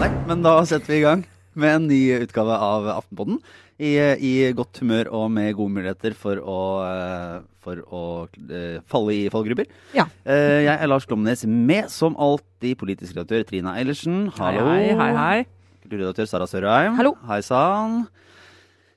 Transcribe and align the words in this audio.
Nei, 0.00 0.10
men 0.28 0.42
da 0.44 0.54
setter 0.68 0.92
vi 0.92 0.98
i 1.00 1.04
gang 1.04 1.24
med 1.58 1.74
en 1.76 1.88
ny 1.90 1.98
utgave 2.22 2.54
av 2.62 2.86
Aftenpodden. 2.94 3.40
I, 3.80 3.94
I 4.20 4.32
godt 4.56 4.78
humør 4.82 5.08
og 5.16 5.30
med 5.32 5.54
gode 5.56 5.72
muligheter 5.78 6.14
for 6.16 6.38
å, 6.38 6.58
eh, 6.84 7.36
for 7.64 7.80
å 7.88 8.02
eh, 8.28 8.76
falle 8.92 9.14
i 9.16 9.22
fallgrupper. 9.32 9.66
Ja. 9.96 10.04
Eh, 10.28 10.60
Jeg 10.66 10.74
er 10.76 10.90
Lars 10.90 11.08
Glomnes, 11.08 11.46
med 11.48 11.88
som 11.92 12.16
alltid 12.20 12.76
politisk 12.80 13.16
redaktør 13.16 13.46
Trina 13.48 13.74
Eilertsen. 13.80 14.28
Hallo. 14.36 14.66
Hei, 14.68 14.92
hei, 15.00 15.10
hei. 15.16 15.40
Kulturredaktør 15.82 16.28
Sara 16.28 16.48
Sørheim. 16.50 16.94
Hallo. 17.00 17.14
Hei 17.26 17.40
sann. 17.44 18.02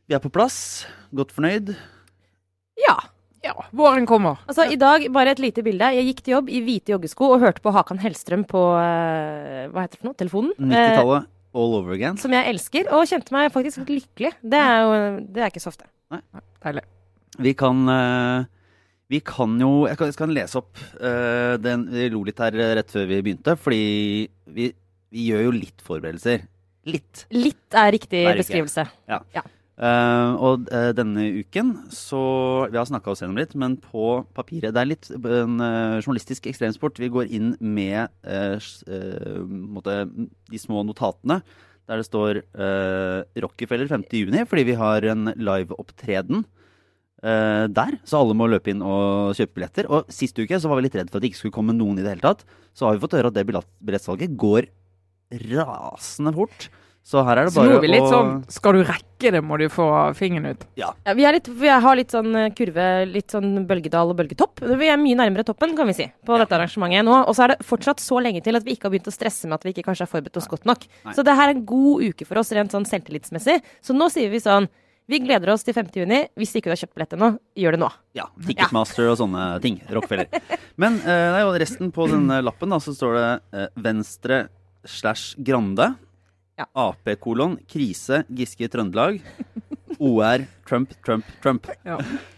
Vi 0.08 0.18
er 0.18 0.24
på 0.24 0.32
plass. 0.36 0.86
Godt 1.16 1.32
fornøyd. 1.34 1.74
Ja. 2.84 2.98
Ja, 3.44 3.58
våren 3.76 4.06
kommer. 4.08 4.40
Altså, 4.48 4.64
I 4.72 4.78
dag, 4.80 5.04
bare 5.12 5.34
et 5.36 5.42
lite 5.44 5.64
bilde. 5.66 5.90
Jeg 5.98 6.08
gikk 6.08 6.24
til 6.24 6.38
jobb 6.38 6.50
i 6.54 6.62
hvite 6.64 6.94
joggesko 6.94 7.28
og 7.36 7.42
hørte 7.44 7.64
på 7.64 7.74
Hakan 7.76 8.00
Hellstrøm 8.00 8.46
på 8.48 8.62
eh, 8.80 9.66
hva 9.68 9.84
heter 9.84 9.98
det 9.98 10.00
for 10.00 10.10
noe? 10.10 10.18
telefonen. 10.20 10.54
Eh, 10.56 10.72
90-tallet 10.72 11.30
all 11.54 11.76
over 11.78 11.94
again. 11.94 12.18
som 12.18 12.34
jeg 12.34 12.50
elsker, 12.50 12.88
og 12.96 13.06
kjente 13.10 13.36
meg 13.36 13.52
faktisk 13.54 13.84
lykkelig. 13.86 14.32
Det 14.42 14.60
er 14.60 14.80
jo 14.82 14.94
det 15.36 15.44
er 15.44 15.52
ikke 15.52 15.64
så 15.64 15.74
ofte. 15.74 15.90
Nei. 16.14 16.22
Deilig. 16.64 16.86
Vi 17.44 17.54
kan 17.58 17.82
eh, 17.90 18.46
Vi 19.12 19.20
kan 19.26 19.56
jo 19.60 19.88
Jeg 19.90 19.98
kan, 19.98 20.12
jeg 20.12 20.18
kan 20.20 20.34
lese 20.36 20.60
opp 20.60 20.78
uh, 21.02 21.56
den, 21.58 21.88
Vi 21.90 22.06
lo 22.14 22.20
litt 22.28 22.38
her 22.40 22.54
rett 22.78 22.92
før 22.94 23.08
vi 23.10 23.18
begynte, 23.26 23.56
fordi 23.60 23.82
vi, 24.54 24.70
vi 25.12 25.26
gjør 25.32 25.48
jo 25.50 25.56
litt 25.58 25.84
forberedelser. 25.84 26.46
Litt. 26.90 27.26
Litt 27.34 27.78
er 27.80 27.92
riktig 27.96 28.24
beskrivelse. 28.40 28.88
Ja. 29.10 29.20
riktig. 29.34 29.44
Eh, 29.74 30.32
og 30.38 30.68
uh, 30.70 30.92
denne 30.94 31.24
uken 31.42 31.72
så 31.90 32.20
Vi 32.70 32.78
har 32.78 32.86
snakka 32.86 33.10
oss 33.10 33.24
gjennom 33.24 33.40
litt, 33.42 33.56
men 33.58 33.74
på 33.82 34.22
papiret 34.38 34.70
Det 34.70 34.82
er 34.84 34.86
litt 34.92 35.08
en 35.10 35.56
uh, 35.58 35.98
journalistisk 35.98 36.46
ekstremsport. 36.52 37.02
Vi 37.02 37.10
går 37.10 37.32
inn 37.34 37.56
med 37.58 38.14
måte, 39.50 39.96
de 40.52 40.60
små 40.62 40.84
notatene 40.86 41.42
der 41.84 42.00
det 42.00 42.06
står 42.08 42.38
Rockefeller 43.44 43.90
50.6, 43.92 44.46
fordi 44.48 44.64
vi 44.70 44.76
har 44.80 45.04
en 45.12 45.34
liveopptreden 45.36 46.46
uh, 47.26 47.66
der. 47.68 47.98
Så 48.08 48.22
alle 48.22 48.38
må 48.40 48.48
løpe 48.48 48.72
inn 48.72 48.86
og 48.86 49.34
kjøpe 49.36 49.58
billetter. 49.58 49.90
Og 49.92 50.08
sist 50.14 50.40
uke 50.40 50.62
så 50.62 50.72
var 50.72 50.80
vi 50.80 50.86
litt 50.86 50.96
redd 50.96 51.12
for 51.12 51.20
at 51.20 51.26
det 51.26 51.34
ikke 51.34 51.42
skulle 51.42 51.58
komme 51.58 51.76
noen 51.76 52.00
i 52.00 52.06
det 52.06 52.14
hele 52.14 52.24
tatt. 52.24 52.46
Så 52.72 52.88
har 52.88 52.96
vi 52.96 53.04
fått 53.04 53.18
høre 53.18 53.34
at 53.34 53.36
det 53.36 53.44
billettsalget 53.50 54.38
går 54.40 54.70
rasende 55.52 56.34
fort. 56.38 56.70
Så 57.04 57.20
her 57.28 57.36
er 57.36 57.50
det 57.50 57.54
bare 57.58 57.80
vi 57.84 57.90
litt 57.92 58.06
å 58.06 58.12
sånn 58.14 58.30
Skal 58.52 58.78
du 58.78 58.86
rekke 58.88 59.32
det, 59.36 59.42
må 59.44 59.58
du 59.60 59.66
få 59.72 59.86
fingeren 60.16 60.56
ut. 60.56 60.62
Ja, 60.80 60.94
vi, 61.16 61.26
er 61.28 61.36
litt, 61.36 61.50
vi 61.52 61.68
har 61.68 61.98
litt 62.00 62.14
sånn 62.16 62.32
eh, 62.40 62.50
kurve, 62.56 62.86
litt 63.10 63.34
sånn 63.36 63.66
bølgedal 63.68 64.14
og 64.14 64.18
bølgetopp. 64.20 64.64
Vi 64.80 64.88
er 64.92 65.00
mye 65.00 65.18
nærmere 65.20 65.46
toppen, 65.48 65.76
kan 65.76 65.88
vi 65.92 65.96
si, 65.98 66.08
på 66.24 66.38
dette 66.40 66.56
arrangementet 66.56 67.04
nå. 67.08 67.18
Og 67.28 67.36
så 67.36 67.46
er 67.46 67.54
det 67.54 67.68
fortsatt 67.68 68.04
så 68.04 68.22
lenge 68.24 68.44
til 68.44 68.60
at 68.60 68.64
vi 68.68 68.76
ikke 68.78 68.88
har 68.88 68.96
begynt 68.96 69.12
å 69.12 69.16
stresse 69.16 69.50
med 69.50 69.60
at 69.60 69.68
vi 69.68 69.76
ikke 69.76 69.86
kanskje 69.90 70.08
har 70.08 70.12
forberedt 70.14 70.40
oss 70.40 70.48
godt 70.52 70.68
nok. 70.70 70.88
Nei. 71.04 71.16
Så 71.18 71.26
det 71.28 71.36
her 71.40 71.52
er 71.52 71.58
en 71.58 71.66
god 71.68 72.08
uke 72.08 72.28
for 72.30 72.40
oss 72.40 72.54
rent 72.56 72.76
sånn 72.76 72.88
selvtillitsmessig. 72.88 73.60
Så 73.84 73.96
nå 73.96 74.08
sier 74.14 74.32
vi 74.32 74.42
sånn 74.44 74.72
Vi 75.12 75.18
gleder 75.20 75.50
oss 75.52 75.66
til 75.68 75.76
5. 75.76 75.90
juni. 76.00 76.22
Hvis 76.40 76.54
ikke 76.56 76.72
du 76.72 76.78
har 76.78 76.80
kjøpt 76.80 76.94
billett 76.96 77.16
ennå, 77.18 77.34
gjør 77.60 77.76
det 77.76 77.80
nå. 77.82 77.90
Ja, 78.16 78.30
Ticketmaster 78.48 79.10
og 79.12 79.18
sånne 79.20 79.50
ting. 79.60 79.82
Rockefeller. 79.92 80.30
Men 80.80 80.96
eh, 81.04 81.26
nei, 81.36 81.42
resten 81.60 81.92
på 81.92 82.08
denne 82.08 82.38
lappen 82.40 82.72
da, 82.72 82.80
så 82.80 82.96
står 82.96 83.18
det 83.20 83.28
eh, 83.52 83.68
Venstre 83.84 84.46
slash 84.88 85.36
Grande. 85.44 85.90
Ja. 86.60 86.68
Ap 86.78 87.10
kolon 87.22 87.58
krise 87.70 88.24
Giske 88.30 88.70
Trøndelag. 88.70 89.22
OR 90.00 90.46
Trump, 90.68 90.94
Trump, 91.06 91.26
Trump. 91.42 91.70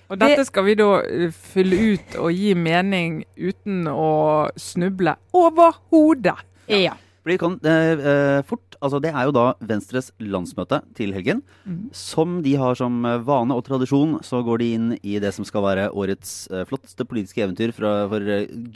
Og 0.06 0.20
dette 0.22 0.44
skal 0.46 0.68
vi 0.68 0.76
da 0.78 0.90
eh, 1.02 1.32
fylle 1.34 1.80
ut 1.96 2.20
og 2.22 2.30
gi 2.36 2.54
mening 2.56 3.24
uten 3.36 3.88
å 3.90 4.52
snuble 4.60 5.16
overhodet. 5.36 6.38
Ja. 6.70 6.94
Fordi 7.26 7.40
kan, 7.42 7.56
eh, 7.66 7.98
eh, 7.98 8.42
fort, 8.46 8.76
altså 8.82 9.02
Det 9.02 9.10
er 9.10 9.24
jo 9.26 9.32
da 9.32 9.56
Venstres 9.60 10.12
landsmøte 10.20 10.84
til 10.94 11.12
helgen. 11.12 11.42
Mm. 11.66 11.90
Som 11.92 12.44
de 12.44 12.54
har 12.56 12.76
som 12.76 13.02
vane 13.02 13.52
og 13.52 13.66
tradisjon, 13.66 14.22
så 14.22 14.46
går 14.46 14.60
de 14.60 14.74
inn 14.76 15.00
i 15.02 15.18
det 15.18 15.34
som 15.34 15.44
skal 15.44 15.64
være 15.64 15.90
årets 15.90 16.48
eh, 16.52 16.66
flotteste 16.66 17.04
politiske 17.04 17.42
eventyr 17.42 17.74
fra, 17.74 18.08
for 18.08 18.20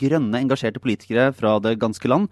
grønne, 0.01 0.41
engasjerte 0.41 0.81
politikere 0.81 1.31
fra 1.31 1.59
det 1.59 1.77
ganske 1.77 2.09
land. 2.09 2.27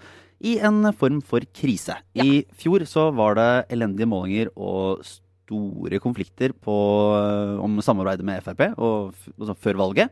I 0.45 0.57
en 0.61 0.83
form 0.93 1.21
for 1.25 1.41
krise. 1.53 1.95
I 2.13 2.43
fjor 2.53 2.85
så 2.85 3.07
var 3.15 3.35
det 3.39 3.49
elendige 3.73 4.05
målinger 4.09 4.51
og 4.55 5.01
store 5.07 5.99
konflikter 6.03 6.51
på, 6.53 6.75
eh, 7.17 7.63
om 7.63 7.79
samarbeidet 7.81 8.23
med 8.27 8.43
Frp 8.43 8.67
og, 8.77 9.13
f- 9.15 9.31
altså 9.39 9.55
før 9.57 9.79
valget. 9.81 10.09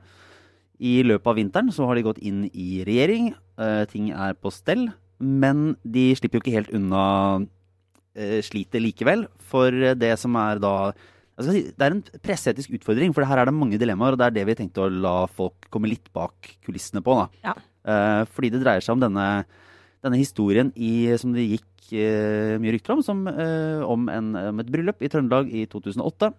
I 0.82 1.04
løpet 1.04 1.28
av 1.28 1.36
vinteren 1.38 1.70
så 1.72 1.86
har 1.88 1.96
de 1.96 2.04
gått 2.04 2.18
inn 2.26 2.50
i 2.54 2.84
regjering. 2.84 3.34
eh, 3.58 3.86
ting 3.86 4.10
er 4.12 4.34
på 4.34 4.52
stell. 4.52 4.90
Men 5.20 5.78
de 5.86 6.14
slipper 6.16 6.40
jo 6.40 6.44
ikke 6.44 6.56
helt 6.58 6.74
unna 6.76 7.46
eh, 8.16 8.42
slitet 8.42 8.82
likevel. 8.82 9.28
For 9.40 9.72
det 9.72 10.18
som 10.20 10.36
er 10.36 10.60
da 10.60 10.92
jeg 11.38 11.44
skal 11.46 11.54
si, 11.54 11.62
Det 11.76 11.84
er 11.86 11.92
en 11.92 12.02
presseetisk 12.24 12.70
utfordring, 12.80 13.14
for 13.14 13.24
her 13.28 13.38
er 13.40 13.46
det 13.46 13.54
mange 13.54 13.78
dilemmaer. 13.80 14.14
Og 14.16 14.18
det 14.20 14.26
er 14.28 14.36
det 14.40 14.46
vi 14.48 14.56
tenkte 14.56 14.84
å 14.86 14.90
la 14.92 15.26
folk 15.28 15.70
komme 15.70 15.88
litt 15.92 16.12
bak 16.14 16.34
kulissene 16.66 17.02
på. 17.04 17.16
da. 17.22 17.28
Ja. 17.44 17.54
Eh, 17.86 18.26
fordi 18.26 18.52
det 18.52 18.64
dreier 18.64 18.82
seg 18.82 18.96
om 18.96 19.00
denne, 19.04 19.46
denne 20.06 20.20
historien 20.22 20.72
i, 20.78 21.10
som 21.20 21.34
det 21.36 21.48
gikk 21.50 21.94
eh, 21.98 22.56
mye 22.62 22.76
rykter 22.76 22.96
om, 22.96 23.02
som, 23.06 23.26
eh, 23.28 23.82
om, 23.86 24.06
en, 24.14 24.34
om 24.54 24.62
et 24.62 24.70
bryllup 24.72 25.02
i 25.02 25.10
Trøndelag 25.12 25.50
i 25.50 25.66
2008. 25.72 26.32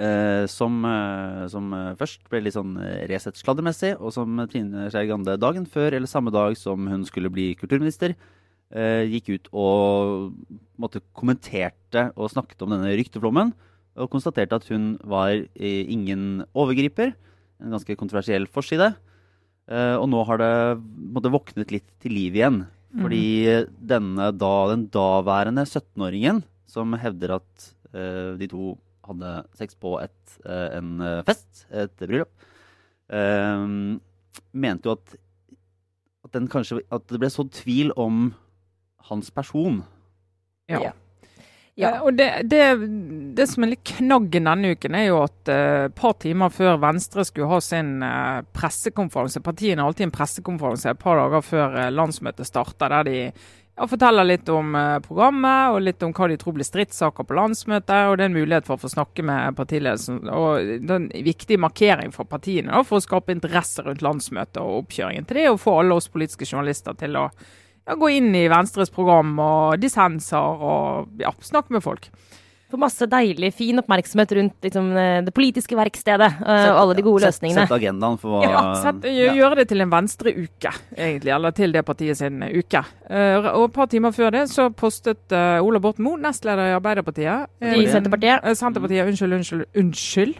eh, 0.00 0.46
som, 0.48 0.80
eh, 0.88 1.46
som 1.52 1.72
eh, 1.76 1.94
først 2.00 2.24
ble 2.32 2.40
litt 2.46 2.56
sånn 2.56 2.76
eh, 2.80 3.04
Resett 3.10 3.36
sladdermessig, 3.36 3.94
og 4.00 4.14
som 4.16 4.40
Trine 4.48 4.88
Skei 4.92 5.06
Grande 5.10 5.36
dagen 5.40 5.66
før, 5.68 5.92
eller 5.92 6.08
samme 6.08 6.32
dag 6.32 6.56
som 6.56 6.88
hun 6.88 7.04
skulle 7.08 7.32
bli 7.32 7.52
kulturminister, 7.60 8.16
gikk 8.70 9.28
ut 9.34 9.48
og 9.50 10.28
måtte, 10.78 11.00
kommenterte 11.18 12.04
og 12.14 12.28
snakket 12.30 12.60
om 12.62 12.70
denne 12.70 12.92
rykteflommen. 12.94 13.48
Og 13.98 14.12
konstaterte 14.12 14.60
at 14.60 14.68
hun 14.70 14.92
var 15.02 15.32
ingen 15.58 16.44
overgriper. 16.54 17.10
En 17.58 17.74
ganske 17.74 17.96
kontroversiell 17.98 18.46
forside. 18.46 18.92
Eh, 19.70 19.96
og 19.96 20.08
nå 20.10 20.22
har 20.26 20.40
det 20.40 20.52
måtte, 21.14 21.32
våknet 21.32 21.72
litt 21.74 21.88
til 22.02 22.16
liv 22.16 22.38
igjen. 22.38 22.62
Fordi 22.90 23.26
denne 23.86 24.32
da, 24.34 24.54
den 24.72 24.88
daværende 24.90 25.62
17-åringen 25.62 26.42
som 26.70 26.94
hevder 26.98 27.36
at 27.36 27.66
uh, 27.94 28.34
de 28.38 28.48
to 28.50 28.72
hadde 29.06 29.30
sex 29.58 29.78
på 29.78 29.92
et, 30.02 30.34
uh, 30.42 30.68
en 30.74 30.90
fest, 31.26 31.64
et 31.70 31.94
bryllup, 32.02 32.30
uh, 33.14 33.62
mente 34.50 34.90
jo 34.90 34.96
at, 34.96 35.14
at, 36.26 36.32
den 36.34 36.50
kanskje, 36.50 36.80
at 36.90 37.06
det 37.10 37.22
ble 37.22 37.30
sådd 37.30 37.52
tvil 37.60 37.94
om 37.98 38.32
hans 39.10 39.30
person. 39.34 39.82
Ja. 40.70 40.92
Ja. 41.78 41.94
Eh, 41.94 42.02
Og 42.02 42.14
det, 42.18 42.28
det, 42.50 42.64
det 43.36 43.46
som 43.50 43.64
er 43.64 43.74
litt 43.74 43.84
knaggen 43.96 44.48
denne 44.48 44.74
uken, 44.74 44.96
er 44.98 45.08
jo 45.10 45.22
at 45.24 45.38
et 45.48 45.90
et 45.90 45.96
par 45.96 46.16
timer 46.20 46.52
før 46.52 46.78
Venstre 46.82 47.24
skulle 47.24 47.48
ha 47.50 47.60
sin 47.64 48.02
uh, 48.02 48.42
pressekonferanse 48.56 49.40
Partiene 49.44 49.82
har 49.82 49.90
alltid 49.90 50.08
en 50.08 50.14
pressekonferanse 50.14 50.90
et 50.92 51.00
par 51.00 51.18
dager 51.18 51.44
før 51.44 51.78
uh, 51.78 51.88
landsmøtet 51.94 52.48
starter, 52.48 52.88
der 52.92 53.08
de 53.08 53.16
ja, 53.80 53.86
forteller 53.88 54.26
litt 54.26 54.48
om 54.52 54.74
eh, 54.76 54.98
programmet 55.04 55.74
og 55.74 55.80
litt 55.84 56.02
om 56.04 56.12
hva 56.12 56.28
de 56.28 56.36
tror 56.40 56.56
blir 56.56 56.66
stridssaker 56.68 57.24
på 57.24 57.36
landsmøtet. 57.38 58.10
Og 58.10 58.18
det 58.18 58.26
er 58.26 58.28
en 58.30 58.36
mulighet 58.36 58.66
for 58.68 58.76
å 58.76 58.82
få 58.82 58.90
snakke 58.92 59.24
med 59.24 59.56
partiledelsen. 59.56 60.20
Og 60.28 60.72
det 60.84 60.90
er 60.90 60.98
en 60.98 61.08
viktig 61.24 61.56
markering 61.62 62.12
for 62.12 62.28
partiene 62.28 62.74
da, 62.74 62.82
for 62.84 63.00
å 63.00 63.04
skape 63.04 63.32
interesse 63.32 63.84
rundt 63.86 64.04
landsmøtet 64.04 64.60
og 64.60 64.82
oppkjøringen 64.82 65.28
til 65.28 65.40
det, 65.40 65.48
og 65.52 65.62
få 65.62 65.78
alle 65.80 65.96
oss 65.96 66.10
politiske 66.12 66.48
journalister 66.48 66.98
til 67.00 67.16
å 67.20 67.28
ja, 67.90 67.98
gå 67.98 68.10
inn 68.16 68.30
i 68.38 68.46
Venstres 68.52 68.90
program 68.94 69.34
og 69.42 69.78
dissenser 69.82 70.38
og 70.70 71.20
ja, 71.22 71.34
snakke 71.44 71.74
med 71.76 71.82
folk. 71.84 72.08
Få 72.70 72.78
masse 72.78 73.02
deilig, 73.10 73.48
fin 73.58 73.80
oppmerksomhet 73.82 74.30
rundt 74.38 74.62
liksom, 74.62 74.92
eh, 74.94 75.16
det 75.26 75.32
politiske 75.34 75.74
verkstedet 75.74 76.28
sett, 76.36 76.68
og 76.70 76.76
alle 76.84 76.94
de 76.94 77.02
gode 77.02 77.24
ja, 77.24 77.26
løsningene. 77.32 77.64
Sette 77.66 77.78
agendaen 77.80 78.14
for 78.22 78.36
hva 78.36 78.42
Ja, 78.46 78.60
sett, 78.78 79.00
gjø- 79.10 79.32
Gjøre 79.40 79.56
det 79.58 79.64
til 79.72 79.82
en 79.82 79.90
Venstre-uke, 79.90 80.70
egentlig. 80.94 81.32
Eller 81.34 81.50
til 81.58 81.74
det 81.74 81.82
partiet 81.88 82.20
sin 82.20 82.38
uke. 82.46 82.84
Eh, 83.10 83.48
og 83.56 83.64
et 83.64 83.74
par 83.74 83.90
timer 83.90 84.14
før 84.14 84.30
det 84.36 84.44
så 84.52 84.68
postet 84.70 85.34
eh, 85.34 85.58
Ola 85.66 85.82
Borten 85.82 86.06
Moe, 86.06 86.22
nestleder 86.22 86.70
i 86.70 86.76
Arbeiderpartiet 86.78 87.50
eh, 87.58 87.74
I 87.74 87.88
Senterpartiet. 87.90 88.38
eh, 88.46 88.54
Senterpartiet, 88.62 89.10
unnskyld, 89.10 89.34
unnskyld, 89.40 89.66
unnskyld. 89.82 90.38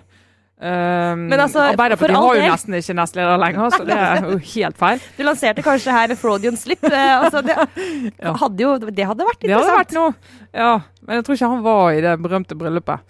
Eh, 0.61 1.17
Men 1.17 1.41
altså, 1.41 1.63
Arbeiderpartiet 1.73 2.19
har 2.21 2.37
jo 2.37 2.49
nesten 2.53 2.75
ikke 2.77 2.95
nestleder 2.99 3.39
lenger, 3.41 3.71
så 3.73 3.85
det 3.89 3.97
er 3.97 4.27
jo 4.29 4.37
helt 4.55 4.77
feil. 4.77 5.01
Du 5.17 5.23
lanserte 5.25 5.63
kanskje 5.65 5.95
her 5.97 6.13
Freudian 6.21 6.57
slip. 6.61 6.85
Eh, 6.85 7.17
altså, 7.17 7.41
det, 7.47 7.57
Ja. 8.21 8.35
hadde 8.43 8.61
jo, 8.67 8.75
det 8.79 9.07
hadde 9.09 9.25
vært 9.25 9.41
Det 9.41 9.55
hadde 9.57 9.73
vært 9.79 9.93
interessant. 9.95 9.97
noe. 9.97 10.39
Ja, 10.53 10.73
men 11.07 11.17
jeg 11.21 11.25
tror 11.25 11.39
ikke 11.39 11.53
han 11.55 11.63
var 11.65 11.93
i 11.97 12.03
det 12.05 12.13
berømte 12.21 12.59
bryllupet. 12.61 13.01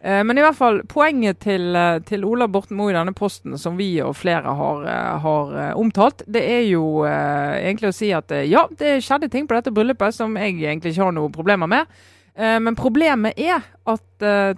Eh, 0.00 0.22
men 0.24 0.38
i 0.38 0.44
hvert 0.46 0.56
fall, 0.56 0.78
poenget 0.88 1.40
til, 1.44 1.66
eh, 1.76 1.98
til 2.08 2.22
Ola 2.24 2.46
Borten 2.48 2.78
Moe 2.78 2.92
i 2.94 2.96
denne 2.96 3.12
posten, 3.12 3.58
som 3.60 3.74
vi 3.76 3.90
og 4.06 4.14
flere 4.16 4.54
har, 4.62 4.86
har 5.26 5.52
omtalt, 5.76 6.22
det 6.30 6.44
er 6.46 6.62
jo 6.70 7.02
eh, 7.10 7.58
egentlig 7.66 7.90
å 7.90 7.96
si 7.98 8.12
at 8.16 8.30
ja, 8.48 8.64
det 8.78 9.00
skjedde 9.04 9.28
ting 9.34 9.50
på 9.50 9.58
dette 9.58 9.74
bryllupet 9.74 10.14
som 10.16 10.38
jeg 10.40 10.56
egentlig 10.62 10.94
ikke 10.94 11.10
har 11.10 11.18
noen 11.18 11.34
problemer 11.34 11.68
med. 11.68 11.90
Eh, 12.38 12.56
men 12.62 12.78
problemet 12.78 13.34
er 13.36 13.60
at 13.90 14.06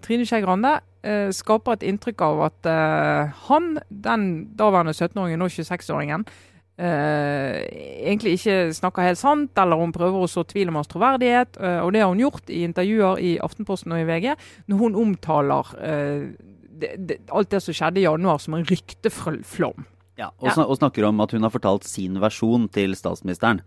Trine 0.04 0.28
Skei 0.28 0.44
Grande 0.44 0.76
skaper 1.34 1.76
et 1.76 1.84
inntrykk 1.90 2.22
av 2.22 2.40
at 2.46 2.70
eh, 2.70 3.44
han, 3.48 3.76
den 3.90 4.26
daværende 4.58 4.94
17-åringen, 4.94 5.42
nå 5.42 5.50
26-åringen, 5.50 6.26
Uh, 6.80 7.60
egentlig 8.00 8.38
ikke 8.38 8.72
snakker 8.72 9.04
helt 9.04 9.20
sant, 9.20 9.52
eller 9.60 9.76
hun 9.76 9.92
prøver 9.92 10.24
å 10.24 10.30
så 10.30 10.40
tvil 10.48 10.70
om 10.70 10.78
hans 10.80 10.88
troverdighet. 10.90 11.58
Uh, 11.60 11.84
og 11.84 11.92
det 11.92 12.00
har 12.00 12.08
hun 12.10 12.22
gjort 12.22 12.48
i 12.48 12.62
intervjuer 12.64 13.20
i 13.20 13.32
Aftenposten 13.44 13.92
og 13.92 14.00
i 14.00 14.06
VG, 14.08 14.32
når 14.72 14.80
hun 14.80 14.96
omtaler 15.02 15.68
uh, 15.76 16.24
det, 16.82 16.94
det, 16.96 17.18
alt 17.30 17.52
det 17.52 17.60
som 17.62 17.76
skjedde 17.76 18.00
i 18.00 18.06
januar 18.06 18.40
som 18.42 18.56
en 18.56 18.64
rykteflom. 18.66 19.84
Ja, 20.18 20.32
og, 20.40 20.48
sn 20.48 20.64
og, 20.64 20.74
snakker 20.80 21.06
om 21.06 21.20
at 21.22 21.36
hun 21.36 21.44
har 21.44 21.52
fortalt 21.52 21.86
sin 21.86 22.16
versjon 22.22 22.66
til 22.72 22.96
statsministeren. 22.98 23.62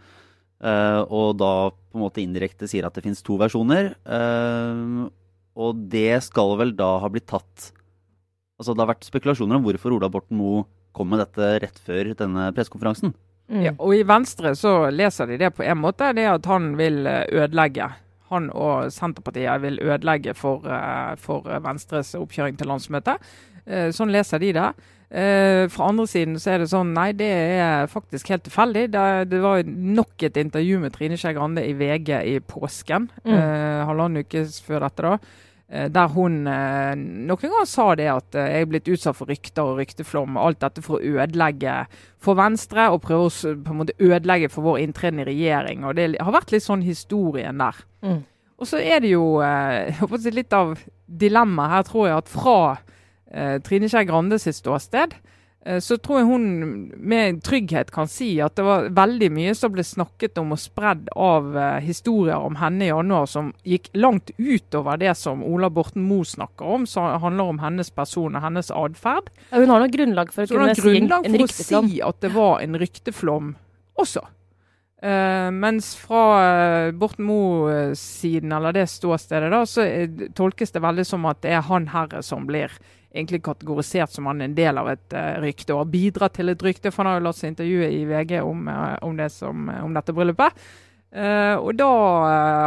Og 0.65 1.35
da 1.37 1.51
på 1.69 1.97
en 1.97 2.01
måte 2.01 2.21
indirekte 2.23 2.67
sier 2.69 2.87
at 2.87 2.95
det 2.95 3.03
finnes 3.05 3.21
to 3.25 3.35
versjoner. 3.37 3.93
Uh, 4.07 5.07
og 5.55 5.85
det 5.91 6.19
skal 6.25 6.57
vel 6.59 6.75
da 6.77 6.97
ha 7.01 7.09
blitt 7.11 7.29
tatt 7.31 7.71
Altså 8.55 8.71
det 8.71 8.85
har 8.85 8.93
vært 8.93 9.07
spekulasjoner 9.07 9.57
om 9.57 9.65
hvorfor 9.65 9.95
Ola 9.97 10.07
Borten 10.07 10.37
Moe 10.39 10.63
kom 10.95 11.09
med 11.11 11.19
dette 11.19 11.47
rett 11.59 11.79
før 11.83 12.13
denne 12.15 12.47
pressekonferansen. 12.55 13.11
Mm. 13.51 13.63
Ja, 13.65 13.73
og 13.75 13.91
i 13.97 14.05
Venstre 14.07 14.53
så 14.55 14.87
leser 14.95 15.27
de 15.27 15.41
det 15.41 15.51
på 15.57 15.65
en 15.65 15.81
måte, 15.81 16.13
det 16.15 16.23
at 16.31 16.47
han 16.47 16.71
vil 16.79 17.03
eh, 17.03 17.25
ødelegge. 17.35 17.89
Han 18.31 18.47
og 18.55 18.87
Senterpartiet 18.95 19.59
vil 19.61 19.81
ødelegge 19.83 20.33
for, 20.39 20.63
for 21.21 21.45
Venstres 21.67 22.15
oppkjøring 22.17 22.55
til 22.57 22.71
landsmøtet. 22.71 23.21
Sånn 23.93 24.09
leser 24.13 24.41
de 24.41 24.49
det. 24.55 24.65
Fra 25.69 25.89
andre 25.91 26.07
siden 26.09 26.39
så 26.41 26.55
er 26.55 26.63
det 26.63 26.71
sånn 26.71 26.95
Nei, 26.97 27.11
det 27.17 27.29
er 27.29 27.85
faktisk 27.89 28.31
helt 28.33 28.43
tilfeldig. 28.47 28.87
Det, 28.95 29.05
det 29.29 29.43
var 29.43 29.61
nok 29.69 30.25
et 30.25 30.39
intervju 30.41 30.81
med 30.81 30.95
Trine 30.97 31.19
Skei 31.21 31.35
Grande 31.37 31.61
i 31.69 31.75
VG 31.77 32.11
i 32.33 32.39
påsken. 32.41 33.05
Mm. 33.29 33.37
Halvannen 33.91 34.25
uke 34.25 34.41
før 34.65 34.87
dette, 34.87 35.05
da. 35.05 35.44
Uh, 35.65 35.87
der 35.89 36.11
hun 36.13 36.43
noen 36.45 37.39
ganger 37.41 37.65
sa 37.65 37.87
det 37.97 38.05
at 38.11 38.35
jeg 38.37 38.61
er 38.61 38.67
blitt 38.69 38.89
utsatt 38.91 39.17
for 39.17 39.31
rykter 39.31 39.65
og 39.65 39.79
rykteflom. 39.81 40.37
Alt 40.37 40.61
dette 40.61 40.83
for 40.85 40.99
å 40.99 41.15
ødelegge 41.17 41.79
for 42.21 42.37
Venstre 42.37 42.91
og 42.93 43.01
prøve 43.07 43.31
å 43.31 43.55
på 43.65 43.73
en 43.73 43.81
måte 43.81 43.97
ødelegge 43.97 44.51
for 44.53 44.67
vår 44.67 44.83
inntreden 44.83 45.23
i 45.23 45.27
regjering. 45.31 45.83
og 45.85 45.97
Det 45.97 46.13
har 46.21 46.37
vært 46.37 46.53
litt 46.53 46.65
sånn 46.65 46.85
historien 46.85 47.61
der. 47.61 47.81
Mm. 48.05 48.21
Og 48.55 48.69
så 48.69 48.79
er 48.79 49.01
det 49.03 49.11
jo 49.11 49.41
litt 50.31 50.53
av 50.55 50.77
dilemmaet 51.05 51.73
her, 51.73 51.87
tror 51.89 52.07
jeg, 52.07 52.19
at 52.21 52.31
fra 52.31 52.59
eh, 53.31 53.57
Trine 53.65 53.89
Skei 53.91 54.05
Grande 54.07 54.39
sitt 54.41 54.57
ståsted, 54.57 55.15
eh, 55.15 55.34
så 55.81 55.97
tror 55.97 56.19
jeg 56.19 56.27
hun 56.29 56.43
med 57.01 57.39
trygghet 57.43 57.89
kan 57.93 58.09
si 58.09 58.35
at 58.43 58.53
det 58.59 58.65
var 58.67 58.89
veldig 58.93 59.31
mye 59.33 59.53
som 59.57 59.71
ble 59.73 59.81
snakket 59.85 60.37
om 60.37 60.53
og 60.53 60.61
spredd 60.61 61.09
av 61.17 61.55
eh, 61.57 61.79
historier 61.87 62.37
om 62.37 62.59
henne 62.59 62.85
i 62.85 62.91
januar 62.91 63.25
som 63.29 63.49
gikk 63.65 63.89
langt 63.97 64.29
utover 64.37 65.01
det 65.01 65.15
som 65.17 65.41
Ola 65.41 65.71
Borten 65.73 66.05
Moe 66.05 66.27
snakker 66.27 66.69
om, 66.77 66.85
som 66.85 67.09
handler 67.23 67.49
om 67.55 67.63
hennes 67.63 67.89
person 67.89 68.37
og 68.37 68.45
hennes 68.45 68.69
atferd. 68.69 69.31
Ja, 69.49 69.63
hun 69.63 69.73
har 69.73 69.81
noe 69.81 69.93
grunnlag 69.93 70.33
for 70.35 70.45
å 70.45 70.53
kunne 70.53 70.77
si 70.77 70.97
en, 70.99 71.09
en 71.17 71.39
rykteflom. 71.41 71.89
si 71.89 72.01
at 72.05 72.21
det 72.21 72.33
var 72.35 72.61
en 72.61 72.79
rykteflom 72.81 73.53
også. 73.97 74.21
Uh, 75.05 75.51
mens 75.53 75.91
fra 75.99 76.91
Borten 76.97 77.25
Moe-siden, 77.27 78.53
eller 78.55 78.73
det 78.73 78.85
ståstedet, 78.89 79.49
da, 79.53 79.65
så 79.69 79.85
tolkes 80.37 80.73
det 80.73 80.81
veldig 80.81 81.05
som 81.05 81.25
at 81.29 81.41
det 81.45 81.57
er 81.57 81.65
han 81.67 81.89
herre 81.93 82.21
som 82.25 82.45
blir 82.49 82.73
egentlig 83.15 83.43
kategorisert 83.45 84.11
som 84.11 84.27
han 84.29 84.43
en 84.43 84.55
del 84.57 84.77
av 84.77 84.89
et 84.91 85.15
uh, 85.15 85.35
rykte, 85.43 85.73
og 85.73 85.85
har 85.85 85.93
bidratt 85.93 86.35
til 86.37 86.51
et 86.51 86.65
rykte. 86.65 86.91
For 86.91 87.03
han 87.03 87.13
har 87.13 87.21
jo 87.21 87.27
latt 87.29 87.39
seg 87.39 87.53
intervjue 87.53 87.91
i 87.91 88.01
VG 88.09 88.41
om, 88.43 88.65
uh, 88.67 88.97
om, 89.05 89.15
det 89.17 89.29
som, 89.33 89.69
om 89.81 89.95
dette 89.95 90.15
bryllupet. 90.15 90.65
Uh, 91.15 91.55
og 91.61 91.77
da 91.79 91.89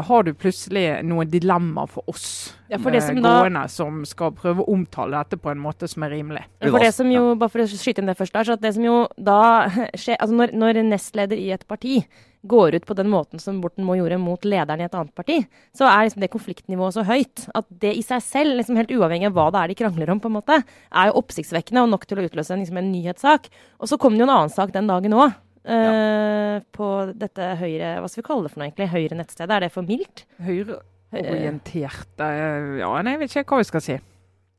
har 0.09 0.25
du 0.25 0.31
plutselig 0.33 1.03
noen 1.05 1.29
dilemmaer 1.29 1.91
for 1.93 2.09
oss 2.09 2.55
ja, 2.71 2.79
for 2.81 2.97
som 3.05 3.19
gående 3.21 3.61
da, 3.61 3.69
som 3.69 3.99
skal 4.09 4.33
prøve 4.33 4.65
å 4.65 4.73
omtale 4.73 5.21
dette 5.21 5.37
på 5.43 5.51
en 5.53 5.61
måte 5.61 5.89
som 5.91 6.07
er 6.07 6.15
rimelig. 6.17 6.47
For 6.63 6.81
det 6.81 6.95
som 6.97 7.11
jo, 7.13 7.35
bare 7.37 7.53
for 7.53 7.65
å 7.65 7.69
skyte 7.69 8.01
inn 8.01 8.09
det 8.09 8.17
først 8.17 8.39
der, 8.39 8.49
så 8.49 8.57
at 8.57 8.65
det 8.65 8.73
som 8.79 8.87
jo 8.87 9.03
da 9.21 9.43
skjer, 10.01 10.17
altså 10.17 10.41
når, 10.41 10.57
når 10.57 10.81
nestleder 10.89 11.37
i 11.37 11.51
et 11.59 11.67
parti 11.69 11.99
går 12.47 12.75
ut 12.79 12.87
på 12.87 12.95
den 12.95 13.09
måten 13.11 13.41
som 13.43 13.61
Borten 13.63 13.87
Moe 13.87 13.99
gjorde 13.99 14.19
mot 14.23 14.45
lederen 14.47 14.83
i 14.83 14.87
et 14.87 14.95
annet 14.95 15.15
parti, 15.17 15.41
så 15.77 15.89
er 15.89 16.07
liksom 16.07 16.23
det 16.23 16.31
konfliktnivået 16.33 16.95
så 16.95 17.05
høyt 17.07 17.49
at 17.59 17.67
det 17.83 17.95
i 17.99 18.05
seg 18.07 18.23
selv, 18.25 18.57
liksom 18.61 18.79
helt 18.79 18.93
uavhengig 18.95 19.31
av 19.31 19.37
hva 19.37 19.49
det 19.55 19.63
er 19.63 19.73
de 19.73 19.79
krangler 19.83 20.13
om, 20.15 20.23
på 20.23 20.31
en 20.31 20.39
måte, 20.39 20.61
er 20.63 21.11
jo 21.11 21.19
oppsiktsvekkende 21.23 21.85
og 21.85 21.93
nok 21.95 22.07
til 22.09 22.21
å 22.21 22.27
utløse 22.29 22.55
en, 22.55 22.63
liksom 22.63 22.81
en 22.81 22.93
nyhetssak. 22.93 23.51
Og 23.83 23.91
så 23.91 23.99
kom 24.01 24.15
det 24.15 24.23
jo 24.23 24.29
en 24.29 24.37
annen 24.37 24.55
sak 24.55 24.75
den 24.75 24.91
dagen 24.91 25.17
òg. 25.19 25.35
Ja. 25.69 25.89
Uh, 25.89 26.61
på 26.73 26.87
dette 27.19 27.45
høyre 27.61 27.99
Hva 28.01 28.09
skal 28.09 28.23
vi 28.23 28.27
kalle 28.31 28.47
det 28.47 28.53
for 28.55 28.63
noe, 28.63 28.69
egentlig? 28.71 28.87
Høyre 28.89 29.19
nettstedet? 29.19 29.53
Er 29.53 29.67
det 29.67 29.73
for 29.75 29.85
mildt? 29.85 30.23
Høyreorienterte 30.47 32.29
Ja, 32.79 32.89
nei, 33.03 33.13
jeg 33.17 33.21
vet 33.21 33.35
ikke 33.35 33.59
hva 33.59 33.61
vi 33.61 33.69
skal 33.69 33.85
si. 33.85 33.99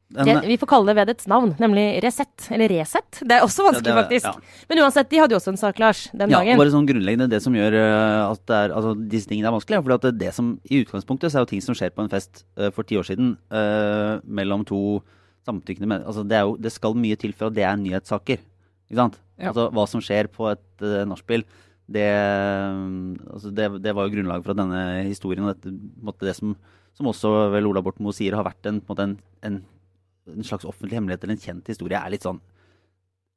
Den, 0.10 0.40
vi 0.50 0.56
får 0.58 0.70
kalle 0.72 0.90
det 0.90 0.96
ved 0.98 1.12
dets 1.12 1.28
navn, 1.30 1.52
nemlig 1.62 1.84
Resett. 2.02 2.48
Eller 2.50 2.72
Resett. 2.72 3.20
Det 3.22 3.36
er 3.36 3.44
også 3.46 3.68
vanskelig, 3.68 3.92
ja, 3.92 3.94
det, 3.94 4.06
faktisk. 4.08 4.26
Ja. 4.26 4.64
Men 4.72 4.82
uansett, 4.82 5.10
de 5.12 5.20
hadde 5.22 5.36
jo 5.36 5.38
også 5.38 5.54
en 5.54 5.60
sak, 5.62 5.82
Lars, 5.84 6.08
den 6.16 6.34
ja, 6.34 6.40
dagen. 6.40 6.58
Bare 6.58 6.74
sånn 6.74 6.88
grunnleggende 6.90 7.28
det 7.30 7.44
som 7.46 7.54
gjør 7.54 7.78
at 7.78 8.50
at 8.50 8.56
er, 8.56 8.74
altså, 8.76 8.96
disse 9.12 9.30
tingene 9.30 9.50
er 9.50 9.56
vanskelige, 9.56 9.84
For 9.84 10.04
det, 10.06 10.18
det 10.20 10.34
som 10.36 10.52
i 10.70 10.82
utgangspunktet 10.84 11.32
så 11.32 11.40
er 11.40 11.46
jo 11.46 11.52
ting 11.54 11.64
som 11.64 11.78
skjer 11.78 11.94
på 11.94 12.04
en 12.04 12.12
fest 12.12 12.44
uh, 12.60 12.70
for 12.76 12.88
ti 12.88 12.98
år 13.00 13.08
siden 13.08 13.36
uh, 13.54 14.20
mellom 14.26 14.66
to 14.68 15.02
samtykkende 15.48 15.88
mennesker. 15.88 16.10
Altså, 16.10 16.26
det, 16.28 16.42
det, 16.66 16.74
skal 16.74 16.98
mye 16.98 17.18
til 17.20 17.34
for 17.34 17.50
at 17.50 17.58
det 17.58 17.66
er 17.68 17.80
nyhetssaker. 17.80 18.44
Ikke 18.90 19.02
sant? 19.02 19.20
Ja. 19.38 19.52
Altså, 19.52 19.70
hva 19.76 19.88
som 19.90 20.04
skjer 20.04 20.30
på 20.34 20.50
et 20.52 20.86
uh, 20.86 21.06
nachspiel. 21.10 21.46
Det, 21.90 22.06
altså, 23.34 23.50
det, 23.50 23.72
det, 23.82 23.96
var 23.98 24.06
jo 24.06 24.14
grunnlaget 24.14 24.46
for 24.46 24.54
at 24.54 24.62
denne 24.62 24.84
historien 25.08 25.48
og 25.48 25.56
dette, 25.56 25.74
måtte, 26.06 26.28
det 26.28 26.36
som, 26.38 26.54
som 26.94 27.10
også 27.10 27.50
vel 27.56 27.70
Ola 27.70 27.82
Borten 27.82 28.06
Moe 28.06 28.14
sier, 28.14 28.38
har 28.38 28.46
vært 28.46 28.70
en, 28.70 28.82
en, 28.94 29.16
en 29.50 29.58
en 29.58 29.60
slags 30.44 30.68
offentlig 30.68 31.00
hemmelighet 31.00 31.24
eller 31.24 31.38
en 31.38 31.44
kjent 31.44 31.72
historie 31.72 32.00
er 32.00 32.14
litt 32.14 32.26
sånn 32.26 32.42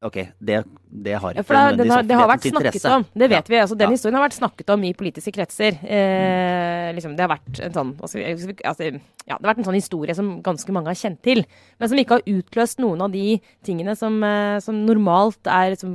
OK, 0.03 0.17
det, 0.43 0.57
det 0.91 1.13
har 1.15 1.31
ikke 1.31 1.55
ja, 1.55 1.67
det, 1.79 1.85
det, 2.09 2.17
har 2.19 2.27
vært 2.27 2.47
snakket 2.49 2.87
om. 2.91 3.05
Det 3.15 3.27
vet 3.31 3.37
ja. 3.47 3.53
vi. 3.53 3.59
altså 3.63 3.77
Den 3.79 3.87
ja. 3.87 3.95
historien 3.95 4.17
har 4.19 4.25
vært 4.25 4.35
snakket 4.35 4.73
om 4.75 4.83
i 4.83 4.91
politiske 4.99 5.31
kretser. 5.37 5.77
Eh, 5.79 6.89
liksom, 6.97 7.13
det 7.15 7.23
har 7.23 7.31
vært 7.31 7.61
en 7.63 7.77
sånn 7.77 7.93
altså, 8.03 8.19
ja, 8.19 8.65
det 8.67 9.39
har 9.39 9.47
vært 9.47 9.61
en 9.63 9.69
sånn 9.69 9.79
historie 9.79 10.17
som 10.19 10.33
ganske 10.43 10.75
mange 10.75 10.91
har 10.91 10.99
kjent 10.99 11.21
til. 11.23 11.45
Men 11.79 11.93
som 11.93 12.03
ikke 12.03 12.19
har 12.19 12.35
utløst 12.35 12.83
noen 12.83 13.07
av 13.07 13.15
de 13.15 13.37
tingene 13.63 13.95
som, 13.99 14.17
eh, 14.27 14.57
som 14.65 14.81
normalt 14.89 15.47
er 15.47 15.77
liksom, 15.77 15.95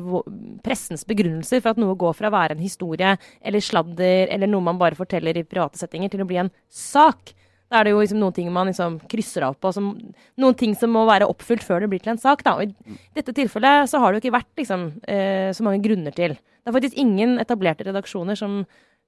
pressens 0.64 1.04
begrunnelser 1.10 1.60
for 1.60 1.76
at 1.76 1.84
noe 1.84 2.00
går 2.00 2.16
fra 2.16 2.32
å 2.32 2.38
være 2.38 2.56
en 2.56 2.64
historie 2.64 3.12
eller 3.44 3.66
sladder 3.66 4.32
eller 4.32 4.48
noe 4.48 4.70
man 4.70 4.80
bare 4.80 4.96
forteller 4.96 5.36
i 5.36 5.44
private 5.44 5.84
settinger, 5.84 6.16
til 6.16 6.24
å 6.24 6.30
bli 6.32 6.40
en 6.46 6.54
sak. 6.72 7.36
Da 7.68 7.80
er 7.80 7.88
det 7.88 7.94
jo 7.94 8.00
liksom 8.00 8.20
noen 8.22 8.36
ting 8.36 8.52
man 8.56 8.70
liksom 8.70 8.98
krysser 9.12 9.44
av 9.50 9.58
på. 9.60 9.72
Som, 9.76 9.92
noen 10.40 10.58
ting 10.60 10.76
som 10.80 10.94
må 10.96 11.04
være 11.10 11.28
oppfylt 11.28 11.66
før 11.68 11.84
det 11.84 11.92
blir 11.92 12.04
til 12.04 12.14
en 12.14 12.22
sak. 12.22 12.44
Da. 12.48 12.56
Og 12.56 12.70
I 12.72 12.98
dette 13.18 13.36
tilfellet 13.36 13.92
så 13.92 14.00
har 14.04 14.14
det 14.14 14.22
jo 14.22 14.26
ikke 14.26 14.38
vært 14.38 14.62
liksom, 14.62 14.86
eh, 15.08 15.50
så 15.56 15.66
mange 15.68 15.84
grunner 15.84 16.16
til. 16.16 16.38
Det 16.38 16.72
er 16.72 16.78
faktisk 16.78 17.00
ingen 17.00 17.36
etablerte 17.44 17.88
redaksjoner 17.88 18.40
som 18.40 18.62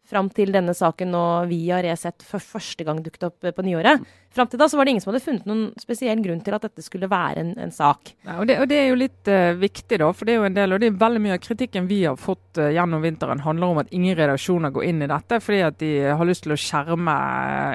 fram 0.10 0.30
til 0.34 0.52
denne 0.54 0.74
saken 0.76 1.12
nå 1.14 1.24
via 1.50 1.80
Resett 1.86 2.24
for 2.26 2.42
første 2.42 2.86
gang 2.88 3.02
dukket 3.06 3.28
opp 3.28 3.46
eh, 3.46 3.54
på 3.56 3.66
nyåret. 3.66 4.04
Fram 4.34 4.50
til 4.50 4.62
da 4.62 4.68
så 4.70 4.78
var 4.78 4.86
det 4.86 4.94
ingen 4.94 5.04
som 5.04 5.12
hadde 5.12 5.24
funnet 5.24 5.48
noen 5.50 5.64
spesiell 5.82 6.22
grunn 6.22 6.42
til 6.46 6.56
at 6.56 6.66
dette 6.66 6.84
skulle 6.86 7.10
være 7.10 7.44
en, 7.44 7.52
en 7.62 7.74
sak. 7.74 8.14
Ja, 8.26 8.38
og, 8.38 8.46
det, 8.50 8.60
og, 8.62 8.68
det, 8.70 8.78
er 8.78 8.92
jo 8.92 9.00
litt 9.00 9.32
uh, 9.32 9.58
viktig, 9.58 9.98
da. 10.02 10.12
For 10.14 10.30
det 10.30 10.36
er 10.36 10.40
jo 10.40 10.48
en 10.50 10.58
del, 10.58 10.76
og 10.76 10.82
det 10.82 10.92
er 10.92 11.02
veldig 11.02 11.24
mye 11.24 11.38
av 11.38 11.42
kritikken 11.42 11.90
vi 11.90 12.04
har 12.04 12.20
fått 12.20 12.62
uh, 12.62 12.70
gjennom 12.74 13.02
vinteren, 13.06 13.42
handler 13.46 13.74
om 13.74 13.82
at 13.82 13.90
ingen 13.96 14.18
redaksjoner 14.20 14.74
går 14.76 14.86
inn 14.92 15.02
i 15.06 15.10
dette 15.10 15.42
fordi 15.42 15.64
at 15.66 15.82
de 15.82 15.92
har 16.14 16.30
lyst 16.30 16.46
til 16.46 16.54
å 16.54 16.60
skjerme 16.62 17.18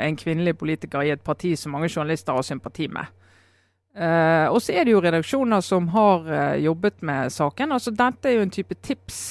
en 0.04 0.18
kvinnelig 0.18 0.56
politiker 0.60 1.02
i 1.02 1.12
et 1.14 1.26
parti 1.26 1.54
som 1.58 1.74
mange 1.74 1.90
journalister 1.90 2.38
har 2.38 2.46
sympati 2.46 2.88
med. 2.92 3.10
Uh, 3.94 4.50
og 4.50 4.58
så 4.62 4.74
er 4.74 4.86
det 4.86 4.94
jo 4.94 5.02
redaksjoner 5.02 5.62
som 5.62 5.90
har 5.94 6.30
jobbet 6.62 7.02
med 7.06 7.34
saken. 7.34 7.74
altså 7.74 7.94
Dette 7.94 8.30
er 8.30 8.38
jo 8.38 8.46
en 8.46 8.54
type 8.54 8.78
tips 8.82 9.24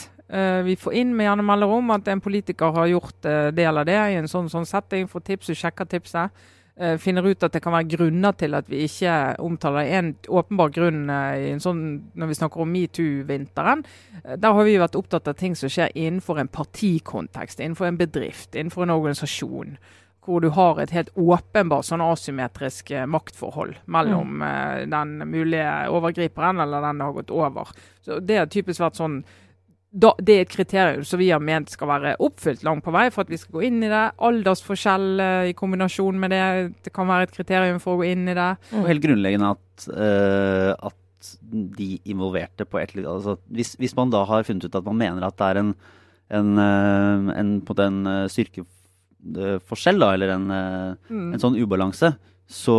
vi 0.66 0.75
får 0.80 0.96
inn 0.98 1.13
med 1.13 1.28
gjerne 1.28 1.46
mellomrom 1.46 1.94
at 1.94 2.08
en 2.10 2.22
politiker 2.24 2.74
har 2.74 2.90
gjort 2.90 3.28
uh, 3.30 3.52
del 3.54 3.78
av 3.78 3.86
det 3.86 4.00
i 4.13 4.18
en 4.18 4.30
sånn, 4.30 4.50
sånn 4.50 4.66
setting. 4.66 5.08
Får 5.12 5.25
tips 5.28 5.54
og 5.54 5.60
sjekker 5.60 5.90
tipset. 5.92 6.44
Uh, 6.74 6.96
finner 6.98 7.28
ut 7.28 7.44
at 7.46 7.54
det 7.54 7.62
kan 7.62 7.75
være 7.75 7.92
grunner 7.92 8.34
til 8.38 8.58
at 8.58 8.70
vi 8.72 8.82
ikke 8.88 9.13
omtaler 9.44 9.92
en 9.94 10.13
åpenbar 10.25 10.72
grunn 10.74 11.04
i 11.06 11.52
en 11.52 11.62
sånn, 11.62 11.84
når 12.18 12.32
vi 12.32 12.38
snakker 12.40 12.63
om 12.63 12.72
metoo-vinteren. 12.74 13.84
der 14.24 14.56
har 14.58 14.66
vi 14.66 14.80
vært 14.82 14.98
opptatt 14.98 15.30
av 15.30 15.38
ting 15.38 15.54
som 15.60 15.70
skjer 15.70 15.94
innenfor 15.94 16.42
en 16.42 16.50
partikontekst, 16.50 17.60
innenfor 17.60 17.92
en 17.92 18.00
bedrift, 18.02 18.56
innenfor 18.56 18.88
en 18.88 18.96
organisasjon. 18.96 19.78
Hvor 20.24 20.40
du 20.40 20.50
har 20.56 20.80
et 20.80 20.96
helt 20.96 21.12
åpenbart 21.20 21.86
sånn 21.86 22.02
asymmetrisk 22.02 22.90
maktforhold 23.12 23.75
mellom 23.86 24.40
mm. 24.40 24.90
den 24.90 25.18
mulige 25.30 25.70
overgriperen 25.92 26.63
eller 26.63 26.82
den 26.82 27.02
det 27.02 27.10
har 27.10 27.18
gått 27.20 27.34
over. 27.36 27.74
Så 28.02 28.22
Det 28.24 28.40
har 28.40 28.48
typisk 28.48 28.82
vært 28.82 28.98
sånn 28.98 29.22
da, 29.94 30.10
det 30.18 30.36
er 30.36 30.44
et 30.48 30.52
kriterium 30.52 31.04
som 31.06 31.22
vi 31.22 31.30
har 31.30 31.42
ment 31.44 31.70
skal 31.70 31.90
være 31.92 32.16
oppfylt 32.24 32.64
langt 32.66 32.84
på 32.86 32.94
vei 32.96 33.06
for 33.14 33.24
at 33.24 33.32
vi 33.32 33.38
skal 33.38 33.60
gå 33.60 33.66
inn 33.68 33.78
i 33.86 33.92
det. 33.92 34.02
Aldersforskjell 34.26 35.22
uh, 35.22 35.46
i 35.50 35.54
kombinasjon 35.58 36.18
med 36.20 36.34
det, 36.34 36.44
det 36.88 36.94
kan 36.96 37.10
være 37.10 37.30
et 37.30 37.36
kriterium 37.36 37.80
for 37.84 37.96
å 37.96 38.02
gå 38.02 38.10
inn 38.10 38.26
i 38.32 38.38
det. 38.38 38.50
Og 38.74 38.90
helt 38.90 39.06
grunnleggende 39.06 39.54
at, 39.54 39.88
uh, 39.94 40.90
at 40.90 41.34
de 41.78 41.90
involverte 42.10 42.66
på 42.68 42.82
et 42.82 42.96
altså, 43.00 43.38
hvis, 43.54 43.76
hvis, 43.80 43.94
man 43.96 44.12
da 44.12 44.26
har 44.28 44.48
funnet 44.48 44.66
ut 44.66 44.80
at 44.82 44.90
man 44.90 45.00
mener 45.00 45.28
at 45.28 45.38
det 45.40 45.52
er 45.52 45.62
en, 45.62 45.72
en, 46.42 46.52
uh, 46.58 47.30
en, 47.38 47.56
en 47.86 48.04
styrkeforskjell, 48.34 50.02
da, 50.02 50.14
eller 50.18 50.34
en, 50.40 50.50
mm. 50.50 51.28
en 51.30 51.44
sånn 51.44 51.60
ubalanse, 51.62 52.16
så, 52.53 52.77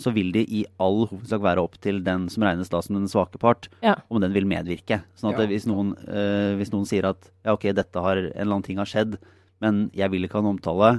så, 0.00 0.12
vil 0.14 0.30
det 0.32 0.46
i 0.48 0.62
all 0.80 1.04
hovedsak 1.10 1.42
være 1.44 1.62
opp 1.62 1.76
til 1.84 2.00
den 2.06 2.28
som 2.32 2.46
regnes 2.46 2.70
da 2.72 2.80
som 2.84 2.96
den 2.96 3.10
svake 3.12 3.40
part, 3.42 3.68
ja. 3.84 3.98
om 4.08 4.22
den 4.22 4.32
vil 4.32 4.48
medvirke. 4.48 5.02
Sånn 5.18 5.34
at 5.34 5.42
ja. 5.42 5.48
hvis, 5.50 5.66
noen, 5.68 5.92
uh, 6.06 6.54
hvis, 6.56 6.72
noen, 6.72 6.88
sier 6.88 7.10
at 7.10 7.28
ja, 7.44 7.52
ok, 7.52 7.68
dette 7.76 8.04
har, 8.04 8.22
en 8.22 8.32
eller 8.32 8.56
annen 8.56 8.66
ting 8.66 8.80
har 8.80 8.88
skjedd, 8.88 9.18
men 9.62 9.84
jeg 9.96 10.08
vil 10.14 10.24
ikke 10.24 10.40
ha 10.40 10.46
en 10.46 10.54
omtale, 10.54 10.94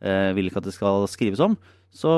uh, 0.00 0.30
vil 0.38 0.48
ikke 0.48 0.62
at 0.62 0.70
det 0.70 0.76
skal 0.78 1.04
skrives 1.12 1.44
om, 1.44 1.58
så, 1.90 2.10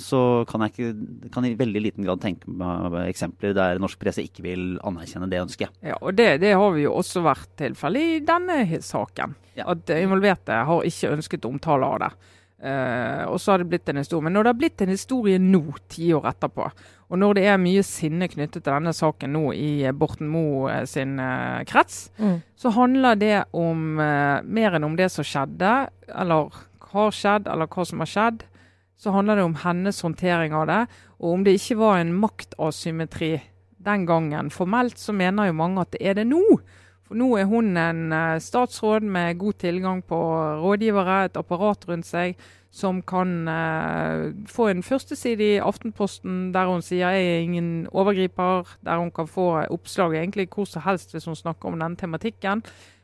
så 0.00 0.20
kan 0.48 0.64
jeg 0.64 0.72
ikke, 0.72 1.30
kan 1.34 1.44
i 1.44 1.52
veldig 1.58 1.82
liten 1.84 2.06
grad 2.06 2.22
tenke 2.22 2.48
meg 2.48 2.94
eksempler 3.02 3.52
der 3.56 3.80
norsk 3.82 4.00
presse 4.00 4.24
ikke 4.24 4.46
vil 4.46 4.62
anerkjenne 4.88 5.28
det 5.28 5.42
ønsket. 5.42 5.74
Ja, 5.84 5.98
og 6.00 6.16
Det, 6.16 6.30
det 6.40 6.54
har 6.56 6.72
vi 6.72 6.86
jo 6.86 6.94
også 6.96 7.20
vært 7.26 7.52
tilfellet 7.60 8.14
i 8.16 8.22
denne 8.24 8.80
saken. 8.82 9.36
Ja. 9.58 9.68
At 9.74 9.92
involverte 9.92 10.64
har 10.68 10.88
ikke 10.88 11.12
ønsket 11.12 11.46
omtale 11.48 11.92
av 11.92 12.00
det. 12.06 12.10
Uh, 12.56 13.28
og 13.28 13.36
så 13.36 13.52
har 13.52 13.60
det 13.60 13.68
blitt 13.68 13.90
en 13.92 14.00
historie. 14.00 14.24
Men 14.24 14.32
når 14.32 14.46
det 14.46 14.52
har 14.54 14.60
blitt 14.62 14.82
en 14.82 14.92
historie 14.94 15.40
nå, 15.40 15.60
ti 15.92 16.08
år 16.16 16.30
etterpå, 16.32 16.68
og 17.06 17.20
når 17.20 17.36
det 17.36 17.44
er 17.52 17.60
mye 17.60 17.82
sinne 17.86 18.28
knyttet 18.32 18.62
til 18.62 18.72
denne 18.72 18.94
saken 18.96 19.34
nå 19.36 19.50
i 19.54 19.70
Borten 19.94 20.30
Moe 20.32 20.70
eh, 20.72 20.86
sin 20.88 21.20
uh, 21.20 21.60
krets, 21.68 22.06
mm. 22.16 22.38
så 22.58 22.72
handler 22.74 23.20
det 23.20 23.34
om 23.54 24.00
uh, 24.00 24.40
mer 24.42 24.78
enn 24.78 24.88
om 24.88 24.96
det 24.98 25.10
som 25.12 25.26
skjedde, 25.26 25.74
eller 26.08 26.56
har 26.94 27.12
skjedd, 27.14 27.50
eller 27.52 27.68
hva 27.70 27.86
som 27.86 28.02
har 28.02 28.10
skjedd. 28.10 28.46
Så 28.96 29.12
handler 29.12 29.36
det 29.36 29.44
om 29.44 29.58
hennes 29.60 30.00
håndtering 30.02 30.56
av 30.56 30.66
det, 30.70 30.80
og 31.20 31.36
om 31.36 31.44
det 31.44 31.58
ikke 31.58 31.76
var 31.82 32.00
en 32.00 32.16
maktasymmetri 32.16 33.34
den 33.86 34.08
gangen 34.08 34.48
formelt, 34.50 34.98
så 34.98 35.12
mener 35.14 35.50
jo 35.50 35.60
mange 35.60 35.84
at 35.84 35.92
det 35.92 36.00
er 36.02 36.16
det 36.18 36.26
nå. 36.32 36.42
For 37.06 37.18
nå 37.18 37.28
er 37.38 37.46
hun 37.46 37.76
en 37.78 38.12
uh, 38.12 38.36
statsråd 38.42 39.06
med 39.06 39.38
god 39.38 39.58
tilgang 39.62 40.02
på 40.02 40.18
rådgivere, 40.62 41.24
et 41.24 41.38
apparat 41.38 41.86
rundt 41.88 42.08
seg, 42.08 42.34
som 42.76 42.98
kan 43.08 43.48
eh, 43.48 44.34
få 44.52 44.66
en 44.68 44.82
førsteside 44.84 45.44
i 45.54 45.62
Aftenposten 45.64 46.50
der 46.52 46.68
hun 46.68 46.82
sier 46.84 47.08
'jeg 47.08 47.24
er 47.24 47.38
ingen 47.40 47.86
overgriper', 47.88 48.68
der 48.84 48.98
hun 48.98 49.10
kan 49.10 49.26
få 49.26 49.64
oppslag 49.70 50.12
egentlig 50.12 50.48
hvor 50.52 50.66
som 50.66 50.82
helst 50.82 51.12
hvis 51.12 51.24
hun 51.24 51.34
snakker 51.34 51.68
om 51.68 51.78
denne 51.80 51.96
tematikken. 51.96 52.62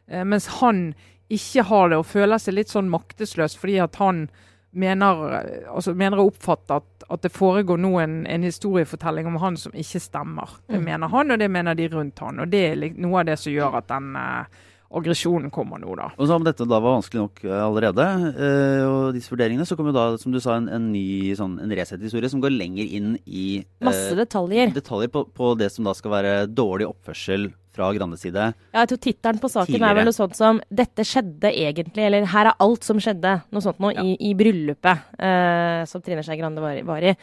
Eh, 0.09 0.25
mens 0.25 0.47
han 0.61 0.95
ikke 1.31 1.63
har 1.63 1.89
det 1.89 1.99
og 1.99 2.07
føler 2.07 2.39
seg 2.39 2.55
litt 2.55 2.69
sånn 2.69 2.91
maktesløs 2.91 3.57
fordi 3.57 3.79
at 3.81 3.97
han 3.97 4.29
mener, 4.73 5.23
altså 5.69 5.95
mener 5.95 6.21
og 6.23 6.33
oppfatter 6.33 6.81
at, 6.81 7.07
at, 7.09 7.23
det 7.25 7.33
foregår 7.35 7.81
nå 7.81 7.93
en, 8.01 8.19
en, 8.27 8.45
historiefortelling 8.47 9.29
om 9.29 9.39
han 9.43 9.57
som 9.61 9.75
ikke 9.77 10.01
stemmer. 10.01 10.59
Det 10.67 10.81
mm. 10.81 10.85
mener 10.89 11.13
han, 11.13 11.33
og 11.35 11.41
det 11.41 11.51
mener 11.53 11.79
de 11.79 11.89
rundt 11.93 12.23
han. 12.25 12.41
Og 12.43 12.53
det 12.53 12.63
er 12.71 12.85
noe 12.97 13.21
av 13.21 13.29
det 13.29 13.39
som 13.41 13.53
gjør 13.53 13.81
at 13.83 13.91
den 13.93 14.15
eh, 14.19 14.61
aggresjonen 14.93 15.53
kommer 15.53 15.81
nå, 15.81 15.95
da. 15.99 16.11
Og 16.17 16.29
så 16.29 16.37
Om 16.37 16.47
dette 16.47 16.67
da 16.69 16.81
var 16.81 16.99
vanskelig 16.99 17.23
nok 17.23 17.43
uh, 17.47 17.55
allerede, 17.65 18.07
eh, 18.33 18.83
og 18.85 19.17
disse 19.17 19.33
vurderingene, 19.33 19.67
så 19.69 19.77
kommer 19.79 19.97
da, 19.97 20.07
som 20.21 20.35
du 20.35 20.41
sa, 20.43 20.59
en, 20.61 20.69
en 20.73 20.91
ny 20.93 21.33
sånn, 21.39 21.59
en 21.65 21.73
Resett-historie 21.73 22.33
som 22.33 22.43
går 22.45 22.55
lenger 22.55 22.97
inn 22.99 23.17
i 23.25 23.63
Masse 23.85 24.17
detaljer. 24.19 24.73
Detaljer 24.77 25.13
på, 25.13 25.27
på, 25.33 25.55
det 25.61 25.73
som 25.75 25.89
da 25.89 25.97
skal 25.97 26.17
være 26.17 26.37
dårlig 26.53 26.89
oppførsel 26.91 27.51
fra 27.73 27.91
Grandes 27.97 28.25
side. 28.25 28.49
Ja, 28.73 28.83
jeg 28.83 28.93
tror 28.93 29.01
Tittelen 29.07 29.41
på 29.43 29.51
saken 29.53 29.73
tidligere. 29.73 29.91
er 29.91 30.01
vel 30.01 30.09
noe 30.11 30.17
sånt 30.17 30.37
som 30.39 30.61
'Dette 30.69 31.07
skjedde 31.09 31.53
egentlig', 31.53 32.07
eller 32.07 32.27
'Her 32.27 32.53
er 32.53 32.61
alt 32.61 32.85
som 32.85 32.99
skjedde'. 32.99 33.41
Noe 33.51 33.65
sånt 33.65 33.81
noe 33.81 33.95
ja. 33.95 34.03
i, 34.03 34.17
i, 34.21 34.35
bryllupet 34.35 35.17
eh, 35.19 35.85
som 35.89 36.03
Trine 36.03 36.23
Skei 36.23 36.37
Grande 36.37 36.61
var, 36.61 36.83
var, 36.85 37.03
i. 37.03 37.17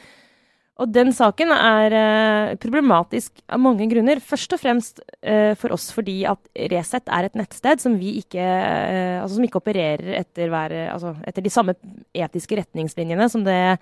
Og 0.80 0.88
den 0.88 1.12
saken 1.12 1.52
er 1.52 1.92
eh, 1.92 2.56
problematisk 2.56 3.42
av 3.52 3.60
mange 3.60 3.86
grunner. 3.92 4.22
Først 4.24 4.54
og 4.56 4.62
fremst 4.62 5.02
eh, 5.22 5.54
for 5.60 5.76
oss 5.76 5.92
fordi 5.92 6.24
at 6.26 6.40
Resett 6.72 7.10
er 7.12 7.28
et 7.28 7.36
nettsted 7.36 7.84
som 7.84 7.98
vi 8.00 8.18
ikke, 8.24 8.42
altså 9.22 9.36
som 9.36 9.44
ikke 9.44 9.60
opererer 9.60 10.16
etter, 10.24 10.50
hver, 10.50 10.72
altså 10.94 11.18
etter 11.28 11.44
de 11.44 11.52
samme 11.52 11.76
etiske 12.16 12.56
retningslinjene 12.56 13.30
som 13.30 13.44
det 13.44 13.78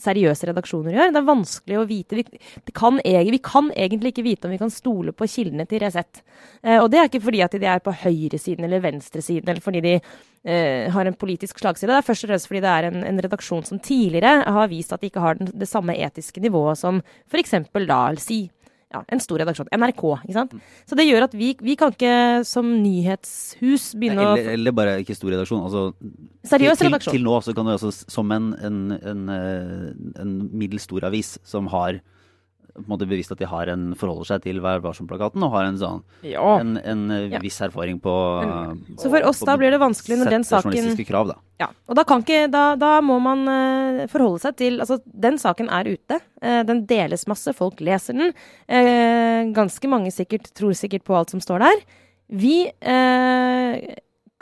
seriøse 0.00 0.48
redaksjoner 0.50 0.96
gjør. 0.96 1.12
Det 1.14 1.20
er 1.20 1.26
vanskelig 1.28 1.78
å 1.78 1.86
vite. 1.88 2.18
Vi 2.18 2.74
kan, 2.74 2.98
vi 2.98 3.40
kan, 3.44 3.70
egentlig 3.72 4.14
ikke 4.14 4.26
vite 4.26 4.48
om 4.48 4.54
vi 4.54 4.60
kan 4.60 4.72
stole 4.72 5.14
på 5.14 5.28
kildene 5.30 5.66
til 5.70 5.82
Resett. 5.84 6.22
Eh, 6.62 6.80
og 6.80 6.90
det 6.92 7.00
er 7.00 7.10
ikke 7.10 7.22
fordi 7.24 7.42
at 7.46 7.54
de 7.54 7.68
er 7.70 7.82
på 7.84 7.94
høyresiden 8.02 8.66
eller 8.66 8.82
venstresiden, 8.84 9.48
eller 9.48 9.64
fordi 9.64 9.84
de 9.84 9.94
eh, 9.98 10.90
har 10.92 11.06
en 11.06 11.18
politisk 11.18 11.62
slagside. 11.62 11.92
Det 11.92 12.00
er 12.00 12.08
først 12.08 12.26
og 12.26 12.32
fremst 12.32 12.50
fordi 12.50 12.64
det 12.64 12.74
er 12.74 12.90
en, 12.90 13.00
en 13.06 13.22
redaksjon 13.26 13.64
som 13.70 13.82
tidligere 13.82 14.42
har 14.58 14.72
vist 14.72 14.92
at 14.94 15.04
de 15.04 15.12
ikke 15.12 15.24
har 15.24 15.38
den, 15.38 15.52
det 15.54 15.70
samme 15.70 15.96
etiske 15.96 16.42
nivået 16.42 16.80
som 16.80 17.00
f.eks. 17.30 17.56
da, 17.86 18.02
si 18.18 18.44
ja, 18.94 19.02
en 19.10 19.22
stor 19.22 19.42
redaksjon. 19.42 19.70
NRK. 19.74 20.04
ikke 20.22 20.36
sant? 20.36 20.54
Så 20.88 20.98
det 20.98 21.06
gjør 21.08 21.26
at 21.26 21.36
vi, 21.36 21.50
vi 21.64 21.76
kan 21.80 21.94
ikke 21.94 22.44
som 22.48 22.70
nyhetshus 22.82 23.90
begynne 23.98 24.22
å 24.22 24.32
eller, 24.34 24.52
eller 24.54 24.76
bare 24.76 24.96
ikke 25.02 25.16
stor 25.18 25.34
redaksjon. 25.34 25.64
altså 25.66 25.84
Seriøs 26.48 26.84
redaksjon. 26.86 27.16
Til, 27.16 27.20
til 27.20 27.26
nå 27.26 27.38
så 27.44 27.56
kan 27.56 27.68
du 27.68 27.74
altså 27.74 27.92
som 27.92 28.34
en, 28.34 28.52
en, 28.64 28.80
en, 28.96 29.24
eh, 29.34 29.88
en 30.22 30.34
middels 30.52 30.86
stor 30.86 31.08
avis 31.10 31.36
som 31.46 31.70
har 31.74 32.00
på 32.74 32.82
en 32.82 32.90
måte 32.90 33.06
bevisst 33.06 33.30
at 33.30 33.38
de 33.38 33.46
har 33.46 33.70
en, 33.70 33.92
forholder 33.98 34.32
seg 34.32 34.46
til 34.48 34.58
Vær 34.64 34.80
varsom-plakaten 34.82 35.42
og 35.46 35.52
har 35.54 35.68
en 35.68 35.76
sånn 35.78 36.00
ja. 36.26 36.42
en, 36.58 36.74
en 36.80 37.04
ja. 37.30 37.38
viss 37.42 37.60
erfaring 37.62 38.00
på 38.02 38.14
Så 38.98 39.10
for 39.12 39.28
oss 39.28 39.42
da 39.46 39.54
blir 39.60 39.70
det 39.70 39.78
vanskelig 39.82 40.18
når 40.20 40.32
den 40.32 40.46
saken 40.48 40.90
krav, 41.06 41.30
da. 41.30 41.38
Ja. 41.62 41.68
Og 41.86 41.94
da, 41.94 42.02
kan 42.08 42.24
ikke, 42.24 42.48
da, 42.50 42.64
da 42.78 42.96
må 43.04 43.20
man 43.22 43.44
uh, 43.46 44.04
forholde 44.10 44.42
seg 44.42 44.56
til 44.58 44.80
Altså, 44.82 44.98
den 45.06 45.38
saken 45.38 45.68
er 45.70 45.86
ute. 45.86 46.18
Uh, 46.42 46.62
den 46.66 46.82
deles 46.90 47.28
masse. 47.30 47.54
Folk 47.54 47.78
leser 47.84 48.16
den. 48.18 48.32
Uh, 48.66 49.52
ganske 49.54 49.90
mange 49.90 50.10
sikkert 50.14 50.50
tror 50.56 50.74
sikkert 50.74 51.06
på 51.06 51.14
alt 51.14 51.34
som 51.34 51.42
står 51.44 51.62
der. 51.62 51.84
Vi 52.34 52.56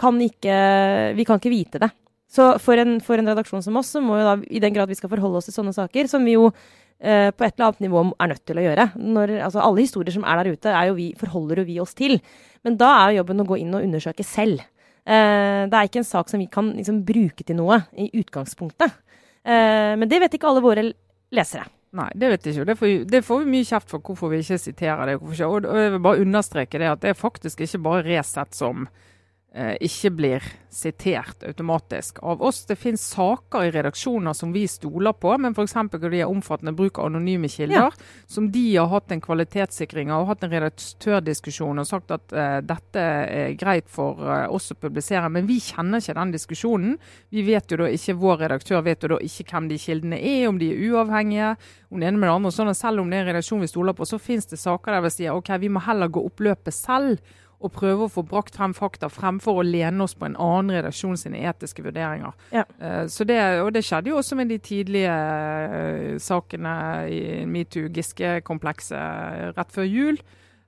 kan 0.00 0.20
ikke 0.22 0.56
Vi 1.18 1.24
kan 1.26 1.40
ikke 1.40 1.52
vite 1.52 1.82
det. 1.82 1.90
Så 2.32 2.46
for 2.64 2.80
en, 2.80 2.96
for 3.04 3.20
en 3.20 3.28
redaksjon 3.28 3.64
som 3.64 3.76
oss, 3.76 3.90
så 3.92 4.00
må 4.00 4.16
jo 4.16 4.24
da, 4.24 4.36
i 4.48 4.62
den 4.62 4.72
grad 4.72 4.88
vi 4.88 4.96
skal 4.96 5.12
forholde 5.12 5.42
oss 5.42 5.50
til 5.50 5.56
sånne 5.58 5.74
saker, 5.76 6.08
som 6.08 6.24
vi 6.24 6.38
jo 6.38 6.48
Eh, 7.02 7.32
på 7.34 7.42
et 7.42 7.56
eller 7.56 7.72
annet 7.72 7.80
nivå 7.82 8.00
er 8.14 8.28
nødt 8.30 8.44
til 8.46 8.58
å 8.60 8.62
gjøre. 8.62 8.84
Når, 8.94 9.34
altså, 9.48 9.62
alle 9.64 9.82
historier 9.82 10.14
som 10.14 10.22
er 10.22 10.38
der 10.38 10.54
ute, 10.54 10.70
er 10.70 10.86
jo 10.86 10.94
vi, 10.94 11.08
forholder 11.18 11.58
jo 11.62 11.66
vi 11.66 11.78
oss 11.82 11.96
til. 11.98 12.20
Men 12.62 12.76
da 12.78 12.92
er 13.00 13.10
jo 13.10 13.22
jobben 13.22 13.42
å 13.42 13.46
gå 13.48 13.58
inn 13.58 13.74
og 13.74 13.82
undersøke 13.82 14.26
selv. 14.26 14.62
Eh, 15.02 15.64
det 15.66 15.74
er 15.74 15.88
ikke 15.88 16.02
en 16.04 16.06
sak 16.06 16.30
som 16.30 16.38
vi 16.38 16.46
kan 16.52 16.70
liksom, 16.76 17.00
bruke 17.08 17.42
til 17.42 17.58
noe 17.58 17.80
i 17.98 18.06
utgangspunktet. 18.22 18.94
Eh, 19.42 19.96
men 19.98 20.06
det 20.06 20.20
vet 20.22 20.38
ikke 20.38 20.52
alle 20.52 20.62
våre 20.62 20.86
lesere. 21.34 21.66
Nei, 21.98 22.06
det 22.14 22.30
vet 22.30 22.46
jeg 22.46 22.54
ikke. 22.54 22.68
Det 22.70 22.78
får, 22.78 22.92
det 23.10 23.24
får 23.26 23.42
vi 23.42 23.52
mye 23.56 23.68
kjeft 23.68 23.90
for 23.90 24.06
hvorfor 24.06 24.30
vi 24.30 24.38
ikke 24.44 24.62
siterer 24.62 25.10
det. 25.10 25.18
Og 25.18 25.34
jeg 25.34 25.96
vil 25.96 26.04
bare 26.06 26.22
understreke 26.22 26.78
det 26.80 26.92
at 26.92 27.02
det 27.02 27.10
er 27.10 27.18
faktisk 27.18 27.66
ikke 27.66 27.82
bare 27.82 28.06
Resett 28.06 28.54
som 28.54 28.86
ikke 29.52 30.10
blir 30.16 30.44
sitert 30.72 31.42
automatisk 31.44 32.22
av 32.22 32.42
oss. 32.42 32.64
Det 32.66 32.76
finnes 32.76 33.02
saker 33.12 33.66
i 33.66 33.70
redaksjoner 33.70 34.32
som 34.32 34.52
vi 34.52 34.64
stoler 34.68 35.12
på, 35.12 35.34
men 35.38 35.52
f.eks. 35.52 35.74
når 35.74 36.08
de 36.08 36.20
har 36.22 36.32
omfattende 36.32 36.72
bruk 36.76 36.98
av 36.98 37.10
anonyme 37.10 37.50
kilder, 37.52 37.92
ja. 37.92 38.24
som 38.26 38.48
de 38.52 38.64
har 38.76 38.88
hatt 38.88 39.12
en 39.12 39.20
kvalitetssikring 39.20 40.12
av 40.12 40.24
og 40.24 40.32
hatt 40.32 40.46
en 40.46 40.54
redaktørdiskusjon 40.54 41.82
og 41.82 41.88
sagt 41.88 42.14
at 42.16 42.32
uh, 42.32 42.58
dette 42.64 43.04
er 43.04 43.52
greit 43.60 43.90
for 43.92 44.22
uh, 44.24 44.46
oss 44.52 44.72
å 44.72 44.78
publisere. 44.80 45.28
Men 45.32 45.48
vi 45.50 45.58
kjenner 45.60 46.00
ikke 46.00 46.16
den 46.16 46.32
diskusjonen. 46.38 46.96
Vi 47.28 47.44
vet 47.46 47.68
jo 47.68 47.82
da 47.82 47.90
ikke, 47.92 48.16
Vår 48.22 48.42
redaktør 48.46 48.84
vet 48.86 49.04
jo 49.04 49.12
da 49.14 49.20
ikke 49.24 49.48
hvem 49.50 49.68
de 49.68 49.80
kildene 49.82 50.16
er, 50.16 50.46
om 50.48 50.58
de 50.60 50.72
er 50.72 50.82
uavhengige, 50.88 51.52
om 51.92 52.00
det 52.00 52.08
ene 52.08 52.20
med 52.20 52.28
det 52.30 52.34
andre. 52.38 52.56
Sånn 52.56 52.72
at 52.72 52.80
selv 52.80 53.04
om 53.04 53.12
det 53.12 53.20
er 53.20 53.26
en 53.26 53.32
redaksjon 53.34 53.64
vi 53.64 53.70
stoler 53.70 53.96
på, 53.98 54.08
så 54.08 54.20
finnes 54.22 54.48
det 54.48 54.60
saker 54.62 54.96
der 54.96 55.04
vi 55.04 55.12
sier 55.12 55.36
ok, 55.36 55.52
vi 55.60 55.72
må 55.72 55.84
heller 55.84 56.12
gå 56.12 56.24
opp 56.28 56.44
løpet 56.48 56.76
selv 56.76 57.20
og 57.62 57.72
prøve 57.74 58.06
å 58.06 58.12
få 58.12 58.24
brakt 58.26 58.56
frem 58.58 58.74
fakta 58.76 59.08
fremfor 59.12 59.60
å 59.60 59.66
lene 59.66 60.04
oss 60.04 60.16
på 60.18 60.26
en 60.28 60.38
annen 60.40 60.74
redaksjon 60.76 61.18
sine 61.20 61.42
etiske 61.48 61.84
vurderinger. 61.84 62.34
Ja. 62.54 62.64
Uh, 62.82 63.04
så 63.12 63.26
det, 63.28 63.38
og 63.62 63.72
det 63.76 63.84
skjedde 63.86 64.12
jo 64.12 64.20
også 64.20 64.38
med 64.38 64.52
de 64.52 64.58
tidlige 64.62 65.14
uh, 65.14 66.20
sakene 66.22 66.76
i 67.08 67.20
metoo-Giske-komplekset 67.48 69.56
rett 69.56 69.74
før 69.74 69.88
jul. 69.88 70.16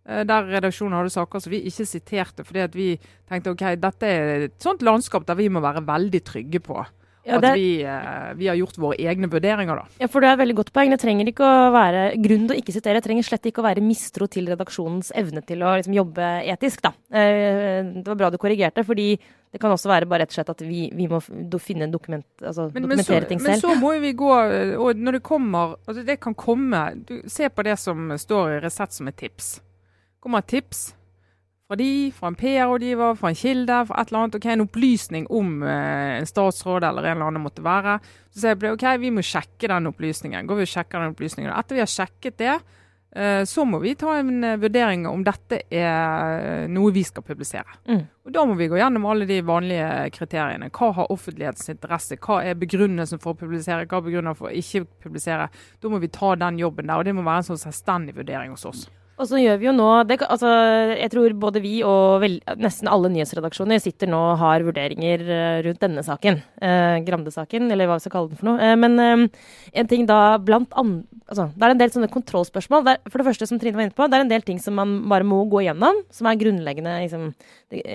Uh, 0.06 0.22
der 0.28 0.50
redaksjonen 0.52 0.98
hadde 1.00 1.14
saker 1.14 1.42
som 1.42 1.54
vi 1.54 1.64
ikke 1.68 1.88
siterte 1.88 2.46
fordi 2.46 2.66
vi 2.76 2.90
tenkte 3.30 3.54
ok, 3.54 3.64
dette 3.80 4.10
er 4.10 4.48
et 4.48 4.58
sånt 4.62 4.84
landskap 4.86 5.26
der 5.28 5.40
vi 5.40 5.52
må 5.52 5.64
være 5.64 5.86
veldig 5.88 6.22
trygge 6.28 6.60
på. 6.64 6.84
Ja, 7.25 7.38
det... 7.40 7.50
At 7.50 7.57
vi, 7.57 7.69
eh, 7.83 8.33
vi, 8.37 8.49
har 8.50 8.59
gjort 8.59 8.76
våre 8.81 8.99
egne 9.00 9.28
vurderinger, 9.33 9.81
da. 9.81 10.00
Ja, 10.02 10.09
for 10.12 10.21
det 10.21 10.28
er 10.28 10.37
et 10.37 10.43
veldig 10.43 10.57
godt 10.59 10.73
poeng. 10.76 10.93
Det 10.93 11.00
trenger 11.00 11.31
ikke 11.31 11.47
å 11.47 11.71
være 11.75 12.02
Grunnen 12.21 12.50
til 12.50 12.57
å 12.57 12.61
ikke 12.61 12.75
sitere 12.75 13.00
trenger 13.04 13.25
slett 13.26 13.49
ikke 13.49 13.62
å 13.62 13.66
være 13.66 13.85
mistro 13.85 14.28
til 14.31 14.50
redaksjonens 14.52 15.11
evne 15.16 15.40
til 15.47 15.64
å 15.64 15.73
liksom, 15.78 15.97
jobbe 15.97 16.28
etisk, 16.52 16.85
da. 16.85 16.93
Eh, 17.09 17.81
det 17.97 18.04
var 18.11 18.21
bra 18.21 18.31
du 18.33 18.37
korrigerte, 18.40 18.85
fordi 18.85 19.14
det 19.16 19.61
kan 19.62 19.73
også 19.73 19.88
være 19.88 20.09
bare 20.11 20.25
rett 20.25 20.35
og 20.35 20.37
slett 20.37 20.52
at 20.52 20.64
vi, 20.66 20.88
vi 20.93 21.07
må 21.09 21.21
finne 21.23 21.87
en 21.87 21.95
dokument, 21.95 22.26
altså, 22.43 22.66
men, 22.75 22.88
dokumentere 22.88 23.21
men 23.23 23.26
så, 23.26 23.31
ting 23.31 23.43
selv. 23.45 23.52
Men 23.54 23.62
så 23.62 23.76
må 23.78 23.93
vi 24.02 24.11
gå 24.19 24.31
Og 24.83 24.99
når 24.99 25.19
det 25.19 25.21
kommer 25.23 25.76
altså 25.87 26.02
Det 26.02 26.16
kan 26.19 26.35
komme 26.35 26.81
du, 27.07 27.21
Se 27.31 27.47
på 27.49 27.62
det 27.62 27.76
som 27.78 28.11
står 28.19 28.57
i 28.57 28.61
Resett 28.64 28.97
som 28.97 29.09
et 29.09 29.16
tips. 29.16 29.61
kommer 30.19 30.43
et 30.43 30.50
tips 30.57 30.88
fra 31.75 31.81
de, 31.81 32.12
fra 32.14 32.31
en 32.31 32.37
PR-rådgiver, 32.38 33.16
fra 33.19 33.33
en 33.33 33.35
kilde, 33.38 33.81
fra 33.88 34.00
et 34.00 34.09
eller 34.12 34.21
annet. 34.21 34.35
ok, 34.38 34.47
En 34.47 34.61
opplysning 34.61 35.26
om 35.31 35.62
eh, 35.62 36.21
en 36.21 36.26
statsråd 36.26 36.85
eller 36.85 37.04
en 37.04 37.16
eller 37.16 37.26
annen 37.33 37.43
måtte 37.43 37.64
være. 37.64 37.99
Så 38.31 38.45
sier 38.45 38.54
jeg 38.54 38.76
ok, 38.76 38.87
vi 39.00 39.11
må 39.11 39.23
sjekke 39.23 39.69
den 39.69 39.90
opplysningen. 39.90 40.47
Går 40.47 40.61
vi 40.61 40.69
og 40.69 40.71
sjekker 40.71 41.02
den 41.02 41.14
opplysningen. 41.14 41.52
Etter 41.52 41.75
vi 41.75 41.83
har 41.83 41.90
sjekket 41.90 42.38
det, 42.38 42.57
Eh, 43.14 43.45
så 43.45 43.62
må 43.64 43.78
vi 43.78 43.93
ta 43.95 44.16
en 44.19 44.43
eh, 44.43 44.57
vurdering 44.59 45.04
om 45.07 45.21
dette 45.23 45.61
er 45.71 46.64
noe 46.66 46.90
vi 46.90 47.04
skal 47.07 47.23
publisere. 47.23 47.76
Mm. 47.87 48.00
Og 48.26 48.33
Da 48.35 48.43
må 48.43 48.57
vi 48.59 48.66
gå 48.66 48.81
gjennom 48.81 49.07
alle 49.07 49.28
de 49.28 49.37
vanlige 49.47 50.09
kriteriene. 50.16 50.66
Hva 50.75 50.88
har 50.97 51.12
offentlighetens 51.14 51.71
interesse? 51.71 52.19
Hva 52.19 52.40
er 52.43 52.59
begrunnelsen 52.59 53.23
for 53.23 53.37
å 53.37 53.38
publisere? 53.38 53.87
Hva 53.87 54.00
er 54.00 54.09
begrunnelsen 54.09 54.40
for 54.40 54.50
å 54.50 54.59
ikke 54.59 54.83
publisere? 55.07 55.47
Da 55.78 55.93
må 55.93 56.02
vi 56.02 56.11
ta 56.11 56.35
den 56.43 56.59
jobben 56.59 56.90
der, 56.90 56.99
og 56.99 57.07
det 57.07 57.14
må 57.14 57.23
være 57.23 57.45
en 57.45 57.50
sånn 57.52 57.62
selvstendig 57.69 58.16
vurdering 58.19 58.50
hos 58.50 58.66
oss. 58.66 58.88
Og 59.14 59.28
så 59.30 59.38
gjør 59.38 59.61
vi 59.61 59.68
jo 59.68 59.75
nå 59.76 59.88
det, 60.09 60.16
altså, 60.26 60.50
Jeg 60.99 61.11
tror 61.12 61.35
både 61.38 61.61
vi 61.62 61.75
og 61.87 62.18
vel, 62.25 62.38
nesten 62.59 62.90
alle 62.90 63.11
nyhetsredaksjoner 63.14 63.83
sitter 63.83 64.11
nå 64.11 64.18
og 64.33 64.40
har 64.40 64.64
vurderinger 64.66 65.23
uh, 65.28 65.59
rundt 65.68 65.83
denne 65.85 66.02
saken. 66.06 66.40
Eh, 66.59 66.97
Grande-saken, 67.06 67.68
eller 67.71 67.88
hva 67.88 67.99
vi 67.99 68.04
skal 68.04 68.14
kalle 68.16 68.33
den 68.33 68.40
for 68.40 68.50
noe. 68.50 68.59
Eh, 68.59 68.75
men 68.78 69.28
en 69.28 69.90
ting 69.90 70.09
da 70.09 70.37
blant 70.42 70.75
an, 70.80 70.97
altså, 71.28 71.47
Det 71.54 71.66
er 71.66 71.75
en 71.76 71.83
del 71.83 71.94
sånne 71.94 72.11
kontrollspørsmål. 72.11 72.85
Der, 72.88 72.99
for 73.06 73.23
det 73.23 73.28
første, 73.28 73.49
som 73.50 73.61
Trine 73.62 73.78
var 73.78 73.87
inne 73.87 73.94
på, 73.94 74.09
det 74.11 74.18
er 74.18 74.26
en 74.26 74.35
del 74.35 74.47
ting 74.47 74.59
som 74.62 74.75
man 74.80 74.97
bare 75.11 75.26
må 75.28 75.44
gå 75.52 75.62
gjennom. 75.68 76.02
Som 76.14 76.30
er 76.30 76.40
grunnleggende 76.40 76.99
liksom, 77.04 77.30
de, 77.71 77.87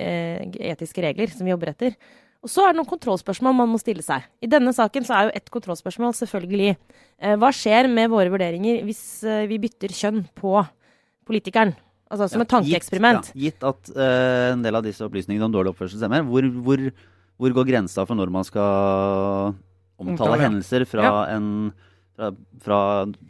etiske 0.71 1.03
regler 1.03 1.35
som 1.35 1.47
vi 1.47 1.53
jobber 1.53 1.73
etter. 1.73 1.99
Og 2.39 2.47
så 2.47 2.63
er 2.63 2.71
det 2.71 2.79
noen 2.79 2.87
kontrollspørsmål 2.93 3.57
man 3.59 3.73
må 3.73 3.81
stille 3.81 4.05
seg. 4.05 4.23
I 4.39 4.47
denne 4.47 4.71
saken 4.71 5.03
så 5.03 5.17
er 5.17 5.27
jo 5.27 5.35
et 5.35 5.51
kontrollspørsmål 5.51 6.15
selvfølgelig 6.15 6.77
hva 7.35 7.49
skjer 7.51 7.89
med 7.91 8.07
våre 8.13 8.31
vurderinger 8.31 8.85
hvis 8.87 9.01
vi 9.51 9.57
bytter 9.59 9.91
kjønn 9.91 10.21
på 10.39 10.53
politikeren. 11.29 11.75
Altså 12.09 12.25
som 12.31 12.41
Ja, 12.41 12.47
et 12.47 12.53
tankeeksperiment. 12.55 13.27
Gitt, 13.35 13.35
ja, 13.37 13.41
gitt 13.45 13.65
at 13.69 13.91
uh, 13.93 14.53
en 14.55 14.63
del 14.65 14.79
av 14.79 14.85
disse 14.85 15.05
opplysningene 15.05 15.45
om 15.45 15.53
dårlig 15.53 15.75
oppførsel 15.75 16.01
stemmer, 16.01 16.23
hvor, 16.25 16.47
hvor, 16.65 16.81
hvor 17.37 17.53
går 17.59 17.67
grensa 17.69 18.05
for 18.09 18.17
når 18.17 18.31
man 18.33 18.47
skal 18.47 18.65
omtale 19.99 20.15
Omtale. 20.15 20.41
hendelser 20.47 20.85
fra 20.89 21.05
Ja. 21.05 21.25
en 21.35 21.51
fra, 22.19 22.31
fra 22.59 22.79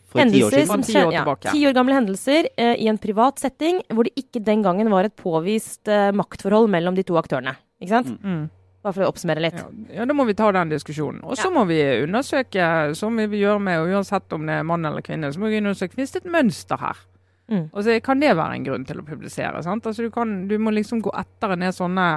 for 0.10 0.32
ti 0.32 0.39
år 0.41 0.53
siden? 0.56 0.84
Ti 0.88 0.96
år 0.98 1.12
ja, 1.13 1.24
tilbake. 1.24 1.51
ti 1.53 1.65
år 1.68 1.75
gamle 1.77 1.98
hendelser 1.98 2.48
uh, 2.58 2.75
i 2.79 2.88
en 2.89 2.98
privat 2.98 3.38
setting 3.41 3.82
hvor 3.91 4.08
det 4.08 4.15
ikke 4.18 4.41
den 4.41 4.63
gangen 4.65 4.89
var 4.89 5.06
et 5.06 5.15
påvist 5.20 5.91
uh, 5.91 6.10
maktforhold 6.15 6.72
mellom 6.72 6.96
de 6.98 7.03
to 7.06 7.20
aktørene. 7.20 7.58
Ikke 7.84 8.00
sant? 8.00 8.15
Mm. 8.24 8.48
Bare 8.79 8.96
for 8.96 9.03
å 9.03 9.10
oppsummere 9.12 9.44
litt. 9.44 9.60
Ja, 9.60 9.68
ja, 10.00 10.06
da 10.08 10.15
må 10.15 10.24
vi 10.24 10.34
ta 10.39 10.48
den 10.56 10.72
diskusjonen. 10.72 11.20
Og 11.27 11.36
så 11.36 11.51
må 11.51 11.65
vi 11.68 11.82
undersøke, 12.06 12.96
som 12.96 13.18
vi 13.20 13.41
gjør 13.44 13.60
med 13.60 13.91
uansett 13.91 14.32
om 14.32 14.46
det 14.48 14.56
er 14.62 14.63
mann 14.63 14.88
eller 14.88 15.03
kvinne, 15.03 15.34
så 15.36 15.41
må 15.41 15.51
vi 15.51 15.60
undersøke 15.60 15.98
finnes 16.00 16.15
det 16.15 16.22
et 16.24 16.32
mønster 16.32 16.79
her. 16.79 17.01
Mm. 17.50 17.70
Og 17.74 17.84
så 17.84 18.00
Kan 18.06 18.20
det 18.22 18.36
være 18.38 18.60
en 18.60 18.65
grunn 18.68 18.86
til 18.86 19.00
å 19.01 19.06
publisere? 19.08 19.63
sant? 19.65 19.86
Altså 19.86 20.06
Du, 20.06 20.12
kan, 20.13 20.48
du 20.48 20.58
må 20.62 20.72
liksom 20.75 21.01
gå 21.01 21.13
etter 21.18 21.56
en 21.56 21.65
del 21.65 21.74
sånne 21.74 22.10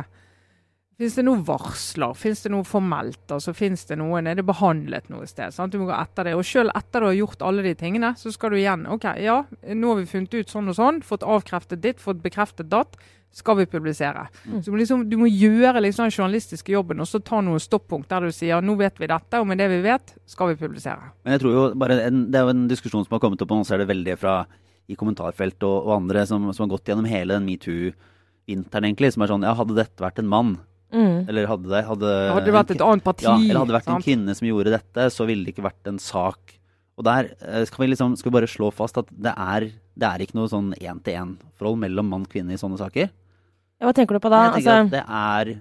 Fins 1.00 1.16
det 1.16 1.24
noen 1.24 1.40
varsler? 1.42 2.12
Fins 2.14 2.44
det 2.44 2.52
noe 2.52 2.66
formelt? 2.68 3.24
Altså 3.32 3.54
Fins 3.56 3.86
det 3.88 3.96
noen 3.98 4.28
Er 4.28 4.36
det 4.38 4.44
behandlet 4.46 5.08
noe 5.10 5.24
sted? 5.26 5.54
sant? 5.56 5.72
Du 5.72 5.80
må 5.80 5.88
gå 5.88 5.96
etter 5.96 6.28
det. 6.28 6.34
Og 6.38 6.44
selv 6.46 6.70
etter 6.78 7.00
du 7.02 7.08
har 7.08 7.16
gjort 7.16 7.42
alle 7.48 7.64
de 7.64 7.72
tingene, 7.80 8.12
så 8.20 8.30
skal 8.30 8.52
du 8.52 8.60
igjen 8.60 8.84
OK, 8.92 9.08
ja, 9.24 9.40
nå 9.72 9.88
har 9.94 9.98
vi 10.02 10.06
funnet 10.12 10.36
ut 10.36 10.52
sånn 10.52 10.68
og 10.70 10.76
sånn, 10.78 11.00
fått 11.02 11.24
avkreftet 11.24 11.82
ditt, 11.82 11.98
fått 12.02 12.22
bekreftet 12.22 12.70
datt. 12.70 13.00
Skal 13.32 13.56
vi 13.56 13.64
publisere? 13.66 14.26
Mm. 14.44 14.58
Så 14.60 14.68
du 14.68 14.74
må, 14.74 14.78
liksom, 14.82 15.06
du 15.08 15.16
må 15.16 15.26
gjøre 15.32 15.80
liksom 15.80 16.04
den 16.04 16.12
journalistiske 16.12 16.74
jobben 16.74 17.00
og 17.00 17.08
så 17.08 17.18
ta 17.24 17.40
noen 17.40 17.62
stoppunkt 17.64 18.10
der 18.12 18.28
du 18.28 18.34
sier 18.36 18.60
nå 18.60 18.74
vet 18.76 19.00
vi 19.00 19.08
dette, 19.08 19.40
og 19.40 19.48
med 19.48 19.56
det 19.58 19.70
vi 19.72 19.78
vet, 19.86 20.12
skal 20.28 20.52
vi 20.52 20.58
publisere. 20.60 21.14
Men 21.24 21.38
jeg 21.38 21.40
tror 21.46 21.54
jo 21.56 21.62
bare 21.80 21.96
en, 22.10 22.26
Det 22.30 22.38
er 22.38 22.44
jo 22.44 22.52
en 22.52 22.66
diskusjon 22.68 23.06
som 23.06 23.16
har 23.16 23.22
kommet 23.24 23.40
opp, 23.40 23.54
og 23.56 23.62
nå 23.62 23.66
ser 23.66 23.80
det 23.80 23.88
veldig 23.88 24.18
fra 24.20 24.42
i 24.90 24.96
kommentarfelt 24.98 25.62
og, 25.62 25.86
og 25.86 25.92
andre 26.00 26.24
som, 26.26 26.48
som 26.52 26.64
har 26.66 26.72
gått 26.76 26.88
gjennom 26.90 27.06
hele 27.08 27.36
den 27.38 27.46
metoo-vinteren, 27.46 28.88
egentlig. 28.88 29.12
Som 29.14 29.22
er 29.24 29.30
sånn 29.32 29.46
Ja, 29.46 29.54
hadde 29.58 29.76
dette 29.78 30.02
vært 30.02 30.18
en 30.22 30.30
mann, 30.30 30.58
Mm. 30.92 31.22
eller 31.26 31.46
hadde 31.48 31.70
det 31.72 31.78
hadde, 31.88 32.08
Hadde 32.34 32.44
det 32.44 32.52
vært 32.52 32.70
et 32.74 32.82
annet 32.84 33.02
parti 33.02 33.24
ja, 33.24 33.32
eller 33.38 33.62
hadde 33.62 33.72
det 33.72 33.78
vært 33.78 33.86
en 33.94 34.02
kvinne 34.04 34.34
som 34.36 34.44
gjorde 34.44 34.74
dette, 34.74 35.06
så 35.08 35.24
ville 35.24 35.46
det 35.46 35.54
ikke 35.54 35.64
vært 35.64 35.88
en 35.88 35.96
sak. 35.98 36.58
Og 37.00 37.06
der 37.06 37.30
eh, 37.40 37.62
skal 37.64 37.80
vi 37.80 37.88
liksom 37.94 38.12
skal 38.20 38.28
vi 38.28 38.34
bare 38.36 38.50
slå 38.52 38.68
fast 38.76 38.98
at 39.00 39.08
det 39.08 39.32
er, 39.32 39.70
det 39.96 40.04
er 40.10 40.20
ikke 40.20 40.36
noe 40.36 40.50
sånn 40.52 40.74
én-til-én-forhold 40.76 41.80
mellom 41.80 42.10
mann 42.12 42.26
og 42.26 42.34
kvinne 42.34 42.52
i 42.52 42.60
sånne 42.60 42.76
saker. 42.76 43.08
Ja, 43.08 43.86
hva 43.88 43.94
tenker 43.96 44.18
du 44.18 44.20
på 44.20 44.28
da? 44.28 44.42
Jeg 44.50 44.66
tenker 44.66 44.82
Altså, 44.82 44.84
at 44.84 44.92
det 44.92 45.04
er 45.08 45.54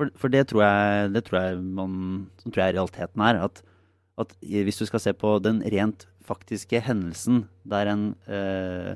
For, 0.00 0.08
for 0.16 0.32
det 0.32 0.46
tror 0.48 0.64
jeg 0.64 1.12
det 1.12 1.24
tror 1.28 1.38
jeg 1.42 1.60
man 1.76 1.92
tror 2.46 2.62
jeg 2.64 2.74
realiteten 2.78 3.20
er. 3.28 3.42
At, 3.44 3.60
at 4.16 4.32
hvis 4.48 4.80
du 4.80 4.86
skal 4.88 5.04
se 5.04 5.12
på 5.12 5.34
den 5.44 5.60
rent 5.60 6.06
faktiske 6.30 6.80
hendelsen 6.86 7.44
der 7.68 7.90
en 7.92 8.04
eh, 8.30 8.94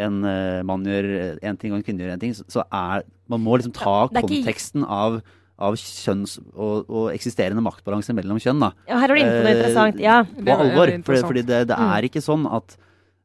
en 0.00 0.20
eh, 0.24 0.62
mann 0.64 0.84
gjør 0.86 1.08
én 1.42 1.58
ting 1.60 1.72
og 1.74 1.80
en 1.80 1.84
kvinne 1.84 2.00
gjør 2.04 2.14
én 2.14 2.20
ting, 2.22 2.32
så, 2.38 2.44
så 2.48 2.62
er 2.72 3.02
Man 3.28 3.42
må 3.42 3.58
liksom 3.58 3.72
ta 3.76 3.96
ja, 4.06 4.20
ikke- 4.22 4.28
konteksten 4.30 4.84
av, 4.86 5.18
av 5.60 5.74
kjønns- 5.76 6.38
og, 6.54 6.86
og 6.88 7.08
eksisterende 7.12 7.60
maktbalanse 7.62 8.14
mellom 8.16 8.38
kjønn. 8.40 8.62
da 8.62 8.70
ja, 8.88 8.98
her 9.02 9.10
er 9.10 9.14
du 9.18 9.20
inne 9.20 9.34
på 9.34 9.42
noe 9.44 9.50
Eh, 9.50 9.58
interessant. 9.58 10.00
Ja. 10.00 10.16
På 10.24 10.56
alvor. 10.56 10.86
veldig 10.86 11.04
Fordi, 11.04 11.20
fordi 11.26 11.42
det, 11.50 11.58
det 11.68 11.76
er 11.76 12.06
ikke 12.08 12.22
sånn 12.24 12.46
at 12.48 12.76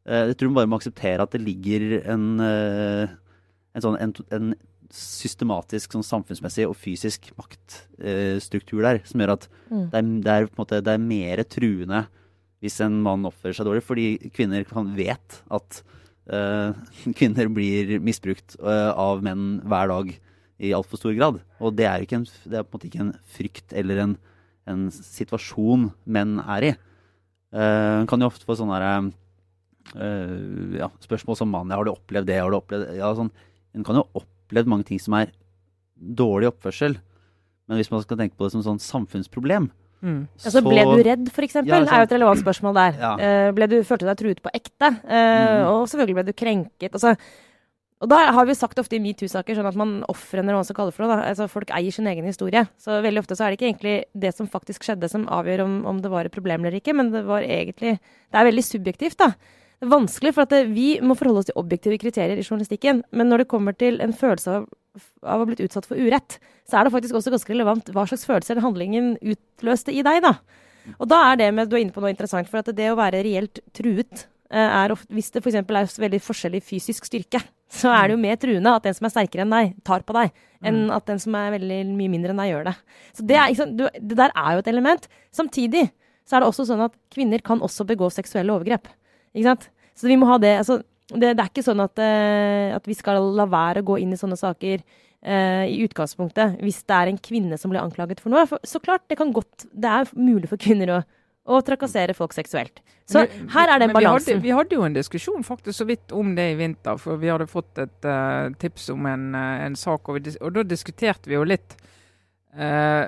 eh, 0.10 0.26
Jeg 0.34 0.38
tror 0.42 0.52
man 0.52 0.58
bare 0.60 0.72
må 0.74 0.80
akseptere 0.82 1.22
at 1.24 1.32
det 1.38 1.42
ligger 1.46 1.86
en, 2.12 2.26
eh, 2.50 3.14
en 3.78 3.86
sånn 3.86 3.98
en, 4.02 4.14
en 4.36 4.52
systematisk 4.96 5.96
sånn 5.96 6.06
samfunnsmessig 6.06 6.68
og 6.70 6.76
fysisk 6.78 7.32
maktstruktur 7.40 8.84
der, 8.86 9.00
som 9.06 9.22
gjør 9.22 9.34
at 9.38 9.48
Mm. 9.72 9.90
det, 9.90 9.98
er, 9.98 10.04
det, 10.22 10.32
er, 10.34 10.46
på 10.46 10.54
en 10.60 10.62
måte, 10.66 10.82
det 10.86 10.94
er 10.94 11.02
mer 11.02 11.40
truende 11.50 12.04
hvis 12.66 12.82
en 12.84 12.98
mann 13.06 13.26
oppfører 13.30 13.58
seg 13.58 13.68
dårlig, 13.68 13.84
fordi 13.86 14.08
kvinner 14.34 14.66
kan 14.68 14.90
vet 14.98 15.40
at 15.54 15.82
uh, 16.34 16.74
kvinner 17.20 17.50
blir 17.54 18.00
misbrukt 18.04 18.58
uh, 18.62 18.92
av 18.92 19.22
menn 19.26 19.60
hver 19.66 19.92
dag 19.92 20.16
i 20.66 20.72
altfor 20.74 21.00
stor 21.00 21.14
grad. 21.18 21.42
Og 21.60 21.76
det 21.78 21.88
er, 21.90 22.06
en, 22.18 22.26
det 22.26 22.60
er 22.60 22.66
på 22.66 22.74
en 22.74 22.80
måte 22.80 22.90
ikke 22.90 23.04
en 23.04 23.14
frykt 23.36 23.76
eller 23.76 24.02
en, 24.02 24.18
en 24.72 24.88
situasjon 24.96 25.90
menn 26.08 26.40
er 26.42 26.72
i. 26.72 26.74
Uh, 27.56 28.04
kan 28.10 28.20
jo 28.20 28.32
ofte 28.32 28.48
få 28.48 28.58
sånne 28.60 28.82
her, 28.82 29.14
ja, 29.96 30.88
spørsmål 31.04 31.38
som 31.38 31.52
mann. 31.54 31.70
Ja, 31.70 31.78
har 31.78 31.86
du 31.86 31.92
opplevd 31.94 32.26
det? 32.28 32.40
Har 32.42 32.50
du 32.50 32.58
opplevd 32.58 32.96
ja, 32.98 33.12
sånn. 33.16 33.30
En 33.78 33.84
kan 33.86 34.00
jo 34.00 34.08
oppleve 34.18 34.72
mange 34.72 34.88
ting 34.88 34.98
som 35.00 35.14
er 35.20 35.30
dårlig 35.96 36.50
oppførsel. 36.50 36.98
Men 37.70 37.78
hvis 37.78 37.92
man 37.94 38.02
skal 38.02 38.18
tenke 38.18 38.34
på 38.38 38.48
det 38.48 38.56
som 38.56 38.64
sånn 38.66 38.82
samfunnsproblem, 38.82 39.70
Mm. 40.06 40.20
Altså, 40.38 40.62
ble 40.62 40.84
du 40.86 41.02
redd, 41.08 41.32
f.eks.? 41.32 41.58
Ja, 41.66 41.80
er 41.82 42.04
jo 42.04 42.06
et 42.06 42.14
relevant 42.14 42.44
spørsmål 42.44 42.78
der. 42.78 43.02
Ja. 43.02 43.50
Uh, 43.50 43.66
du, 43.66 43.80
følte 43.82 44.06
du 44.06 44.12
deg 44.12 44.22
truet 44.22 44.44
på 44.46 44.54
ekte? 44.54 44.92
Uh, 45.02 45.16
mm. 45.16 45.64
Og 45.72 45.90
selvfølgelig 45.90 46.20
ble 46.20 46.26
du 46.28 46.38
krenket. 46.38 46.92
Altså, 46.92 47.16
og 48.04 48.12
da 48.12 48.20
har 48.36 48.46
vi 48.46 48.54
sagt 48.58 48.80
ofte 48.82 48.98
i 48.98 49.02
metoo-saker 49.02 49.56
sånn 49.58 49.70
at 49.70 49.78
man 49.80 49.94
ofrene, 50.12 50.50
eller 50.50 50.60
hva 50.60 50.66
man 50.66 50.78
kaller 50.78 50.94
for 50.94 51.06
det 51.06 51.16
da. 51.16 51.30
Altså, 51.32 51.48
folk 51.50 51.72
eier 51.74 51.96
sin 51.96 52.10
egen 52.12 52.28
historie. 52.28 52.66
Så 52.82 53.00
veldig 53.02 53.24
ofte 53.24 53.38
så 53.40 53.46
er 53.46 53.54
det 53.54 53.60
ikke 53.60 53.70
egentlig 53.72 53.96
det 54.26 54.34
som 54.36 54.50
faktisk 54.52 54.86
skjedde 54.86 55.10
som 55.12 55.26
avgjør 55.32 55.64
om, 55.64 55.78
om 55.90 56.02
det 56.04 56.12
var 56.12 56.28
et 56.28 56.36
problem 56.36 56.68
eller 56.68 56.82
ikke, 56.82 56.94
men 56.98 57.14
det 57.16 57.24
var 57.26 57.46
egentlig 57.46 57.98
Det 57.98 58.42
er 58.42 58.50
veldig 58.50 58.66
subjektivt, 58.68 59.18
da. 59.24 59.32
Det 59.80 59.88
er 59.88 59.92
vanskelig, 59.92 60.34
for 60.36 60.46
at 60.46 60.52
det, 60.54 60.62
vi 60.76 60.90
må 61.04 61.16
forholde 61.16 61.42
oss 61.44 61.50
til 61.50 61.60
objektive 61.60 61.98
kriterier 62.00 62.40
i 62.40 62.44
journalistikken. 62.46 63.02
Men 63.12 63.32
når 63.32 63.44
det 63.44 63.52
kommer 63.52 63.76
til 63.76 63.98
en 64.04 64.14
følelse 64.16 64.60
av, 64.60 64.68
av 65.24 65.40
å 65.40 65.44
ha 65.44 65.48
blitt 65.50 65.64
utsatt 65.66 65.88
for 65.90 66.00
urett, 66.00 66.38
så 66.70 66.80
er 66.80 66.88
det 66.88 66.94
faktisk 66.96 67.18
også 67.18 67.34
ganske 67.34 67.54
relevant 67.54 67.92
hva 67.94 68.06
slags 68.10 68.26
følelser 68.28 68.58
den 68.58 68.66
handlingen 68.66 69.12
utløste 69.22 69.94
i 69.94 70.04
deg, 70.06 70.22
da. 70.26 70.38
Og 71.00 71.10
da 71.10 71.22
er 71.32 71.42
det 71.42 71.52
med, 71.56 71.70
du 71.70 71.76
er 71.78 71.84
inne 71.86 71.96
på 71.96 72.04
noe 72.04 72.14
interessant, 72.14 72.50
for 72.52 72.62
at 72.62 72.72
det 72.78 72.92
å 72.92 72.98
være 73.00 73.24
reelt 73.26 73.62
truet 73.76 74.26
eh, 74.52 74.70
er 74.70 74.94
ofte, 74.94 75.10
Hvis 75.16 75.32
det 75.34 75.42
f.eks. 75.42 75.58
er 75.62 76.02
veldig 76.06 76.22
forskjellig 76.22 76.62
fysisk 76.66 77.08
styrke, 77.10 77.42
så 77.72 77.92
er 77.92 78.08
det 78.08 78.16
jo 78.16 78.22
mer 78.22 78.40
truende 78.40 78.76
at 78.78 78.86
den 78.86 78.96
som 78.98 79.08
er 79.08 79.14
sterkere 79.16 79.46
enn 79.46 79.54
deg, 79.54 79.76
tar 79.88 80.06
på 80.06 80.16
deg, 80.16 80.34
enn 80.66 80.86
at 80.94 81.06
den 81.10 81.22
som 81.22 81.36
er 81.38 81.54
veldig 81.58 81.80
mye 81.98 82.12
mindre 82.14 82.34
enn 82.34 82.42
deg, 82.42 82.52
gjør 82.54 82.68
det. 82.70 82.76
Så 83.18 83.26
det, 83.28 83.40
er, 83.42 83.72
du, 83.74 83.86
det 83.98 84.20
der 84.22 84.34
er 84.38 84.56
jo 84.56 84.64
et 84.64 84.72
element. 84.72 85.08
Samtidig 85.34 85.88
så 86.26 86.38
er 86.38 86.44
det 86.44 86.50
også 86.50 86.68
sånn 86.70 86.86
at 86.86 86.94
kvinner 87.14 87.42
kan 87.46 87.62
også 87.66 87.86
begå 87.90 88.10
seksuelle 88.14 88.54
overgrep. 88.54 88.90
Ikke 89.36 89.50
sant? 89.50 89.68
Så 89.96 90.10
vi 90.10 90.18
må 90.20 90.30
ha 90.30 90.38
det 90.42 90.56
altså, 90.60 90.82
det, 91.14 91.36
det 91.38 91.42
er 91.42 91.50
ikke 91.52 91.66
sånn 91.66 91.84
at, 91.84 92.00
eh, 92.02 92.72
at 92.74 92.88
vi 92.90 92.96
skal 92.98 93.20
la 93.38 93.46
være 93.50 93.84
å 93.84 93.90
gå 93.92 94.00
inn 94.02 94.16
i 94.16 94.18
sånne 94.18 94.38
saker 94.40 94.80
uh, 94.82 95.66
i 95.70 95.78
utgangspunktet 95.86 96.58
hvis 96.66 96.82
det 96.90 96.96
er 96.98 97.12
en 97.12 97.20
kvinne 97.22 97.60
som 97.62 97.74
blir 97.74 97.84
anklaget 97.84 98.24
for 98.24 98.34
noe. 98.34 98.48
For, 98.50 98.62
så 98.66 98.82
klart, 98.82 99.06
det 99.12 99.20
kan 99.20 99.34
godt 99.36 99.68
Det 99.70 99.92
er 99.92 100.10
mulig 100.18 100.50
for 100.50 100.62
kvinner 100.62 100.96
å, 100.96 101.00
å 101.46 101.62
trakassere 101.66 102.16
folk 102.18 102.34
seksuelt. 102.34 102.82
Så 103.06 103.22
Men- 103.22 103.52
her 103.54 103.76
er 103.76 103.84
den 103.84 103.94
balansen. 103.94 104.26
vi 104.26 104.34
hadde-. 104.34 104.48
Vi 104.48 104.56
hadde, 104.58 104.80
jo 104.80 104.88
en 104.88 104.98
diskusjon 104.98 105.46
faktisk 105.46 105.78
så 105.78 105.86
vidt 105.86 106.12
om 106.12 106.34
det 106.38 106.48
i 106.56 106.58
vinter, 106.58 106.98
for 106.98 107.22
vi 107.22 107.30
hadde 107.30 107.50
fått 107.52 107.78
et 107.86 108.10
uh, 108.10 108.50
tips 108.58 108.90
om 108.96 109.06
en, 109.06 109.36
en 109.36 109.78
sak, 109.78 110.10
og, 110.10 110.18
vi, 110.18 110.34
og 110.42 110.58
da 110.58 110.66
diskuterte 110.66 111.30
vi 111.30 111.38
jo 111.38 111.46
litt. 111.46 111.78
Uh, 112.58 113.06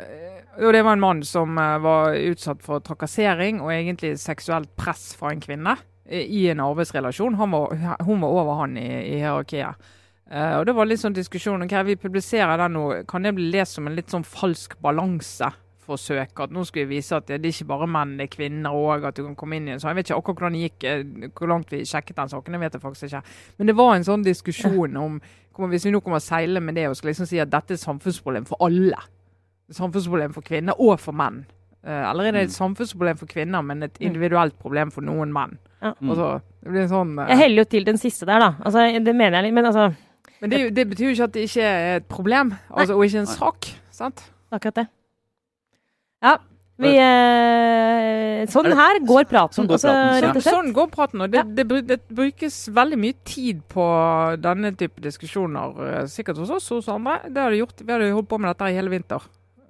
og 0.61 0.73
det 0.73 0.85
var 0.85 0.97
en 0.97 1.01
mann 1.01 1.25
som 1.25 1.57
var 1.57 2.13
utsatt 2.17 2.61
for 2.65 2.81
trakassering 2.81 3.61
og 3.61 3.69
egentlig 3.71 4.17
seksuelt 4.19 4.69
press 4.77 5.11
fra 5.17 5.29
en 5.33 5.41
kvinne 5.41 5.77
i, 6.09 6.23
i 6.39 6.47
en 6.51 6.63
arbeidsrelasjon. 6.63 7.37
Var, 7.37 7.77
hun 8.05 8.21
var 8.21 8.41
over 8.41 8.61
han 8.61 8.77
i, 8.77 8.87
i 9.13 9.21
hierarkiet. 9.21 9.93
Uh, 10.27 10.57
og 10.59 10.65
det 10.67 10.73
var 10.75 10.87
litt 10.89 10.99
sånn 10.99 11.15
diskusjon 11.15 11.63
ok, 11.63 11.73
vi 11.87 11.95
publiserer 11.99 12.59
den 12.59 12.75
nå. 12.75 12.83
Kan 13.07 13.23
det 13.23 13.31
bli 13.37 13.47
lest 13.53 13.77
som 13.77 13.87
en 13.87 13.95
litt 13.95 14.11
sånn 14.11 14.25
falsk 14.27 14.75
balanseforsøk? 14.83 16.33
At 16.43 16.51
nå 16.51 16.65
skal 16.67 16.83
vi 16.83 16.97
vise 16.97 17.15
at 17.15 17.29
det, 17.29 17.39
er 17.39 17.53
ikke 17.53 17.69
bare 17.69 17.87
menn, 17.91 18.17
det 18.19 18.27
er 18.27 18.33
kvinner 18.35 18.75
òg. 18.75 19.07
At 19.07 19.19
du 19.19 19.23
kan 19.23 19.37
komme 19.39 19.59
inn 19.59 19.69
i 19.69 19.75
en 19.75 19.83
sånn. 19.83 19.93
Jeg 19.93 20.01
vet 20.01 20.09
ikke 20.09 20.19
akkurat 20.19 20.41
hvordan 20.41 20.57
det 20.57 20.63
gikk, 20.65 20.87
eh, 20.91 21.31
hvor 21.31 21.53
langt 21.53 21.71
vi 21.71 21.83
sjekket 21.87 22.19
den 22.19 22.33
saken. 22.33 22.57
det 22.57 22.63
vet 22.65 22.75
jeg 22.75 22.83
faktisk 22.83 23.07
ikke. 23.07 23.35
Men 23.57 23.71
det 23.71 23.77
var 23.79 23.93
en 23.95 24.07
sånn 24.07 24.27
diskusjon 24.27 25.03
om 25.03 25.19
Hvis 25.57 25.87
vi 25.87 25.89
nå 25.89 26.03
kommer 26.05 26.19
seile 26.21 26.61
med 26.61 26.75
det 26.77 26.83
og 26.85 26.93
skal 26.93 27.09
liksom 27.09 27.25
si 27.25 27.39
at 27.41 27.49
dette 27.49 27.73
er 27.73 27.79
samfunnsproblem 27.81 28.43
for 28.45 28.61
alle. 28.61 28.99
Samfunnsproblem 29.73 30.35
for 30.35 30.45
kvinner 30.45 30.77
og 30.77 30.99
for 31.01 31.17
menn. 31.17 31.47
Eh, 31.87 32.03
eller 32.09 32.27
er 32.27 32.31
det 32.35 32.41
et 32.47 32.51
Mm. 32.51 32.57
samfunnsproblem 32.57 33.17
for 33.17 33.29
kvinner, 33.31 33.61
men 33.63 33.83
et 33.87 33.97
individuelt 34.03 34.57
problem 34.59 34.91
for 34.91 35.01
noen 35.07 35.31
menn? 35.31 35.57
Ja. 35.81 35.93
Mm. 36.01 36.09
Altså, 36.11 36.41
det 36.63 36.73
blir 36.73 36.87
sånn 36.91 37.13
uh... 37.19 37.27
Jeg 37.31 37.37
heller 37.37 37.63
jo 37.63 37.69
til 37.71 37.85
den 37.87 37.97
siste 38.01 38.25
der, 38.27 38.39
da. 38.43 38.49
Altså, 38.65 38.83
det 38.99 39.15
mener 39.15 39.37
jeg 39.39 39.47
litt, 39.47 39.53
men 39.55 39.65
altså 39.69 39.93
Men 40.41 40.49
det, 40.51 40.75
det 40.75 40.83
betyr 40.89 41.07
jo 41.07 41.13
ikke 41.15 41.23
at 41.29 41.33
det 41.33 41.45
ikke 41.47 41.63
er 41.63 41.95
et 42.01 42.05
problem, 42.11 42.51
altså, 42.69 42.97
og 42.97 43.05
ikke 43.07 43.23
en 43.23 43.31
sak. 43.31 43.69
sant? 43.91 44.25
akkurat 44.51 44.75
det. 44.83 44.87
Ja. 46.23 46.35
Vi 46.77 46.91
eh, 46.93 48.45
Sånn 48.51 48.67
Er 48.69 48.75
her 48.77 48.99
går 49.07 49.25
praten, 49.29 49.55
sånn 49.57 49.67
går 49.69 49.79
altså, 49.79 49.87
praten, 49.89 50.09
altså, 50.11 50.25
rett 50.27 50.35
og 50.37 50.43
slett. 50.45 50.53
Sånn 50.53 50.73
går 50.75 50.89
praten. 50.93 51.21
og 51.25 51.31
det, 51.33 51.43
det, 51.57 51.65
det 51.89 51.97
brukes 52.13 52.57
veldig 52.69 52.99
mye 53.01 53.15
tid 53.27 53.63
på 53.71 53.85
denne 54.43 54.71
type 54.77 55.01
diskusjoner. 55.01 55.73
eh, 55.87 56.05
Sikkert 56.11 56.37
hos 56.43 56.51
oss 56.53 56.69
hos 56.69 56.87
andre. 56.93 57.17
Det 57.31 57.41
har 57.41 57.49
det 57.55 57.63
gjort. 57.63 57.81
Vi 57.81 57.91
har 57.95 58.05
holdt 58.13 58.29
på 58.29 58.39
med 58.39 58.51
dette 58.51 58.69
i 58.69 58.77
hele 58.77 58.93
vinter. 58.93 59.25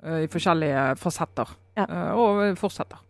I 0.07 0.27
forskjellige 0.31 0.83
fasetter. 1.01 1.49
Ja. 1.77 1.85
Eh, 1.85 2.11
Og 2.17 2.57
fortsetter. 2.59 3.03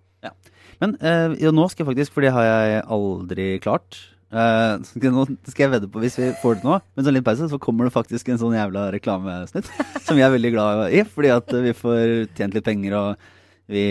Men 0.82 0.94
eh, 1.02 1.34
ja, 1.42 1.50
nå 1.56 1.66
skal 1.72 1.84
jeg 1.86 1.90
faktisk, 1.94 2.14
for 2.14 2.26
det 2.26 2.34
har 2.36 2.46
jeg 2.46 2.82
aldri 2.94 3.46
klart 3.64 3.98
eh, 4.30 4.76
skal, 4.86 5.14
Nå 5.16 5.24
skal 5.48 5.64
jeg 5.64 5.72
vedde 5.74 5.90
på, 5.90 6.02
hvis 6.04 6.18
vi 6.20 6.28
får 6.42 6.60
det 6.60 6.68
nå, 6.68 6.76
men 6.94 7.08
sånn 7.08 7.18
litt 7.18 7.26
pause, 7.26 7.48
så 7.50 7.58
kommer 7.62 7.88
det 7.88 7.96
faktisk 7.96 8.30
en 8.30 8.38
sånn 8.42 8.54
jævla 8.58 8.92
reklamesnutt. 8.94 9.72
som 10.06 10.20
vi 10.20 10.26
er 10.26 10.36
veldig 10.36 10.54
glad 10.54 10.84
i, 10.94 11.02
fordi 11.08 11.34
at 11.34 11.56
vi 11.66 11.74
får 11.78 12.04
tjent 12.38 12.58
litt 12.58 12.68
penger 12.68 12.98
og 13.00 13.26
vi, 13.68 13.82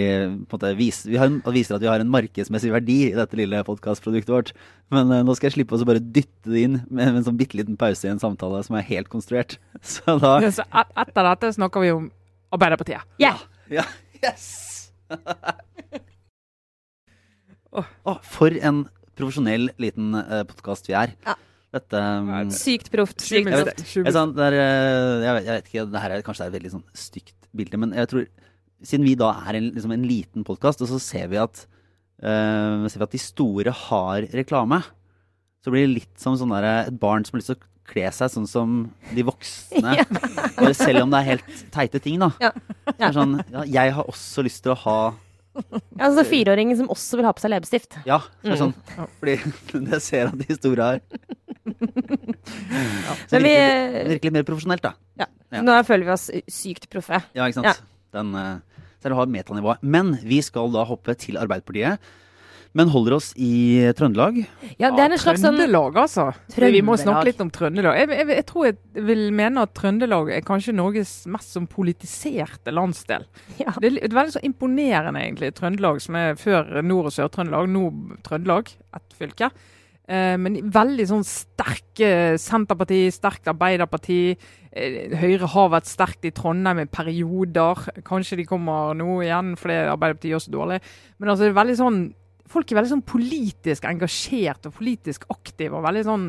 på 0.48 0.56
en 0.56 0.56
måte, 0.56 0.70
viser, 0.78 1.10
vi 1.12 1.18
har 1.20 1.28
viser 1.52 1.76
at 1.76 1.82
vi 1.82 1.90
har 1.90 2.00
en 2.00 2.08
markedsmessig 2.12 2.70
verdi 2.72 2.94
i 3.10 3.16
dette 3.16 3.36
lille 3.36 3.58
podkastproduktet 3.66 4.32
vårt. 4.32 4.54
Men 4.94 5.10
eh, 5.12 5.24
nå 5.26 5.34
skal 5.36 5.50
jeg 5.50 5.58
slippe 5.58 5.76
å 5.76 5.88
bare 5.88 6.00
dytte 6.00 6.48
det 6.54 6.62
inn 6.68 6.78
med, 6.86 7.02
med 7.02 7.18
en 7.20 7.26
sånn 7.26 7.36
bitte 7.40 7.58
liten 7.58 7.76
pause 7.80 8.06
i 8.08 8.12
en 8.14 8.22
samtale 8.22 8.62
som 8.64 8.78
er 8.78 8.86
helt 8.88 9.10
konstruert. 9.12 9.58
Så 9.82 10.16
da 10.22 10.38
Så 10.48 10.64
et, 10.70 10.96
etter 11.04 11.28
dette 11.32 11.52
snakker 11.58 11.84
vi 11.84 11.92
om 11.98 12.08
Arbeiderpartiet. 12.56 13.04
Ja. 13.20 13.34
Ja, 13.68 13.82
yes! 14.22 14.46
Åh, 17.76 18.20
for 18.24 18.54
en 18.56 18.84
profesjonell 19.16 19.70
liten 19.80 20.14
uh, 20.16 20.42
podkast 20.48 20.88
vi 20.88 20.96
er. 20.96 21.12
Ja. 21.26 21.36
Dette 21.76 22.00
um, 22.00 22.50
Sykt 22.54 22.90
proft. 22.92 23.20
Sykt. 23.24 23.50
Jeg, 23.50 23.66
det 23.66 24.44
er, 24.46 24.56
eh, 24.56 25.24
jeg, 25.24 25.32
vet, 25.36 25.46
jeg 25.46 25.52
vet 25.52 25.70
ikke, 25.70 25.86
det 25.92 26.02
her 26.02 26.14
er 26.14 26.24
kanskje 26.24 26.44
det 26.44 26.46
er 26.46 26.52
et 26.52 26.58
veldig 26.60 26.74
sånn 26.76 26.84
stygt 26.96 27.48
bilde, 27.56 27.80
men 27.82 27.96
jeg 27.96 28.12
tror 28.12 28.28
Siden 28.86 29.06
vi 29.06 29.14
da 29.16 29.30
er 29.48 29.56
en, 29.56 29.70
liksom 29.72 29.92
en 29.94 30.02
liten 30.04 30.44
podkast, 30.44 30.82
og 30.84 30.88
så 30.90 30.98
ser 31.00 31.30
vi 31.32 31.38
at 31.40 31.62
uh, 32.20 32.84
ser 32.92 33.00
vi 33.00 33.06
at 33.06 33.14
de 33.14 33.20
store 33.22 33.72
har 33.72 34.26
reklame, 34.36 34.82
så 35.66 35.72
blir 35.74 35.88
det 35.88 35.94
litt 35.96 36.22
som 36.22 36.36
sånn 36.38 36.54
der, 36.54 36.66
et 36.86 36.98
barn 37.02 37.26
som 37.26 37.34
har 37.34 37.42
lyst 37.42 37.50
til 37.50 37.58
å 37.58 37.90
kle 37.90 38.06
seg 38.14 38.30
sånn 38.32 38.46
som 38.50 38.78
de 39.14 39.22
voksne. 39.26 39.92
Bare 40.60 40.72
selv 40.78 41.02
om 41.04 41.10
det 41.12 41.20
er 41.20 41.28
helt 41.32 41.60
teite 41.74 42.00
ting, 42.02 42.18
da. 42.22 42.30
Ja. 42.42 43.10
Sånn, 43.14 43.36
ja, 43.50 43.62
jeg 43.66 43.94
har 43.98 44.08
også 44.10 44.42
lyst 44.46 44.62
til 44.64 44.72
å 44.74 44.80
ha 44.86 44.98
Ja, 45.56 45.80
altså 46.10 46.24
fireåringen 46.28 46.76
som 46.76 46.90
også 46.92 47.16
vil 47.16 47.24
ha 47.24 47.32
på 47.32 47.40
seg 47.44 47.50
leppestift. 47.54 47.98
Ja, 48.06 48.18
det 48.44 48.54
Mm. 48.54 48.58
sånn. 48.60 48.74
Fordi 49.20 49.36
det 49.90 50.00
ser 50.04 50.28
at 50.32 50.38
de 50.42 50.54
store 50.58 50.82
har. 50.90 51.00
Så 53.26 53.38
det 53.38 53.42
vi- 53.42 53.54
virker, 53.54 54.08
virker 54.10 54.28
litt 54.28 54.36
mer 54.36 54.46
profesjonelt, 54.48 54.82
da. 54.84 54.92
Ja. 55.18 55.26
Ja. 55.52 55.62
Nå 55.62 55.78
føler 55.86 56.04
vi 56.08 56.12
oss 56.12 56.28
sykt 56.50 56.88
proffe. 56.92 57.22
Ja, 57.34 57.46
ikke 57.46 57.60
sant? 57.62 57.66
Ja. 57.66 57.74
Den, 58.18 58.32
så 58.34 59.06
er 59.08 59.12
det 59.14 59.18
har 59.18 59.26
metanivået. 59.30 59.82
Men 59.82 60.16
vi 60.26 60.40
skal 60.42 60.70
da 60.74 60.84
hoppe 60.88 61.14
til 61.18 61.38
Arbeiderpartiet. 61.38 61.98
Men 62.76 62.90
holder 62.92 63.16
oss 63.16 63.30
i 63.40 63.80
Trøndelag. 63.96 64.42
Ja, 64.76 64.90
det 64.92 65.04
er 65.06 65.14
en 65.14 65.20
slags 65.20 65.40
sånn 65.40 65.56
Trøndelag, 65.56 65.96
altså. 66.02 66.26
Vi 66.56 66.82
må 66.84 66.98
snakke 67.00 67.30
litt 67.30 67.40
om 67.40 67.52
Trøndelag. 67.52 67.96
Jeg, 67.96 68.10
jeg, 68.18 68.28
jeg 68.36 68.46
tror 68.50 68.66
jeg 68.68 69.04
vil 69.06 69.22
mene 69.36 69.64
at 69.64 69.72
Trøndelag 69.78 70.32
er 70.36 70.44
kanskje 70.44 70.74
Norges 70.76 71.14
mest 71.32 71.56
sånn 71.56 71.68
politiserte 71.72 72.74
landsdel. 72.74 73.24
ja. 73.62 73.72
Det 73.80 73.88
er, 73.88 74.02
er 74.04 74.18
veldig 74.18 74.36
så 74.36 74.44
imponerende, 74.44 75.22
egentlig. 75.24 75.54
Trøndelag, 75.56 76.02
som 76.04 76.18
er 76.20 76.36
før 76.40 76.82
Nord- 76.84 77.08
og 77.08 77.16
Sør-Trøndelag. 77.16 77.72
Nå 77.72 77.86
Trøndelag, 78.26 78.74
ett 78.98 79.16
fylke. 79.16 79.50
Eh, 80.06 80.36
men 80.38 80.60
veldig 80.70 81.08
sånn 81.10 81.24
sterke 81.26 82.10
Senterparti, 82.38 83.00
sterkt 83.14 83.48
Arbeiderparti. 83.50 84.20
Eh, 84.70 85.16
Høyre 85.16 85.48
har 85.56 85.72
vært 85.72 85.88
sterkt 85.90 86.28
i 86.28 86.34
Trondheim 86.36 86.84
i 86.84 86.86
perioder. 86.90 87.88
Kanskje 88.06 88.42
de 88.42 88.46
kommer 88.52 88.94
nå 88.98 89.18
igjen, 89.24 89.56
fordi 89.58 89.80
Arbeiderpartiet 89.86 90.34
gjør 90.34 90.44
så 90.44 90.54
dårlig. 90.54 90.80
Men 91.16 91.32
altså, 91.32 91.46
det 91.46 91.54
er 91.54 91.60
veldig 91.62 91.80
sånn 91.80 92.00
Folk 92.50 92.70
er 92.70 92.80
veldig 92.80 92.94
sånn 92.94 93.06
politisk 93.06 93.86
engasjert 93.88 94.68
og 94.68 94.76
politisk 94.78 95.26
aktive. 95.32 95.76
og 95.76 95.86
veldig 95.86 96.04
sånn 96.06 96.26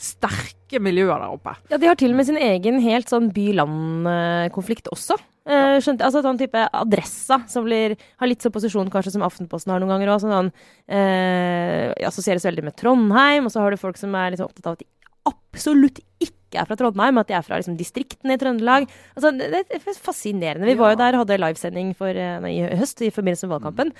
sterke 0.00 0.80
miljøer 0.82 1.20
der 1.20 1.30
oppe. 1.30 1.54
Ja, 1.70 1.78
de 1.80 1.88
har 1.90 1.98
til 2.00 2.14
og 2.14 2.18
med 2.18 2.28
sin 2.28 2.40
egen 2.40 2.80
helt 2.82 3.10
sånn 3.12 3.30
by-land-konflikt 3.34 4.88
også. 4.92 5.18
Eh, 5.44 5.76
skjønte, 5.84 6.06
altså 6.06 6.22
sånn 6.24 6.40
type 6.40 6.62
Adressa, 6.72 7.42
som 7.52 7.66
blir, 7.66 7.98
har 8.20 8.30
litt 8.30 8.44
sånn 8.44 8.54
posisjon 8.54 8.88
kanskje 8.92 9.12
som 9.12 9.26
Aftenposten 9.26 9.74
har 9.74 9.82
noen 9.82 9.92
ganger 9.92 10.14
òg. 10.14 10.24
Sånn, 10.24 10.52
eh, 10.88 11.92
assosieres 12.08 12.46
veldig 12.48 12.64
med 12.64 12.76
Trondheim, 12.80 13.44
og 13.44 13.52
så 13.52 13.60
har 13.60 13.70
du 13.70 13.80
folk 13.80 14.00
som 14.00 14.14
er 14.16 14.32
liksom 14.32 14.48
opptatt 14.48 14.66
av 14.66 14.78
at 14.78 14.84
de 14.84 14.88
absolutt 15.28 16.00
ikke 16.20 16.62
er 16.62 16.68
fra 16.68 16.76
Trondheim, 16.78 17.18
at 17.18 17.28
de 17.28 17.36
er 17.36 17.44
fra 17.44 17.58
liksom, 17.60 17.76
distriktene 17.76 18.36
i 18.36 18.40
Trøndelag. 18.40 18.88
Altså, 19.16 19.32
det, 19.36 19.64
er 19.68 20.00
fascinerende. 20.00 20.68
Vi 20.68 20.78
var 20.80 20.94
jo 20.94 21.00
der 21.02 21.16
og 21.16 21.24
hadde 21.24 21.40
livesending 21.42 21.94
for, 21.98 22.08
eh, 22.08 22.38
nei, 22.40 22.56
i 22.62 22.78
høst 22.80 23.02
i 23.04 23.12
forbindelse 23.12 23.48
med 23.48 23.58
valgkampen. 23.58 23.92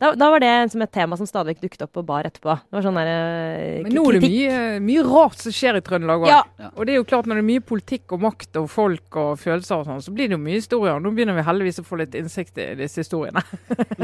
Da, 0.00 0.14
da 0.16 0.30
var 0.32 0.40
det 0.40 0.50
som 0.72 0.80
et 0.80 0.92
tema 0.92 1.16
som 1.20 1.28
stadig 1.28 1.58
dukket 1.60 1.82
opp 1.84 1.92
på 1.98 2.02
bar 2.08 2.24
etterpå. 2.24 2.54
Det 2.56 2.76
var 2.78 2.84
sånn 2.86 2.96
der, 2.96 3.08
uh, 3.12 3.82
Men 3.84 3.92
nå 3.92 4.04
er 4.08 4.16
det 4.16 4.22
mye, 4.24 4.60
mye 4.86 5.02
rart 5.04 5.42
som 5.42 5.52
skjer 5.52 5.76
i 5.76 5.82
Trøndelag 5.84 6.24
òg. 6.24 6.30
Ja. 6.30 6.70
Og 6.70 6.88
det 6.88 6.94
er 6.94 7.00
jo 7.02 7.06
klart 7.10 7.28
når 7.28 7.36
det 7.36 7.42
er 7.44 7.48
mye 7.50 7.64
politikk 7.68 8.14
og 8.16 8.22
makt 8.24 8.56
og 8.62 8.70
folk 8.72 9.18
og 9.20 9.34
følelser 9.42 9.82
og 9.82 9.90
sånn, 9.90 10.00
så 10.06 10.14
blir 10.16 10.30
det 10.30 10.38
jo 10.38 10.40
mye 10.40 10.56
historier. 10.56 11.02
Nå 11.04 11.12
begynner 11.16 11.36
vi 11.36 11.44
heldigvis 11.44 11.82
å 11.82 11.84
få 11.84 12.00
litt 12.00 12.16
innsikt 12.16 12.56
i 12.64 12.70
disse 12.78 13.04
historiene. 13.04 13.42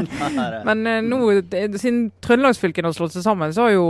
Men 0.69 0.85
uh, 0.85 0.99
nå, 1.01 1.19
det, 1.49 1.63
siden 1.81 2.11
trøndelagsfylkene 2.21 2.91
har 2.91 2.97
slått 2.99 3.17
seg 3.17 3.25
sammen, 3.25 3.55
så 3.57 3.65
har 3.65 3.73
jo 3.73 3.87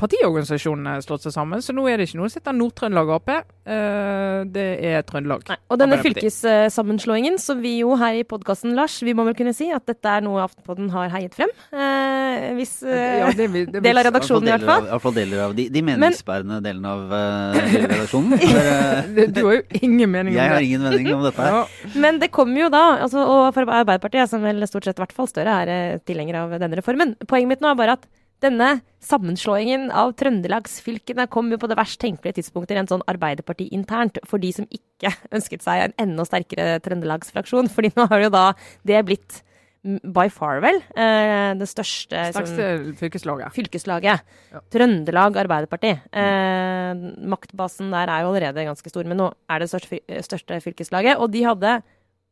partiorganisasjonene 0.00 0.96
slått 1.06 1.28
seg 1.28 1.36
sammen. 1.36 1.62
Så 1.62 1.76
nå 1.78 1.86
er 1.86 2.02
det 2.02 2.08
ikke 2.10 2.24
noe 2.24 2.32
som 2.32 2.42
heter 2.42 2.58
Nord-Trøndelag 2.58 3.14
Ap. 3.20 3.32
Uh, 3.64 4.42
det 4.50 4.66
er 4.90 5.06
Trøndelag. 5.06 5.46
Nei. 5.52 5.60
Og 5.70 5.78
denne 5.78 6.02
fylkessammenslåingen, 6.02 7.38
som 7.38 7.62
vi 7.62 7.78
jo 7.84 7.94
her 8.02 8.18
i 8.18 8.26
podkasten, 8.26 8.74
Lars, 8.74 8.98
vi 9.06 9.14
må 9.14 9.30
vel 9.30 9.38
kunne 9.38 9.54
si 9.54 9.70
at 9.70 9.86
dette 9.86 10.10
er 10.10 10.26
noe 10.26 10.42
Aftenpodden 10.44 10.90
har 10.90 11.03
heiet 11.12 11.34
frem. 11.36 11.50
Eh, 11.74 12.46
hvis 12.58 12.72
eh, 12.86 13.20
Ja, 13.20 13.30
det, 13.36 13.48
det, 13.54 13.82
del 13.84 14.00
av 14.00 14.06
redaksjonen, 14.08 14.48
i 14.48 14.52
hvert 14.54 14.66
fall. 14.68 14.86
I 14.86 14.92
hvert 14.92 15.04
fall 15.04 15.16
deler 15.16 15.44
av 15.46 15.54
de, 15.58 15.66
de 15.74 15.82
meningsbærende 15.84 16.60
delene 16.64 16.94
av 16.94 17.14
uh, 17.14 17.60
redaksjonen. 17.74 18.38
For, 18.44 18.72
eh, 18.72 19.28
Du 19.34 19.40
har 19.46 19.58
jo 19.58 19.62
ingen 19.80 20.10
mening 20.10 20.34
om 20.34 20.40
jeg 20.40 20.54
har 20.54 20.66
ingen 20.66 20.86
mening 20.88 21.12
om 21.16 21.24
dette 21.28 21.40
her. 21.40 21.54
Ja. 21.54 21.92
Men 22.00 22.18
det 22.18 22.32
kommer 22.34 22.64
jo 22.64 22.72
da, 22.72 22.82
altså, 23.04 23.22
og 23.22 23.44
for 23.54 23.68
Arbeiderpartiet, 23.68 24.30
som 24.30 24.42
vel 24.42 24.64
stort 24.66 24.88
sett 24.88 24.98
i 24.98 25.02
hvert 25.04 25.14
fall 25.14 25.28
Støre 25.30 25.54
er 25.62 25.70
eh, 25.70 26.02
tilhenger 26.08 26.40
av 26.40 26.54
denne 26.58 26.78
reformen. 26.80 27.14
Poenget 27.30 27.52
mitt 27.52 27.64
nå 27.64 27.70
er 27.70 27.78
bare 27.78 27.96
at 27.98 28.08
denne 28.44 28.68
sammenslåingen 29.04 29.88
av 29.94 30.12
trøndelagsfylkene 30.18 31.26
kom 31.32 31.50
jo 31.52 31.58
på 31.60 31.68
det 31.70 31.78
verst 31.78 32.00
tenkelige 32.02 32.40
tidspunktet 32.40 32.76
rent 32.76 32.92
sånn 32.92 33.04
Arbeiderparti 33.10 33.70
internt, 33.76 34.18
for 34.28 34.42
de 34.42 34.50
som 34.56 34.68
ikke 34.68 35.12
ønsket 35.34 35.64
seg 35.64 35.86
en 35.86 35.96
enda 36.06 36.26
sterkere 36.28 36.80
trøndelagsfraksjon. 36.84 37.70
fordi 37.72 37.94
nå 37.96 38.08
har 38.10 38.26
jo 38.26 38.32
da 38.34 38.46
det 38.84 39.04
blitt 39.08 39.42
by 39.84 40.28
far 40.32 40.60
vel 40.64 40.78
eh, 40.96 41.52
det 41.60 41.66
største 41.68 42.32
som- 42.32 42.46
Sterkeste 42.46 42.96
fylkeslaget. 42.96 43.52
fylkeslaget. 43.52 44.22
Ja. 44.52 44.60
Trøndelag 44.72 45.36
Arbeiderparti. 45.44 45.90
Eh, 46.12 46.94
maktbasen 47.28 47.90
der 47.92 48.08
er 48.08 48.22
jo 48.24 48.32
allerede 48.32 48.64
ganske 48.64 48.88
stor, 48.88 49.04
men 49.04 49.18
nå 49.20 49.32
er 49.50 49.58
det 49.60 49.68
største, 49.68 50.00
største 50.24 50.60
fylkeslaget. 50.64 51.18
Og 51.20 51.30
de 51.30 51.42
hadde 51.44 51.82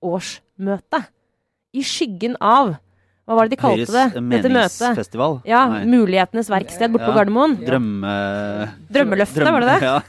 årsmøte 0.03 1.05
i 1.75 1.83
skyggen 1.85 2.37
av 2.41 2.77
Hva 3.23 3.37
var 3.39 3.47
det 3.47 3.55
de 3.55 3.59
kalte 3.61 3.85
Høyres 3.87 3.93
det? 3.95 4.23
Dette 4.33 4.51
møtet? 4.51 5.13
Ja, 5.47 5.61
Nei. 5.71 5.83
Mulighetenes 5.87 6.49
verksted 6.51 6.91
borte 6.91 7.07
på 7.07 7.15
Gardermoen. 7.15 7.55
Drømme... 7.63 8.15
Drømmeløftet, 8.93 9.47
var 9.47 9.63
det 9.63 9.69
det? 9.71 9.79
Ja. 9.87 10.01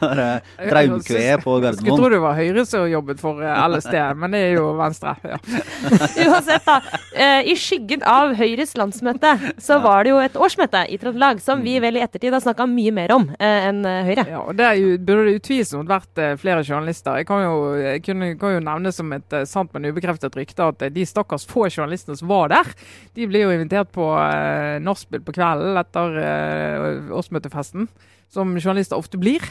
Det 0.00 0.06
er, 0.10 0.40
er 0.60 0.68
traumkveet 0.70 1.42
på 1.44 1.54
Skulle 1.76 1.96
tro 1.98 2.08
det 2.12 2.18
var 2.22 2.36
Høyre 2.36 2.62
som 2.68 2.84
jobbet 2.88 3.20
for 3.22 3.40
alle 3.42 3.80
steder, 3.84 4.16
men 4.18 4.34
det 4.34 4.40
er 4.48 4.52
jo 4.56 4.66
Venstre. 4.78 5.14
Ja. 5.26 5.38
Uansett, 6.26 6.66
da. 6.66 6.76
Eh, 7.14 7.50
I 7.52 7.56
skyggen 7.58 8.04
av 8.06 8.34
Høyres 8.38 8.74
landsmøte 8.78 9.32
så 9.62 9.78
var 9.82 10.04
det 10.06 10.12
jo 10.12 10.20
et 10.22 10.38
årsmøte 10.38 10.82
i 10.92 10.98
Trøndelag 11.00 11.42
som 11.44 11.62
vi 11.64 11.76
vel 11.82 11.98
i 11.98 12.04
ettertid 12.04 12.34
har 12.36 12.42
snakka 12.44 12.66
mye 12.70 12.94
mer 12.96 13.14
om 13.16 13.28
eh, 13.38 13.68
enn 13.70 13.82
eh, 13.88 14.02
Høyre. 14.10 14.26
Ja, 14.30 14.42
og 14.44 14.58
Det 14.58 14.70
jo, 14.80 14.92
burde 14.98 15.28
det 15.28 15.36
utvilsomt 15.40 15.90
vært 15.90 16.22
eh, 16.22 16.34
flere 16.40 16.64
journalister. 16.66 17.20
Jeg 17.22 17.30
kan 17.30 17.44
jo, 17.46 17.56
jeg 17.80 18.04
kunne, 18.06 18.32
kan 18.40 18.56
jo 18.56 18.64
nevne 18.70 18.94
som 18.94 19.14
et 19.16 19.38
eh, 19.40 19.46
sant, 19.48 19.72
men 19.76 19.90
ubekreftet 19.90 20.38
rykte 20.38 20.70
at 20.70 20.86
de 20.86 21.00
de 21.00 21.06
stakkars 21.20 21.46
få 21.48 21.68
journalistene 21.68 22.18
som 22.18 22.30
var 22.32 22.50
der, 22.52 22.74
de 23.14 23.28
ble 23.30 23.44
jo 23.44 23.54
invitert 23.54 23.92
på 23.94 24.10
eh, 24.24 24.80
nachspiel 24.82 25.22
på 25.24 25.36
kvelden 25.36 25.78
etter 25.80 26.20
eh, 26.24 27.16
årsmøtefesten, 27.16 27.88
som 28.30 28.56
journalister 28.58 28.98
ofte 28.98 29.20
blir. 29.20 29.44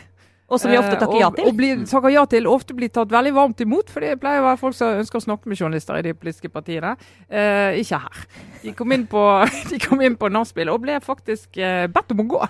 Og 0.50 0.58
som 0.58 0.72
vi 0.72 0.80
ofte 0.80 0.96
Eh, 0.96 1.00
takker 1.00 1.20
ja 1.22 1.30
til. 1.34 1.46
Og 1.46 1.58
blir, 1.58 1.84
takker 1.86 2.10
ja 2.10 2.24
til, 2.26 2.48
ofte 2.50 2.74
blir 2.74 2.90
tatt 2.94 3.12
veldig 3.14 3.34
varmt 3.36 3.62
imot, 3.62 3.92
for 3.94 4.02
det 4.02 4.18
pleier 4.22 4.42
å 4.42 4.48
være 4.48 4.62
folk 4.62 4.78
som 4.78 4.98
ønsker 4.98 5.20
å 5.20 5.26
snakke 5.28 5.50
med 5.50 5.60
journalister 5.62 6.00
i 6.00 6.08
de 6.08 6.16
politiske 6.18 6.50
partiene. 6.50 6.96
Eh, 7.30 7.78
ikke 7.84 8.02
her. 8.02 8.24
De 8.64 8.74
kom 8.74 8.96
inn 8.96 9.06
på, 9.10 9.26
de 9.72 9.80
kom 9.84 10.02
inn 10.02 10.18
på 10.18 10.32
nachspiel 10.34 10.74
og 10.74 10.82
ble 10.86 10.98
faktisk 11.06 11.62
eh, 11.62 11.86
bedt 11.92 12.16
om 12.16 12.26
å 12.26 12.28
gå. 12.34 12.42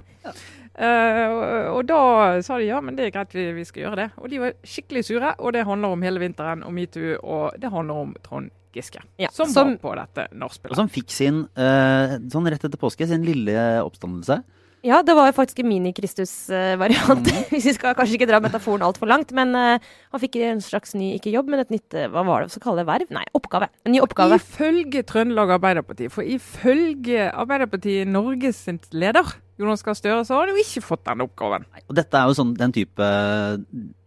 Uh, 0.79 1.25
og, 1.27 1.41
og, 1.73 1.79
da 1.89 2.01
sa 2.45 2.55
de 2.55 2.69
ja, 2.69 2.77
men 2.79 2.95
det 2.95 3.09
er 3.09 3.11
greit, 3.11 3.33
vi, 3.35 3.49
vi, 3.51 3.65
skal 3.67 3.81
gjøre 3.83 3.97
det. 3.99 4.05
Og 4.21 4.31
de 4.31 4.39
var 4.39 4.55
skikkelig 4.63 5.03
sure. 5.09 5.33
Og 5.43 5.51
det 5.51 5.65
handler 5.67 5.91
om 5.91 6.05
hele 6.07 6.21
vinteren 6.23 6.63
og 6.63 6.71
metoo, 6.71 7.17
og 7.19 7.59
det 7.59 7.73
handler 7.73 8.05
om 8.05 8.15
Trond 8.23 8.53
Giske. 8.75 9.01
Ja, 9.17 9.31
som, 9.33 9.49
som, 9.49 9.73
var 9.73 9.81
på 9.81 9.95
dette 9.97 10.27
nachspielet. 10.37 10.75
Og 10.75 10.77
som 10.77 10.89
fikk 10.93 11.09
sin, 11.13 11.43
uh, 11.57 12.15
sånn 12.29 12.49
rett 12.51 12.65
etter 12.65 12.79
påske, 12.79 13.07
sin 13.09 13.25
lille 13.25 13.55
oppstandelse. 13.81 14.41
Ja, 14.85 15.01
det 15.03 15.11
var 15.17 15.27
jo 15.27 15.35
faktisk 15.35 15.59
en 15.59 15.67
mini-Kristus-variant, 15.67 17.25
mm. 17.25 17.39
hvis 17.51 17.65
vi 17.67 17.73
skal 17.75 17.95
kanskje 17.97 18.15
ikke 18.15 18.29
dra 18.29 18.39
metaforen 18.43 18.85
altfor 18.85 19.09
langt. 19.11 19.33
Men 19.35 19.51
uh, 19.57 19.89
han 20.13 20.21
fikk 20.21 20.37
en 20.45 20.61
slags 20.63 20.93
ny, 20.95 21.11
ikke 21.17 21.33
jobb, 21.33 21.49
men 21.51 21.63
et 21.65 21.73
nytt 21.73 21.97
uh, 21.97 22.05
hva 22.13 22.23
var 22.27 22.45
det 22.45 22.53
så 22.53 22.61
kalle 22.63 22.83
det, 22.83 22.87
verv? 22.87 23.11
Nei, 23.15 23.25
oppgave. 23.35 23.67
En 23.83 23.95
ny 23.95 23.99
oppgave. 24.05 24.39
Ifølge 24.39 25.03
Trøndelag 25.09 25.57
Arbeiderparti, 25.57 26.07
for 26.13 26.23
ifølge 26.23 27.27
Arbeiderpartiet 27.27 28.07
Norges 28.07 28.61
leder, 28.95 29.33
Jonas 29.59 29.83
Gahr 29.83 29.97
Støre, 29.99 30.21
så 30.23 30.37
har 30.37 30.47
han 30.47 30.55
jo 30.55 30.63
ikke 30.63 30.85
fått 30.85 31.03
den 31.09 31.25
oppgaven. 31.25 31.67
Og 31.89 31.97
dette 31.97 32.15
er 32.15 32.29
jo 32.29 32.37
sånn 32.37 32.53
den 32.55 32.75
type 32.77 33.09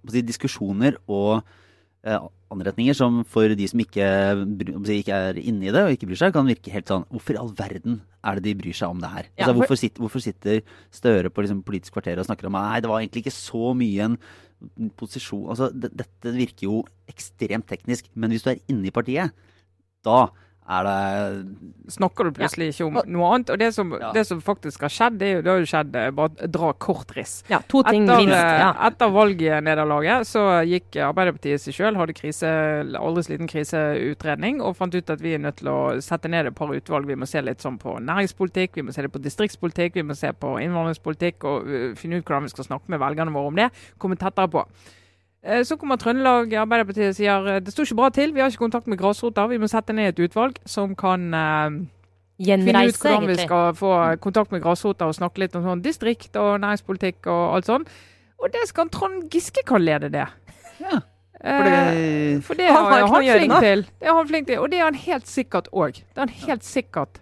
si, 0.09 0.25
diskusjoner 0.25 0.97
og 1.05 1.43
uh, 1.43 1.59
anretninger 2.03 2.97
som 2.99 3.21
for 3.31 3.53
de 3.55 3.67
som 3.71 3.81
ikke, 3.83 4.07
ikke 4.97 5.19
er 5.29 5.39
inne 5.39 5.69
i 5.69 5.75
det 5.75 5.85
og 5.87 5.93
ikke 5.95 6.09
bryr 6.11 6.19
seg, 6.19 6.33
kan 6.35 6.49
virke 6.49 6.73
helt 6.75 6.91
sånn 6.91 7.05
Hvorfor 7.13 7.37
i 7.37 7.39
all 7.39 7.53
verden 7.59 8.01
er 8.27 8.39
det 8.39 8.47
de 8.49 8.55
bryr 8.59 8.75
seg 8.75 8.91
om 8.91 9.03
det 9.03 9.11
her? 9.13 9.29
Ja, 9.37 9.47
altså, 9.47 9.55
hvorfor, 9.61 9.79
sitter, 9.79 10.03
hvorfor, 10.03 10.25
sitter, 10.25 10.63
Støre 10.95 11.31
på 11.31 11.45
liksom, 11.45 11.63
Politisk 11.67 11.95
kvarter 11.95 12.19
og 12.19 12.27
snakker 12.27 12.51
om 12.51 12.59
nei, 12.59 12.81
det 12.83 12.91
var 12.91 13.03
egentlig 13.03 13.23
ikke 13.23 13.37
så 13.37 13.71
mye 13.79 14.09
en 14.09 14.19
posisjon 14.99 15.47
altså, 15.55 15.71
Dette 15.71 16.35
virker 16.35 16.67
jo 16.67 16.83
ekstremt 17.11 17.71
teknisk, 17.71 18.11
men 18.15 18.35
hvis 18.35 18.45
du 18.47 18.51
er 18.53 18.63
inne 18.73 18.91
i 18.91 18.95
partiet, 18.95 19.35
da 20.03 20.27
det 20.63 21.93
Snakker 21.93 22.25
du 22.25 22.37
plutselig 22.37 22.69
ja. 22.69 22.73
ikke 22.73 22.87
om 22.87 22.99
noe 23.11 23.31
annet? 23.35 23.51
Og 23.51 23.59
det 23.59 23.73
som, 23.75 23.91
ja. 23.99 24.13
det 24.15 24.23
som, 24.29 24.39
faktisk 24.41 24.85
har 24.87 24.93
skjedd, 24.95 25.19
det, 25.19 25.27
er 25.27 25.35
jo, 25.35 25.43
det 25.43 25.51
har 25.51 25.59
jo 25.61 25.69
skjedd 25.73 25.99
eh, 25.99 26.11
Bare 26.15 26.49
dra 26.55 26.71
kort 26.79 27.11
riss. 27.17 27.35
Ja, 27.51 27.59
to 27.69 27.83
ting 27.89 28.07
etter, 28.07 28.23
minst. 28.23 28.37
Eh, 28.39 28.61
ja. 28.63 28.71
Etter 28.87 29.11
valgnederlaget 29.13 30.31
så 30.31 30.45
gikk 30.69 31.01
Arbeiderpartiet 31.03 31.65
seg 31.65 31.77
sjøl, 31.77 31.99
hadde 31.99 32.17
krise, 32.17 32.55
aldri 33.01 33.27
sliten 33.27 33.51
kriseutredning, 33.51 34.63
og 34.63 34.79
fant 34.79 34.95
ut 34.95 35.13
at 35.13 35.25
vi 35.25 35.35
er 35.37 35.43
nødt 35.43 35.59
til 35.61 35.73
å 35.73 35.81
sette 36.05 36.31
ned 36.31 36.53
et 36.53 36.59
par 36.59 36.73
utvalg. 36.73 37.11
Vi 37.11 37.19
må 37.19 37.29
se 37.29 37.43
litt 37.43 37.65
sånn 37.65 37.81
på 37.83 37.99
næringspolitikk, 37.99 38.79
vi 38.79 38.87
må 38.87 38.95
se 38.95 39.05
det 39.05 39.13
på 39.13 39.23
distriktspolitikk, 39.23 39.99
vi 39.99 40.07
må 40.07 40.17
se 40.19 40.31
på 40.33 40.55
innvandringspolitikk, 40.63 41.47
og 41.49 41.69
uh, 41.69 41.87
finne 41.99 42.23
ut 42.23 42.27
hvordan 42.27 42.47
vi 42.47 42.55
skal 42.55 42.71
snakke 42.71 42.93
med 42.93 43.03
velgerne 43.03 43.35
våre 43.35 43.53
om 43.53 43.63
det. 43.65 43.71
Komme 44.01 44.21
tettere 44.21 44.51
på. 44.53 44.67
Eh, 45.43 45.65
så 45.67 45.77
kommer 45.77 45.99
Trøndelag 45.99 46.53
Arbeiderpartiet 46.55 47.11
og 47.11 47.17
sier 47.19 47.49
eh, 47.51 47.59
det 47.65 47.73
står 47.75 47.89
ikke 47.89 47.99
bra 47.99 48.11
til, 48.15 48.35
vi 48.35 48.43
har 48.43 48.53
ikke 48.53 48.63
kontakt 48.63 48.91
med 48.91 49.01
grasrota. 49.01 49.49
Vi 49.51 49.59
må 49.59 49.71
sette 49.71 49.95
ned 49.97 50.13
et 50.13 50.23
utvalg 50.23 50.61
som 50.71 50.95
kan 50.99 51.25
uh, 51.35 51.81
finne 52.39 52.85
ut 52.87 53.01
hvordan 53.01 53.27
vi 53.27 53.39
skal 53.41 53.75
få 53.79 53.93
kontakt 54.23 54.55
med 54.55 54.63
grasrota 54.63 55.11
og 55.11 55.17
snakke 55.19 55.43
litt 55.43 55.57
om 55.59 55.67
sånn 55.67 55.83
distrikt 55.83 56.39
og 56.39 56.61
næringspolitikk 56.63 57.27
og 57.27 57.57
alt 57.57 57.71
sånn. 57.73 57.89
Og 58.43 58.55
det 58.55 58.69
skal 58.71 58.91
Trond 58.95 59.27
Giske 59.35 59.67
kan 59.67 59.83
lede 59.83 60.13
det. 60.15 60.29
Ja. 60.83 61.03
For 61.43 61.67
det, 61.67 61.79
for 62.47 62.55
det 62.55 62.69
han, 62.71 62.93
er 62.95 63.09
han 63.11 63.25
flink 63.27 63.55
til. 63.65 63.81
Det 63.99 64.07
er 64.07 64.15
han 64.15 64.29
flink 64.29 64.47
til. 64.47 64.61
Og 64.63 64.69
det 64.71 64.79
er 64.79 64.85
han 64.87 64.99
helt 65.09 65.27
sikkert 65.27 65.71
òg. 65.75 65.99
Han 66.15 66.31
helt 66.31 67.19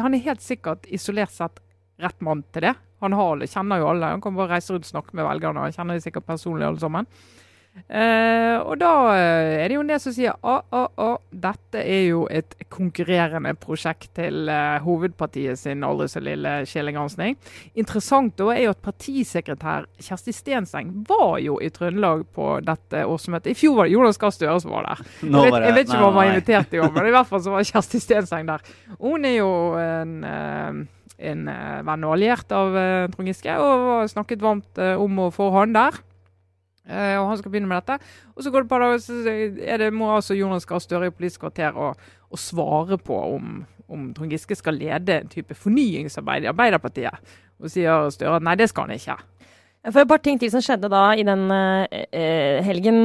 Han 0.00 0.14
er 0.16 0.22
helt 0.24 0.40
sikkert 0.40 0.86
isolert 0.88 1.34
sett 1.34 1.60
rett 2.00 2.20
mann 2.24 2.46
til 2.54 2.64
det. 2.64 2.72
Han 3.04 3.12
har, 3.12 3.44
kjenner 3.44 3.82
jo 3.82 3.90
alle. 3.90 4.14
Han 4.14 4.22
kan 4.24 4.38
bare 4.38 4.54
reise 4.56 4.72
rundt 4.72 4.88
og 4.88 4.92
snakke 4.94 5.16
med 5.18 5.28
velgerne. 5.28 5.66
Han 5.66 5.74
kjenner 5.76 5.98
de 5.98 6.04
sikkert 6.06 6.24
personlig 6.24 6.64
alle 6.64 6.80
sammen. 6.80 7.08
Uh, 7.88 8.58
og 8.68 8.74
da 8.80 8.90
uh, 9.08 9.52
er 9.62 9.70
det 9.70 9.76
jo 9.78 9.82
en 9.84 9.90
del 9.92 10.00
som 10.02 10.12
sier 10.12 10.34
at 10.36 10.74
ah, 10.76 10.88
ah, 11.00 11.14
dette 11.32 11.80
er 11.80 12.02
jo 12.10 12.24
et 12.28 12.52
konkurrerende 12.68 13.54
prosjekt 13.56 14.10
til 14.18 14.50
uh, 14.50 14.76
hovedpartiet 14.84 15.56
sin 15.60 15.86
aldri 15.86 16.08
så 16.12 16.20
lille 16.24 16.52
sjelegransking. 16.68 17.38
Interessant 17.80 18.34
da 18.40 18.50
er 18.52 18.66
jo 18.66 18.74
at 18.74 18.82
partisekretær 18.84 19.88
Kjersti 20.04 20.34
Stenseng 20.36 20.92
var 21.08 21.38
jo 21.44 21.56
i 21.64 21.70
Trøndelag 21.72 22.26
på 22.36 22.50
dette 22.66 23.04
årsmøtet. 23.08 23.54
I 23.54 23.58
fjor 23.58 23.78
var 23.78 23.88
det 23.88 23.96
Jonas 23.96 24.20
Gahr 24.20 24.36
Støre 24.36 24.58
som 24.60 24.74
var 24.74 24.90
der. 24.90 25.06
Jeg 25.22 25.32
vet, 25.32 25.58
jeg, 25.64 25.78
vet, 25.78 25.86
ikke 25.86 26.02
om 26.02 26.06
han 26.10 26.18
var 26.18 26.32
invitert 26.34 26.76
i 26.76 26.82
år, 26.84 26.92
men 26.92 27.08
i 27.08 27.14
hvert 27.16 27.30
fall 27.30 27.44
så 27.44 27.54
var 27.54 27.70
Kjersti 27.72 28.02
Stenseng 28.04 28.48
der. 28.50 28.68
Hun 28.98 29.24
er 29.28 29.38
jo 29.38 29.52
en 29.80 30.86
en 31.18 31.48
venn 31.82 32.04
og 32.06 32.12
alliert 32.14 32.52
av 32.54 32.76
Trond 33.10 33.26
Giske, 33.26 33.56
og 33.58 34.06
snakket 34.06 34.44
varmt 34.44 34.78
om 34.78 35.24
å 35.24 35.32
få 35.34 35.48
han 35.56 35.72
der. 35.74 35.98
Uh, 36.88 37.18
og 37.20 37.30
han 37.30 37.40
skal 37.40 37.52
begynne 37.52 37.68
med 37.68 37.82
dette. 37.82 37.98
Og 38.34 38.44
så 38.44 38.52
går 38.52 38.64
det 38.64 38.66
et 38.66 38.72
par 38.72 38.84
dager, 38.84 39.02
så 39.04 39.16
er 39.28 39.82
det, 39.82 39.90
må 39.92 40.12
altså 40.14 40.36
Jonas 40.38 40.66
Gahr 40.68 40.80
Støre 40.80 41.10
i 41.10 41.14
Politisk 41.14 41.44
kvarter 41.44 41.76
og, 41.76 41.98
og 42.32 42.40
svare 42.40 42.98
på 42.98 43.18
om, 43.34 43.58
om 43.88 44.06
Trond 44.16 44.32
Giske 44.32 44.56
skal 44.56 44.78
lede 44.80 45.20
en 45.20 45.32
type 45.32 45.54
fornyingsarbeid 45.54 46.46
i 46.46 46.52
Arbeiderpartiet. 46.52 47.34
Og 47.60 47.72
sier 47.72 48.08
Støre 48.14 48.38
at 48.38 48.46
nei, 48.46 48.56
det 48.56 48.70
skal 48.72 48.88
han 48.88 48.96
ikke. 48.96 49.18
For 49.88 50.02
et 50.02 50.10
par 50.10 50.22
ting 50.24 50.40
til 50.40 50.50
som 50.52 50.62
skjedde 50.64 50.90
da 50.90 51.02
i 51.16 51.24
den 51.26 51.44
uh, 51.52 51.84
helgen 52.66 52.98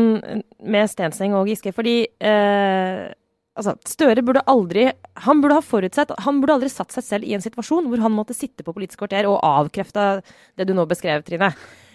med 0.64 0.90
Stenseng 0.90 1.36
og 1.38 1.52
Giske. 1.52 1.76
Fordi 1.76 1.98
uh, 2.24 3.12
altså, 3.60 3.76
Støre 3.88 4.24
burde 4.26 4.46
aldri 4.50 4.90
han 5.24 5.44
burde 5.44 5.60
ha 5.60 5.64
forutsett, 5.64 6.16
han 6.26 6.42
burde 6.42 6.58
aldri 6.58 6.72
satt 6.74 6.96
seg 6.96 7.06
selv 7.06 7.28
i 7.28 7.36
en 7.38 7.44
situasjon 7.44 7.88
hvor 7.92 8.02
han 8.02 8.16
måtte 8.16 8.36
sitte 8.36 8.66
på 8.66 8.74
Politisk 8.74 9.04
kvarter 9.04 9.30
og 9.30 9.42
avkrefte 9.46 10.24
det 10.58 10.68
du 10.68 10.74
nå 10.76 10.88
beskrev, 10.90 11.24
Trine. 11.28 11.54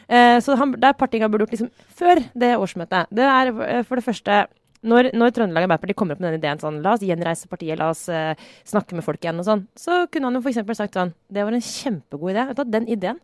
Eh, 0.08 0.38
så 0.40 0.56
han, 0.56 0.72
det 0.72 0.88
er 0.88 0.96
par 0.96 1.12
han 1.12 1.30
burde 1.30 1.44
gjort 1.44 1.56
liksom 1.56 1.70
før 1.98 2.22
det 2.32 2.54
årsmøtet. 2.56 3.12
Det 3.12 3.28
er 3.28 3.52
eh, 3.52 3.84
for 3.84 4.00
det 4.00 4.06
første 4.06 4.46
når, 4.86 5.10
når 5.16 5.32
Trøndelag 5.34 5.66
Arbeiderparti 5.66 5.96
kommer 5.98 6.14
opp 6.14 6.22
med 6.22 6.30
den 6.30 6.38
ideen 6.38 6.60
sånn 6.62 6.82
La 6.84 6.94
oss 6.94 7.02
gjenreise 7.02 7.48
partiet, 7.50 7.80
la 7.80 7.88
oss 7.90 8.04
uh, 8.12 8.38
snakke 8.68 8.94
med 8.94 9.02
folk 9.02 9.24
igjen 9.24 9.42
og 9.42 9.48
sånn. 9.48 9.64
Så 9.78 10.04
kunne 10.12 10.30
han 10.30 10.38
jo 10.38 10.42
f.eks. 10.44 10.60
sagt 10.78 10.94
sånn 10.94 11.10
Det 11.26 11.42
var 11.42 11.56
en 11.56 11.64
kjempegod 11.64 12.30
idé. 12.30 12.44
Vet 12.52 12.60
du, 12.60 12.70
den 12.76 12.86
ideen 12.86 13.18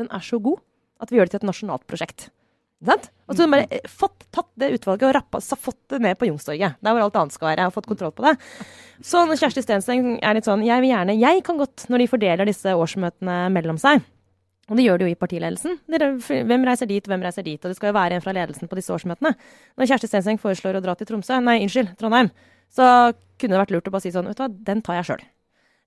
den 0.00 0.08
er 0.08 0.24
så 0.24 0.40
god 0.42 0.62
at 1.04 1.12
vi 1.12 1.20
gjør 1.20 1.28
det 1.28 1.36
til 1.36 1.42
et 1.42 1.50
nasjonalt 1.50 1.84
prosjekt. 1.90 2.30
Sant? 2.84 3.10
Og 3.28 3.36
så 3.36 3.46
bare 3.48 3.82
fått 3.88 4.26
tatt 4.34 4.48
det 4.60 4.72
utvalget 4.78 5.06
og 5.08 5.14
rappa, 5.16 5.40
fått 5.40 5.78
det 5.92 6.00
ned 6.04 6.18
på 6.20 6.26
Youngstorget. 6.28 6.80
Der 6.80 6.96
hvor 6.96 7.04
alt 7.04 7.20
annet 7.20 7.36
skal 7.36 7.50
være. 7.52 7.68
Og 7.68 7.76
fått 7.76 7.88
kontroll 7.88 8.12
på 8.16 8.24
det. 8.26 8.34
Så 9.04 9.22
Kjersti 9.28 9.62
Stenseng 9.64 10.16
er 10.18 10.36
litt 10.36 10.48
sånn 10.48 10.64
Jeg 10.64 10.80
vil 10.80 10.92
gjerne 10.92 11.16
Jeg 11.18 11.44
kan 11.46 11.60
godt, 11.60 11.86
når 11.92 12.04
de 12.04 12.10
fordeler 12.10 12.48
disse 12.48 12.74
årsmøtene 12.74 13.38
mellom 13.52 13.80
seg 13.80 14.04
og 14.70 14.78
det 14.78 14.86
gjør 14.86 15.00
det 15.00 15.06
jo 15.06 15.12
i 15.12 15.18
partiledelsen. 15.20 15.76
Hvem 15.90 16.64
reiser 16.64 16.88
dit, 16.88 17.04
hvem 17.10 17.24
reiser 17.26 17.44
dit? 17.44 17.60
Og 17.60 17.68
det 17.68 17.76
skal 17.76 17.90
jo 17.90 17.98
være 17.98 18.16
en 18.16 18.24
fra 18.24 18.32
ledelsen 18.32 18.70
på 18.70 18.78
disse 18.78 18.94
årsmøtene. 18.94 19.34
Når 19.76 19.90
Kjersti 19.90 20.08
Stenseng 20.08 20.40
foreslår 20.40 20.78
å 20.78 20.82
dra 20.84 20.96
til 20.96 21.10
Tromsø, 21.10 21.36
nei, 21.44 21.58
unnskyld, 21.66 21.92
Trondheim, 22.00 22.32
så 22.72 22.86
kunne 23.40 23.54
det 23.54 23.60
vært 23.60 23.74
lurt 23.74 23.90
å 23.90 23.94
bare 23.94 24.06
si 24.06 24.14
sånn, 24.14 24.30
vet 24.30 24.40
du 24.40 24.44
hva, 24.46 24.50
den 24.70 24.80
tar 24.84 25.00
jeg 25.00 25.08
sjøl. 25.10 25.24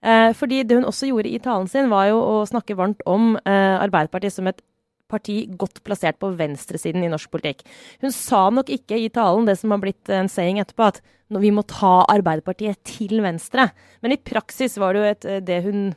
Eh, 0.05 0.29
fordi 0.37 0.61
det 0.67 0.77
hun 0.77 0.87
også 0.87 1.09
gjorde 1.09 1.33
i 1.33 1.41
talen 1.41 1.69
sin, 1.71 1.89
var 1.89 2.11
jo 2.11 2.21
å 2.21 2.39
snakke 2.49 2.77
varmt 2.77 3.01
om 3.09 3.33
eh, 3.41 3.75
Arbeiderpartiet 3.81 4.35
som 4.35 4.49
et 4.49 4.61
parti 5.09 5.39
godt 5.57 5.81
plassert 5.87 6.19
på 6.21 6.29
venstresiden 6.37 7.05
i 7.05 7.09
norsk 7.09 7.31
politikk. 7.33 7.63
Hun 8.03 8.13
sa 8.13 8.47
nok 8.53 8.69
ikke 8.75 8.99
i 8.99 9.09
talen 9.13 9.47
det 9.47 9.55
som 9.57 9.71
har 9.73 9.81
blitt 9.81 10.11
en 10.13 10.29
saying 10.29 10.59
etterpå, 10.61 10.91
at 10.91 11.01
vi 11.33 11.51
må 11.55 11.63
ta 11.67 12.01
Arbeiderpartiet 12.11 12.83
til 12.87 13.23
venstre. 13.23 13.71
Men 14.03 14.13
i 14.13 14.19
praksis 14.21 14.77
var 14.79 14.93
det 14.93 15.01
jo 15.01 15.13
et, 15.15 15.29
det 15.47 15.61
hun 15.65 15.87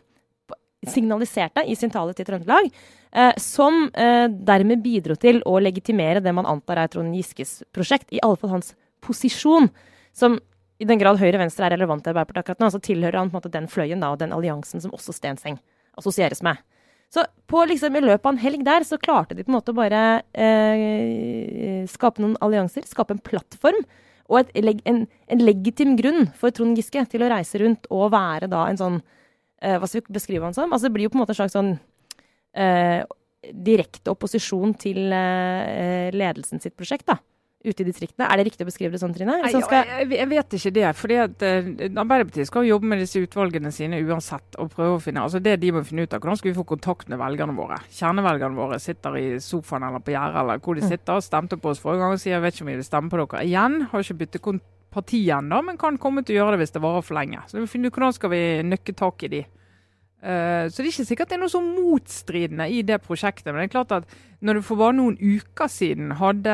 signaliserte 0.89 1.65
i 1.69 1.77
sin 1.77 1.93
tale 1.93 2.15
til 2.17 2.27
Trøndelag, 2.29 2.71
eh, 3.13 3.33
som 3.41 3.83
eh, 3.93 4.27
dermed 4.29 4.83
bidro 4.85 5.17
til 5.21 5.43
å 5.47 5.59
legitimere 5.61 6.23
det 6.25 6.33
man 6.37 6.49
antar 6.49 6.81
er 6.81 6.93
Trond 6.93 7.15
Giskes 7.17 7.61
prosjekt, 7.75 8.09
i 8.11 8.23
alle 8.25 8.39
fall 8.41 8.55
hans 8.57 8.73
posisjon, 9.05 9.69
som 10.17 10.39
i 10.81 10.89
den 10.89 11.01
grad 11.01 11.21
høyre-venstre 11.21 11.69
er 11.69 11.77
relevant 11.77 12.07
i 12.07 12.13
Arbeiderpartiet 12.13 12.45
akkurat 12.45 12.63
nå, 12.65 12.71
så 12.73 12.81
tilhører 12.81 13.21
han 13.21 13.29
på 13.29 13.37
en 13.37 13.43
måte 13.43 13.53
den 13.53 13.69
fløyen 13.69 14.01
da, 14.01 14.15
og 14.15 14.21
den 14.23 14.33
alliansen 14.33 14.81
som 14.81 14.95
også 14.97 15.13
Stenseng 15.13 15.61
assosieres 16.01 16.41
med. 16.47 16.57
Så 17.13 17.25
på, 17.51 17.65
liksom, 17.67 17.97
i 17.99 18.05
løpet 18.05 18.25
av 18.25 18.33
en 18.33 18.41
helg 18.41 18.63
der 18.65 18.87
så 18.87 18.97
klarte 19.03 19.35
de 19.35 19.45
på 19.45 19.51
en 19.51 19.59
måte 19.59 19.75
bare 19.77 20.23
eh, 20.33 21.83
skape 21.91 22.23
noen 22.23 22.39
allianser, 22.41 22.87
skape 22.89 23.17
en 23.17 23.25
plattform 23.27 23.83
og 24.31 24.45
et, 24.45 24.53
en, 24.87 25.03
en 25.27 25.43
legitim 25.43 25.97
grunn 25.99 26.29
for 26.39 26.55
Trond 26.55 26.79
Giske 26.79 27.03
til 27.11 27.27
å 27.27 27.33
reise 27.33 27.59
rundt 27.61 27.91
og 27.91 28.13
være 28.15 28.49
da 28.49 28.69
en 28.71 28.79
sånn 28.79 29.01
Hva 29.61 29.89
skal 29.89 30.01
vi 30.07 30.17
beskrive 30.17 30.47
han 30.47 30.57
som? 30.57 30.73
Altså, 30.73 30.89
det 30.89 30.97
blir 30.97 31.09
jo 31.09 31.15
på 31.15 31.19
en 31.19 31.25
måte 31.25 31.35
en 31.35 31.43
slags 31.43 31.57
sånn 31.57 31.75
eh, 32.57 33.03
direkte 33.53 34.13
opposisjon 34.13 34.73
til 34.81 35.11
eh, 35.13 36.09
ledelsen 36.15 36.63
sitt 36.63 36.77
prosjekt, 36.79 37.09
da. 37.11 37.21
Ute 37.61 37.85
i 37.85 37.85
distriktene. 37.85 38.25
Er 38.25 38.41
det 38.41 38.47
riktig 38.47 38.65
å 38.65 38.71
beskrive 38.71 38.95
det 38.95 39.03
sånn, 39.03 39.13
Trine? 39.13 39.35
Nei, 39.43 39.51
jeg, 39.53 40.07
jeg, 40.15 40.29
vet 40.31 40.55
ikke 40.57 40.71
det. 40.79 40.87
fordi 40.97 41.19
at 41.21 41.43
Arbeiderpartiet 41.45 42.49
skal 42.49 42.65
jobbe 42.65 42.89
med 42.89 43.03
disse 43.03 43.21
utvalgene 43.21 43.69
sine 43.77 43.99
uansett. 44.01 44.57
og 44.57 44.71
prøve 44.73 44.95
å 44.97 45.03
finne, 45.05 45.27
altså 45.27 45.43
Det 45.45 45.59
de 45.61 45.75
må 45.77 45.83
finne 45.85 46.07
ut 46.09 46.17
av, 46.17 46.23
hvordan 46.23 46.41
skal 46.41 46.55
vi 46.55 46.57
få 46.57 46.65
kontakt 46.73 47.13
med 47.13 47.21
velgerne 47.21 47.53
våre? 47.59 47.77
Kjernevelgerne 47.93 48.57
våre 48.57 48.81
sitter 48.81 49.21
i 49.21 49.27
sofaen 49.45 49.85
eller 49.91 50.01
på 50.01 50.17
gjerdet 50.17 50.41
eller 50.41 50.65
hvor 50.65 50.81
de 50.81 50.87
mm. 50.87 50.89
sitter. 50.95 51.21
Stemte 51.21 51.61
på 51.61 51.75
oss 51.75 51.85
forrige 51.85 52.01
gang 52.01 52.17
og 52.17 52.25
sier 52.25 52.39
jeg 52.39 52.47
vet 52.47 52.57
ikke 52.57 52.65
om 52.65 52.73
vi 52.73 52.81
vil 52.81 52.89
stemme 52.89 53.13
på 53.13 53.21
dere 53.21 53.45
igjen. 53.45 53.81
Har 53.93 54.09
ikke 54.09 54.21
byttet 54.25 54.47
parti 54.91 55.23
ennå, 55.31 55.63
men 55.67 55.79
kan 55.81 55.99
komme 56.01 56.25
til 56.27 56.37
å 56.37 56.43
gjøre 56.43 56.57
det 56.57 56.65
hvis 56.65 56.77
det 56.77 56.85
varer 56.85 57.07
for 57.07 57.19
lenge. 57.19 57.43
Så 57.49 57.61
vi 57.61 57.71
finne 57.71 57.91
ut 57.91 57.97
Hvordan 57.97 58.17
skal 58.17 58.33
vi 58.33 58.45
nøkke 58.67 58.95
tak 58.99 59.27
i 59.27 59.33
de? 59.33 59.47
Uh, 60.21 60.69
så 60.69 60.83
det 60.83 60.91
er 60.91 60.91
ikke 60.91 61.05
sikkert 61.09 61.31
det 61.31 61.37
er 61.39 61.41
noe 61.41 61.49
så 61.49 61.61
motstridende 61.65 62.67
i 62.69 62.83
det 62.85 62.99
prosjektet. 63.01 63.49
Men 63.49 63.63
det 63.63 63.71
er 63.71 63.73
klart 63.73 63.95
at 63.97 64.19
når 64.45 64.59
du 64.59 64.65
for 64.67 64.81
bare 64.81 64.97
noen 64.99 65.17
uker 65.17 65.71
siden 65.73 66.13
hadde 66.19 66.53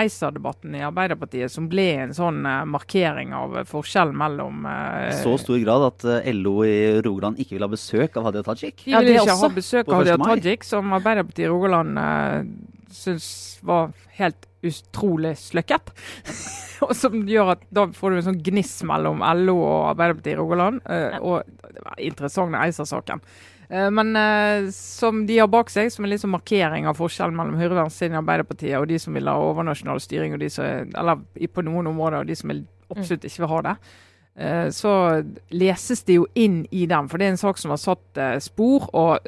ACER-debatten 0.00 0.74
i 0.74 0.82
Arbeiderpartiet, 0.86 1.52
som 1.52 1.68
ble 1.70 1.86
en 2.06 2.16
sånn 2.16 2.42
uh, 2.42 2.64
markering 2.66 3.36
av 3.38 3.60
forskjellen 3.70 4.18
mellom 4.18 4.66
uh, 4.66 5.12
Så 5.20 5.36
stor 5.44 5.62
grad 5.62 5.86
at 5.92 6.08
LO 6.34 6.56
i 6.66 6.74
Rogaland 7.06 7.38
ikke 7.38 7.54
vil 7.54 7.68
ha 7.68 7.70
besøk 7.70 8.18
av 8.18 8.26
Hadia 8.30 8.42
Tajik? 8.50 8.82
De 8.88 8.98
vil 8.98 9.14
ikke 9.14 9.38
ha 9.44 9.52
besøk 9.54 9.92
av 9.92 10.02
Hadia 10.02 10.18
Tajik, 10.24 10.66
som 10.66 10.98
Arbeiderpartiet 10.98 11.46
i 11.46 11.52
Rogaland 11.52 12.02
syns 12.90 13.30
var 13.62 13.92
helt 14.18 14.47
utrolig 14.66 15.36
sløkket. 15.38 15.92
og 16.84 16.94
som 16.96 17.20
gjør 17.28 17.54
at 17.56 17.62
da 17.74 17.86
får 17.94 18.10
du 18.10 18.18
en 18.18 18.26
sånn 18.30 18.40
gniss 18.44 18.80
mellom 18.86 19.22
LO 19.42 19.58
og 19.60 19.92
Arbeiderpartiet 19.92 20.34
i 20.34 20.38
Rogaland. 20.38 20.82
Uh, 20.86 21.18
og 21.20 21.70
det 21.74 21.84
var 21.84 22.02
interessant 22.08 22.52
med 22.54 22.62
ACER-saken. 22.62 23.22
Uh, 23.68 23.88
men 23.94 24.14
uh, 24.16 24.68
som 24.74 25.24
de 25.28 25.38
har 25.40 25.50
bak 25.52 25.72
seg, 25.72 25.92
som 25.92 26.06
en 26.06 26.12
liksom 26.12 26.34
markering 26.36 26.88
av 26.88 26.98
forskjellen 26.98 27.36
mellom 27.38 27.58
høyrevenstresiden 27.60 28.16
i 28.16 28.22
Arbeiderpartiet 28.22 28.78
og 28.80 28.88
de 28.90 29.00
som 29.02 29.16
vil 29.16 29.30
ha 29.30 29.38
overnasjonal 29.50 30.02
styring, 30.02 30.36
og 30.36 30.44
de 30.44 30.50
som, 30.52 30.92
eller 30.98 31.24
på 31.54 31.66
noen 31.66 31.90
områder, 31.92 32.22
og 32.22 32.30
de 32.30 32.38
som 32.38 32.54
absolutt 32.88 33.26
ikke 33.28 33.44
vil 33.44 33.56
ha 33.56 33.64
det. 33.70 33.78
Så 34.70 34.90
leses 35.50 36.04
det 36.06 36.14
jo 36.14 36.28
inn 36.38 36.60
i 36.70 36.84
den, 36.86 37.08
for 37.10 37.18
det 37.18 37.26
er 37.26 37.32
en 37.34 37.40
sak 37.40 37.58
som 37.58 37.72
har 37.74 37.80
satt 37.82 38.20
spor 38.38 38.86
og 38.94 39.26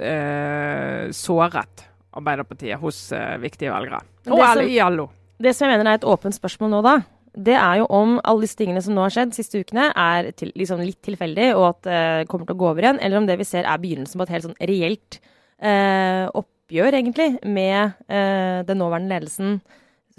såret 1.18 1.82
Arbeiderpartiet 2.14 2.78
hos 2.78 3.08
viktige 3.42 3.74
velgere. 3.74 4.04
Og 4.30 4.62
i 4.62 4.78
LO. 4.78 5.08
Det 5.40 5.54
som 5.56 5.66
jeg 5.66 5.80
mener 5.80 5.94
er 5.94 6.00
et 6.00 6.08
åpent 6.08 6.36
spørsmål 6.36 6.72
nå, 6.74 6.82
da, 6.84 6.94
det 7.38 7.54
er 7.56 7.80
jo 7.80 7.86
om 7.94 8.16
alle 8.26 8.44
disse 8.44 8.58
tingene 8.58 8.82
som 8.82 8.96
nå 8.96 9.04
har 9.04 9.12
skjedd 9.14 9.32
de 9.32 9.38
siste 9.38 9.60
ukene, 9.62 9.88
er 9.94 10.30
til, 10.36 10.50
liksom 10.58 10.82
litt 10.82 11.00
tilfeldig 11.06 11.52
og 11.54 11.66
at 11.70 11.82
det 11.86 11.98
uh, 12.00 12.28
kommer 12.30 12.48
til 12.48 12.56
å 12.56 12.60
gå 12.60 12.70
over 12.72 12.84
igjen, 12.86 13.00
eller 13.00 13.20
om 13.20 13.28
det 13.28 13.38
vi 13.40 13.46
ser 13.48 13.68
er 13.68 13.80
begynnelsen 13.80 14.20
på 14.20 14.26
et 14.26 14.32
helt 14.34 14.48
sånn 14.48 14.58
reelt 14.70 15.20
uh, 15.62 16.26
oppgjør, 16.40 16.96
egentlig, 16.98 17.28
med 17.46 17.94
uh, 18.10 18.60
den 18.66 18.82
nåværende 18.82 19.14
ledelsen 19.14 19.60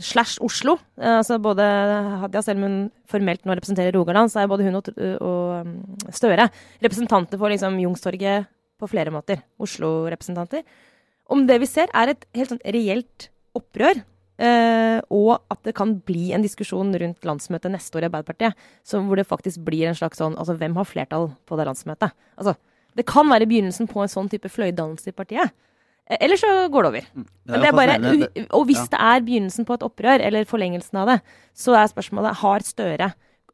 slash 0.01 0.41
Oslo. 0.41 0.77
Uh, 0.97 1.19
altså 1.19 1.37
både 1.43 1.67
Hadia, 2.23 2.43
selv 2.45 2.61
om 2.61 2.67
hun 2.69 2.79
formelt 3.11 3.43
nå 3.45 3.57
representerer 3.59 3.93
Rogaland, 3.97 4.31
så 4.31 4.41
er 4.41 4.49
både 4.51 4.65
hun 4.65 4.79
og, 4.79 4.89
og 5.19 5.67
um, 5.67 5.75
Støre 6.15 6.47
representanter 6.81 7.41
for 7.41 7.51
liksom 7.53 7.77
Jungstorget 7.83 8.47
på 8.81 8.89
flere 8.89 9.13
måter. 9.13 9.43
Oslo-representanter. 9.61 10.63
Om 11.31 11.43
det 11.47 11.59
vi 11.61 11.69
ser, 11.69 11.91
er 11.93 12.15
et 12.15 12.25
helt 12.39 12.55
sånn 12.55 12.63
reelt 12.73 13.29
opprør 13.57 13.99
Uh, 14.41 14.97
og 15.13 15.41
at 15.53 15.59
det 15.67 15.75
kan 15.77 15.93
bli 16.07 16.31
en 16.33 16.41
diskusjon 16.41 16.89
rundt 16.97 17.27
landsmøtet 17.27 17.73
neste 17.73 17.97
år 17.99 18.07
i 18.07 18.09
Arbeiderpartiet, 18.09 18.69
hvor 18.89 19.19
det 19.19 19.27
faktisk 19.29 19.61
blir 19.67 19.89
en 19.89 19.97
slags 19.97 20.17
sånn 20.21 20.37
Altså, 20.39 20.55
hvem 20.57 20.77
har 20.79 20.87
flertall 20.87 21.29
på 21.45 21.59
det 21.59 21.67
landsmøtet? 21.67 22.15
Altså, 22.39 22.55
det 22.97 23.05
kan 23.07 23.29
være 23.29 23.45
begynnelsen 23.49 23.89
på 23.91 24.01
en 24.01 24.11
sånn 24.11 24.31
type 24.31 24.49
fløydannelse 24.49 25.11
i 25.11 25.17
partiet. 25.17 25.53
Uh, 26.09 26.17
eller 26.17 26.41
så 26.41 26.53
går 26.73 26.87
det 26.87 26.91
over. 26.93 27.09
Mm. 27.13 27.27
Det 27.51 27.61
det 27.65 27.73
bare, 27.77 27.99
og 28.49 28.65
hvis 28.69 28.87
det 28.89 29.01
er 29.11 29.27
begynnelsen 29.27 29.67
på 29.67 29.77
et 29.77 29.85
opprør, 29.85 30.23
eller 30.25 30.49
forlengelsen 30.49 31.03
av 31.03 31.13
det, 31.13 31.19
så 31.53 31.77
er 31.77 31.91
spørsmålet 31.91 32.41
har 32.41 32.65
Støre 32.65 33.11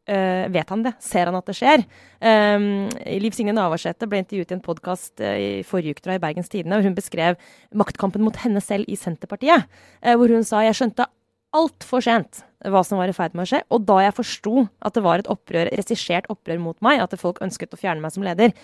Uh, 0.07 0.47
vet 0.53 0.69
han 0.71 0.85
det? 0.85 0.93
Ser 1.03 1.27
han 1.27 1.35
at 1.35 1.49
det 1.49 1.57
skjer? 1.57 1.81
Um, 2.23 2.87
Liv 3.19 3.35
Signe 3.35 3.51
Navarsete 3.51 4.07
ble 4.07 4.21
intervjuet 4.23 4.53
i 4.53 4.55
en 4.55 4.63
podkast 4.63 5.19
uh, 5.19 5.33
i 5.35 5.49
forrige 5.67 5.97
uke 5.97 6.15
i 6.15 6.21
Bergens 6.23 6.47
Tidende, 6.47 6.77
hvor 6.79 6.87
hun 6.87 6.95
beskrev 6.95 7.35
maktkampen 7.75 8.23
mot 8.23 8.39
henne 8.39 8.63
selv 8.63 8.87
i 8.87 8.95
Senterpartiet. 8.95 9.67
Uh, 9.99 10.15
hvor 10.15 10.31
hun 10.31 10.47
sa 10.47 10.63
jeg 10.63 10.79
skjønte 10.79 11.09
altfor 11.57 12.03
sent 12.03 12.45
hva 12.71 12.81
som 12.87 13.01
var 13.01 13.11
i 13.11 13.15
ferd 13.15 13.35
med 13.35 13.45
å 13.45 13.51
skje. 13.51 13.63
Og 13.67 13.83
da 13.87 13.99
jeg 14.05 14.15
forsto 14.17 14.67
at 14.79 14.95
det 14.95 15.03
var 15.05 15.21
et 15.21 15.31
opprør, 15.31 15.71
regissert 15.75 16.31
opprør 16.31 16.61
mot 16.63 16.79
meg, 16.85 17.03
at 17.03 17.19
folk 17.19 17.43
ønsket 17.43 17.75
å 17.75 17.81
fjerne 17.81 18.03
meg 18.03 18.15
som 18.15 18.25
leder, 18.25 18.55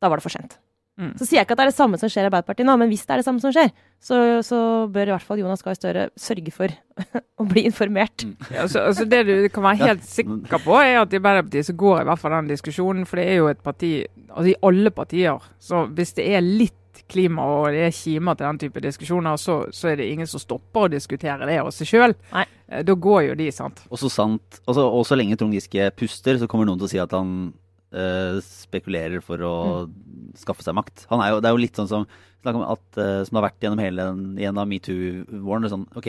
da 0.00 0.08
var 0.08 0.20
det 0.20 0.26
for 0.26 0.32
sent. 0.32 0.56
Mm. 0.96 1.12
Så 1.18 1.26
sier 1.26 1.40
jeg 1.40 1.44
ikke 1.46 1.56
at 1.56 1.60
det 1.60 1.66
er 1.66 1.72
det 1.72 1.76
samme 1.76 1.98
som 2.00 2.08
skjer 2.08 2.24
i 2.24 2.28
Arbeiderpartiet 2.30 2.68
nå, 2.68 2.76
men 2.80 2.88
hvis 2.88 3.02
det 3.04 3.12
er 3.12 3.20
det 3.20 3.26
samme 3.26 3.42
som 3.42 3.52
skjer, 3.52 3.68
så, 4.00 4.20
så 4.46 4.60
bør 4.92 5.10
i 5.10 5.12
hvert 5.12 5.26
fall 5.28 5.42
Jonas 5.42 5.64
Gahr 5.64 5.76
Støre 5.76 6.06
sørge 6.16 6.54
for 6.54 6.72
å 7.42 7.46
bli 7.48 7.66
informert. 7.68 8.24
Mm. 8.24 8.36
Ja, 8.48 8.62
altså, 8.64 8.86
altså 8.88 9.04
det 9.08 9.22
du 9.28 9.34
kan 9.52 9.66
være 9.68 9.90
helt 9.90 10.08
sikker 10.08 10.64
på, 10.64 10.78
er 10.80 11.02
at 11.02 11.12
i 11.12 11.20
Arbeiderpartiet 11.20 11.68
så 11.68 11.76
går 11.76 12.00
i 12.00 12.08
hvert 12.08 12.22
fall 12.22 12.36
den 12.38 12.50
diskusjonen. 12.54 13.04
For 13.08 13.20
det 13.20 13.28
er 13.28 13.40
jo 13.42 13.52
et 13.52 13.60
parti, 13.64 13.92
altså 14.30 14.48
i 14.54 14.58
alle 14.70 14.92
partier, 14.96 15.52
så 15.60 15.84
hvis 15.92 16.16
det 16.16 16.30
er 16.32 16.44
litt 16.44 16.82
klima 17.12 17.44
og 17.44 17.68
det 17.74 17.84
er 17.86 17.94
kimer 17.94 18.36
til 18.38 18.46
den 18.48 18.60
type 18.64 18.82
diskusjoner, 18.82 19.36
så, 19.40 19.58
så, 19.74 19.90
er 19.90 20.00
det 20.00 20.08
ingen 20.10 20.28
som 20.30 20.42
stopper 20.42 20.86
å 20.86 20.92
diskutere 20.92 21.48
det 21.48 21.58
av 21.60 21.70
seg 21.74 21.90
sjøl. 21.90 22.16
Eh, 22.32 22.82
da 22.86 22.96
går 22.96 23.28
jo 23.28 23.36
de, 23.38 23.50
sant. 23.54 23.84
Og 23.90 24.00
så 24.00 24.10
sant, 24.12 24.60
altså, 24.64 24.88
og 24.88 25.04
så 25.06 25.18
lenge 25.18 25.36
Trond 25.38 25.54
Giske 25.54 25.90
puster, 25.98 26.40
så 26.40 26.48
kommer 26.50 26.68
noen 26.68 26.80
til 26.80 26.88
å 26.88 26.92
si 26.94 27.02
at 27.02 27.14
han 27.16 27.52
uh, 27.96 28.36
spekulerer 28.44 29.20
for 29.24 29.38
å 29.44 29.86
mm. 29.88 30.34
skaffe 30.42 30.62
seg 30.64 30.74
makt. 30.78 30.96
Han 31.10 31.20
er 31.24 31.28
jo, 31.32 31.36
det 31.42 31.48
er 31.48 31.54
jo 31.56 31.64
litt 31.64 31.78
sånn 31.80 31.90
som, 31.90 32.02
at, 32.46 32.86
uh, 33.00 33.22
som 33.24 33.32
det 33.32 33.40
har 33.40 33.48
vært 33.48 33.62
gjennom 33.64 33.82
hele 33.82 34.02
gjennom 34.44 34.70
metoo-våren. 34.70 35.72
Sånn, 35.72 35.86
ok, 35.98 36.08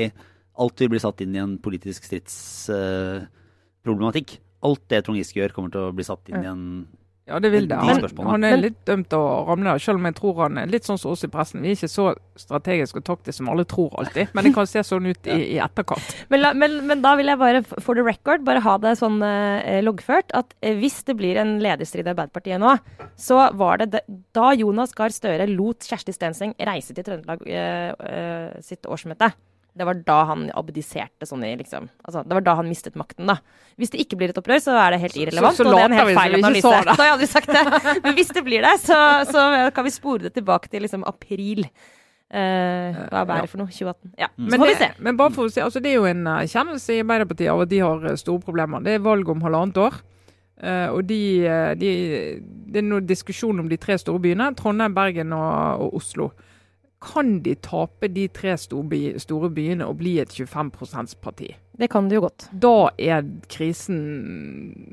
alt 0.63 0.77
vil 0.83 0.91
bli 0.93 1.03
satt 1.03 1.19
inn 1.25 1.35
i 1.37 1.43
en 1.43 1.55
politisk 1.63 2.01
stridsproblematikk. 2.09 4.29
Uh, 4.37 4.41
alt 4.67 4.83
det 4.91 4.99
Trond 5.05 5.19
Giske 5.19 5.39
gjør, 5.41 5.53
kommer 5.55 5.71
til 5.73 5.81
å 5.85 5.95
bli 5.95 6.05
satt 6.05 6.25
inn 6.31 6.41
i 6.41 6.49
en 6.49 6.63
ja, 7.27 7.39
det 7.43 7.49
vil 7.51 7.65
det. 7.67 7.75
Han, 7.75 8.05
han 8.29 8.45
er 8.47 8.59
litt 8.59 8.77
dømt 8.87 9.11
å 9.15 9.21
ramle, 9.49 9.73
selv 9.83 9.99
om 9.99 10.07
jeg 10.07 10.15
tror 10.15 10.37
han 10.45 10.59
er 10.61 10.69
litt 10.71 10.87
sånn 10.87 10.99
som 11.01 11.11
oss 11.11 11.25
i 11.27 11.29
pressen. 11.31 11.59
Vi 11.63 11.73
er 11.73 11.75
ikke 11.75 11.89
så 11.91 12.05
strategisk 12.39 13.01
og 13.01 13.05
taktiske 13.09 13.41
som 13.41 13.49
alle 13.51 13.65
tror 13.67 13.97
alltid, 13.99 14.31
men 14.37 14.47
det 14.47 14.53
kan 14.55 14.69
se 14.69 14.83
sånn 14.87 15.09
ut 15.09 15.27
i, 15.27 15.37
i 15.55 15.57
etterkant. 15.63 16.13
Men, 16.31 16.41
la, 16.45 16.53
men, 16.55 16.77
men, 16.87 17.03
da 17.03 17.15
vil 17.19 17.27
jeg 17.27 17.41
bare, 17.41 17.63
for 17.67 17.99
the 17.99 18.05
record, 18.05 18.45
bare 18.47 18.63
ha 18.63 18.77
det 18.83 18.95
sånn 19.01 19.19
eh, 19.25 19.81
loggført 19.83 20.31
at 20.37 20.55
eh, 20.61 20.77
hvis 20.79 21.01
det 21.09 21.17
blir 21.19 21.39
en 21.41 21.57
lederstrid 21.63 22.07
i 22.07 22.13
Arbeiderpartiet 22.13 22.63
nå, 22.63 22.77
så 23.19 23.49
var 23.59 23.83
det 23.83 24.05
da 24.37 24.53
Jonas 24.55 24.95
Gahr 24.95 25.11
Støre 25.11 25.49
lot 25.51 25.83
Kjersti 25.87 26.15
Stenseng 26.15 26.55
reise 26.69 26.95
til 26.95 27.05
Trøndelag 27.07 27.43
eh, 27.51 27.91
eh 27.91 28.63
sitt 28.63 28.87
årsmøte. 28.87 29.33
Det 29.77 29.85
var 29.87 29.99
da 30.07 30.17
han 30.31 30.47
abdiserte 30.57 31.27
sånn 31.29 31.45
i 31.45 31.51
liksom 31.59 31.85
altså, 32.01 32.23
Det 32.25 32.37
var 32.39 32.45
da 32.47 32.55
han 32.59 32.69
mistet 32.69 32.97
makten, 32.99 33.29
da. 33.29 33.37
Hvis 33.77 33.93
det 33.93 34.01
ikke 34.03 34.17
blir 34.19 34.33
et 34.33 34.39
opprør, 34.41 34.61
så 34.63 34.73
er 34.81 34.95
det 34.95 35.03
helt 35.05 35.19
irrelevant. 35.19 35.57
Så, 35.57 35.63
så, 35.63 35.69
så 35.69 35.75
og 35.75 35.77
det 35.77 35.85
er 35.85 35.91
en 35.91 35.99
helt 36.01 36.17
feil 36.17 36.39
analyse. 36.39 36.73
Da 36.89 36.95
har 36.97 37.05
jeg 37.05 37.15
aldri 37.17 37.29
sagt 37.29 37.53
det. 37.53 37.63
Men 38.07 38.17
hvis 38.17 38.33
det 38.33 38.43
blir 38.47 38.65
det, 38.65 38.73
så, 38.81 38.99
så 39.29 39.45
kan 39.75 39.85
vi 39.85 39.93
spore 39.93 40.27
det 40.27 40.33
tilbake 40.39 40.73
til 40.73 40.85
liksom 40.87 41.05
april. 41.07 41.67
Uh, 42.27 42.91
hva 43.07 43.21
er 43.23 43.45
det 43.45 43.51
for 43.53 43.61
noe? 43.61 43.71
2018? 43.71 44.09
Ja, 44.19 44.27
mm. 44.35 44.49
så 44.51 44.59
får 44.59 44.67
vi 44.67 44.75
se. 44.81 44.89
Men 45.05 45.19
bare 45.19 45.35
for 45.37 45.47
å 45.47 45.51
si, 45.53 45.61
altså 45.63 45.79
Det 45.79 45.93
er 45.93 46.01
jo 46.01 46.09
en 46.09 46.25
erkjennelse 46.27 46.97
i 46.97 46.99
Arbeiderpartiet 47.05 47.51
av 47.53 47.63
at 47.63 47.71
de 47.71 47.79
har 47.79 48.03
eh, 48.09 48.17
store 48.19 48.43
problemer. 48.43 48.83
Det 48.83 48.97
er 48.97 49.05
valg 49.05 49.29
om 49.31 49.45
halvannet 49.45 49.79
år. 49.85 50.01
Uh, 50.57 50.89
og 50.91 51.05
de, 51.07 51.21
de, 51.79 51.91
Det 52.67 52.81
er 52.81 52.87
noe 52.89 53.05
diskusjon 53.05 53.63
om 53.63 53.69
de 53.71 53.79
tre 53.79 53.95
store 54.01 54.19
byene. 54.25 54.49
Trondheim, 54.59 54.97
Bergen 54.97 55.31
og, 55.37 55.85
og 55.85 56.01
Oslo. 56.01 56.31
Kan 57.03 57.39
de 57.45 57.53
tape 57.61 58.09
de 58.09 58.25
tre 58.33 58.55
store 58.57 59.49
byene 59.53 59.85
og 59.85 59.99
bli 59.99 60.17
et 60.23 60.33
25 60.33 60.71
%-parti? 60.81 61.51
Det 61.77 61.89
kan 61.93 62.07
de 62.09 62.17
jo 62.17 62.23
godt. 62.25 62.47
Da 62.51 62.89
er 62.97 63.25
krisen 63.53 63.99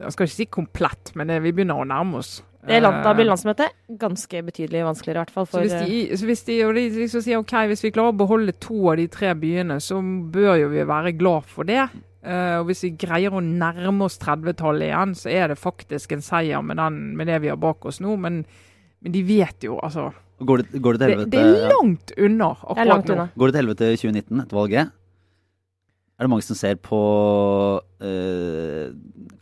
Jeg 0.03 0.13
skal 0.13 0.29
ikke 0.29 0.37
si 0.37 0.45
komplett, 0.53 1.15
men 1.17 1.33
vi 1.43 1.53
begynner 1.53 1.81
å 1.81 1.87
nærme 1.89 2.21
oss. 2.21 2.43
Land, 2.65 3.03
da 3.05 3.13
blir 3.13 3.27
landsmøtet 3.29 3.75
ganske 4.01 4.41
betydelig 4.47 4.85
vanskeligere, 4.87 5.21
i 5.21 5.25
hvert 5.25 5.35
fall. 5.35 5.47
Så 5.53 5.61
hvis 5.65 5.75
de, 5.85 6.17
så 6.17 6.29
hvis 6.29 6.45
de, 6.47 6.59
de 6.77 6.85
liksom 6.97 7.25
sier 7.25 7.41
ok, 7.43 7.53
hvis 7.69 7.85
vi 7.85 7.93
klarer 7.93 8.15
å 8.15 8.17
beholde 8.17 8.55
to 8.57 8.79
av 8.89 8.97
de 9.01 9.05
tre 9.13 9.35
byene, 9.37 9.77
så 9.85 10.01
bør 10.01 10.63
jo 10.63 10.71
vi 10.73 10.87
være 10.89 11.13
glad 11.21 11.49
for 11.51 11.69
det. 11.69 11.83
Uh, 12.25 12.63
og 12.63 12.71
hvis 12.71 12.87
vi 12.87 12.95
greier 12.97 13.37
å 13.37 13.43
nærme 13.45 14.07
oss 14.07 14.17
30-tallet 14.23 14.89
igjen, 14.89 15.13
så 15.19 15.33
er 15.33 15.53
det 15.53 15.61
faktisk 15.61 16.17
en 16.17 16.25
seier 16.25 16.65
med, 16.65 16.81
den, 16.81 17.03
med 17.19 17.29
det 17.29 17.43
vi 17.45 17.53
har 17.53 17.61
bak 17.61 17.85
oss 17.85 18.01
nå. 18.01 18.17
Men, 18.21 18.43
men 19.05 19.13
de 19.13 19.25
vet 19.29 19.67
jo, 19.69 19.79
altså 19.85 20.11
Går 20.45 20.65
det, 20.65 20.81
går 20.83 20.97
det 20.97 21.01
til 21.01 21.11
helvete? 21.13 21.31
Det, 21.31 21.41
det, 21.41 21.63
er 21.63 21.71
langt 21.71 22.13
unna 22.19 22.51
Det 22.59 22.83
er 22.83 22.89
langt 22.91 23.11
unna. 23.15 23.25
Går 23.39 23.47
det 23.47 23.55
til 23.55 23.61
helvete 23.63 23.91
i 23.93 23.99
2019 24.01 24.41
etter 24.43 24.59
valget? 24.59 24.95
Er 26.15 26.27
det 26.27 26.31
mange 26.31 26.45
som 26.47 26.59
ser 26.59 26.75
på 26.83 26.99
øh, 28.07 28.91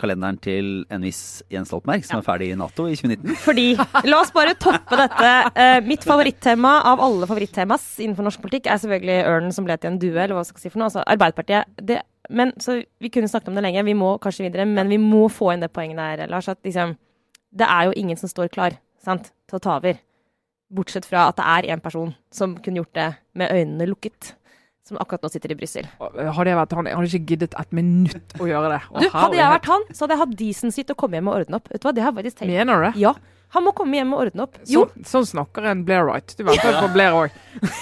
kalenderen 0.00 0.38
til 0.40 0.68
en 0.92 1.02
viss 1.04 1.42
Jens 1.52 1.68
Stoltenberg, 1.68 2.04
som 2.04 2.16
ja. 2.16 2.20
er 2.20 2.26
ferdig 2.28 2.50
i 2.52 2.58
Nato 2.60 2.86
i 2.88 2.94
2019? 2.96 3.34
Fordi, 3.46 3.66
La 4.08 4.20
oss 4.20 4.32
bare 4.36 4.54
toppe 4.60 5.00
dette. 5.00 5.32
Uh, 5.56 5.80
mitt 5.88 6.04
favorittema 6.08 6.78
av 6.92 7.02
alle 7.04 7.28
favorittemas 7.28 7.88
innenfor 8.04 8.28
norsk 8.28 8.44
politikk 8.44 8.68
er 8.68 8.80
selvfølgelig 8.84 9.18
ørnen 9.32 9.56
som 9.56 9.68
ble 9.68 9.76
til 9.80 9.94
en 9.94 10.00
due, 10.00 10.16
eller 10.16 10.36
hva 10.38 10.46
skal 10.48 10.60
jeg 10.60 10.68
si 10.68 10.72
for 10.74 10.80
noe. 10.80 10.92
Altså 10.92 11.04
Arbeiderpartiet. 11.04 11.76
Det, 11.80 12.00
men, 12.32 12.52
så 12.60 12.82
Vi 13.00 13.12
kunne 13.12 13.32
snakket 13.32 13.52
om 13.52 13.60
det 13.60 13.66
lenge, 13.68 13.88
vi 13.88 13.96
må 13.96 14.14
kanskje 14.22 14.48
videre, 14.48 14.68
men 14.68 14.92
vi 14.92 15.00
må 15.00 15.26
få 15.32 15.52
inn 15.52 15.64
det 15.64 15.72
poenget 15.72 16.00
der, 16.00 16.28
Lars. 16.32 16.52
At 16.52 16.60
liksom, 16.64 16.96
det 17.52 17.68
er 17.68 17.88
jo 17.88 17.96
ingen 18.00 18.20
som 18.20 18.32
står 18.32 18.52
klar 18.52 18.80
sant, 19.02 19.32
til 19.52 19.60
å 19.60 19.64
ta 19.66 19.78
over. 19.80 19.98
Bortsett 20.72 21.08
fra 21.08 21.26
at 21.28 21.36
det 21.36 21.48
er 21.54 21.74
én 21.74 21.82
person 21.84 22.14
som 22.32 22.56
kunne 22.64 22.80
gjort 22.80 22.94
det 22.96 23.10
med 23.38 23.52
øynene 23.52 23.88
lukket. 23.90 24.34
Som 24.88 24.98
akkurat 24.98 25.22
nå 25.22 25.30
sitter 25.30 25.52
i 25.54 25.56
Brussel. 25.60 25.86
Hadde 26.00 26.48
jeg 26.50 26.58
vært 26.58 26.72
han, 26.74 26.88
jeg 26.90 26.98
hadde 26.98 27.10
ikke 27.12 27.28
giddet 27.30 27.52
et 27.60 27.76
minutt 27.76 28.32
å 28.42 28.48
gjøre 28.48 28.72
det. 28.72 28.80
Du, 28.90 29.04
hadde 29.14 29.38
jeg 29.38 29.52
vært 29.52 29.68
han, 29.70 29.84
så 29.92 30.04
hadde 30.04 30.16
jeg 30.16 30.22
hatt 30.24 30.32
disen 30.40 30.74
sitt 30.74 30.90
å 30.90 30.96
komme 30.98 31.20
hjem 31.20 31.30
og 31.30 31.36
ordne 31.42 31.60
opp. 31.60 31.70
Vet 31.70 31.84
du 31.84 31.86
hva, 31.86 31.92
det 31.94 32.02
har 32.02 32.10
jeg 32.10 32.18
faktisk 32.18 32.40
tenkt. 32.40 32.54
Mener 32.56 32.80
du 32.80 32.86
det? 32.88 32.94
Ja. 33.04 33.14
Han 33.52 33.66
må 33.68 33.74
komme 33.76 34.00
hjem 34.00 34.16
og 34.16 34.24
ordne 34.24 34.46
opp. 34.48 34.58
Jo. 34.66 34.88
Så, 34.96 35.12
sånn 35.12 35.28
snakker 35.36 35.68
en 35.70 35.84
Blair 35.86 36.08
Wright. 36.08 36.34
Du 36.34 36.42
venter 36.48 36.80
på 36.80 36.88
Blair 36.96 37.14
òg. 37.14 37.36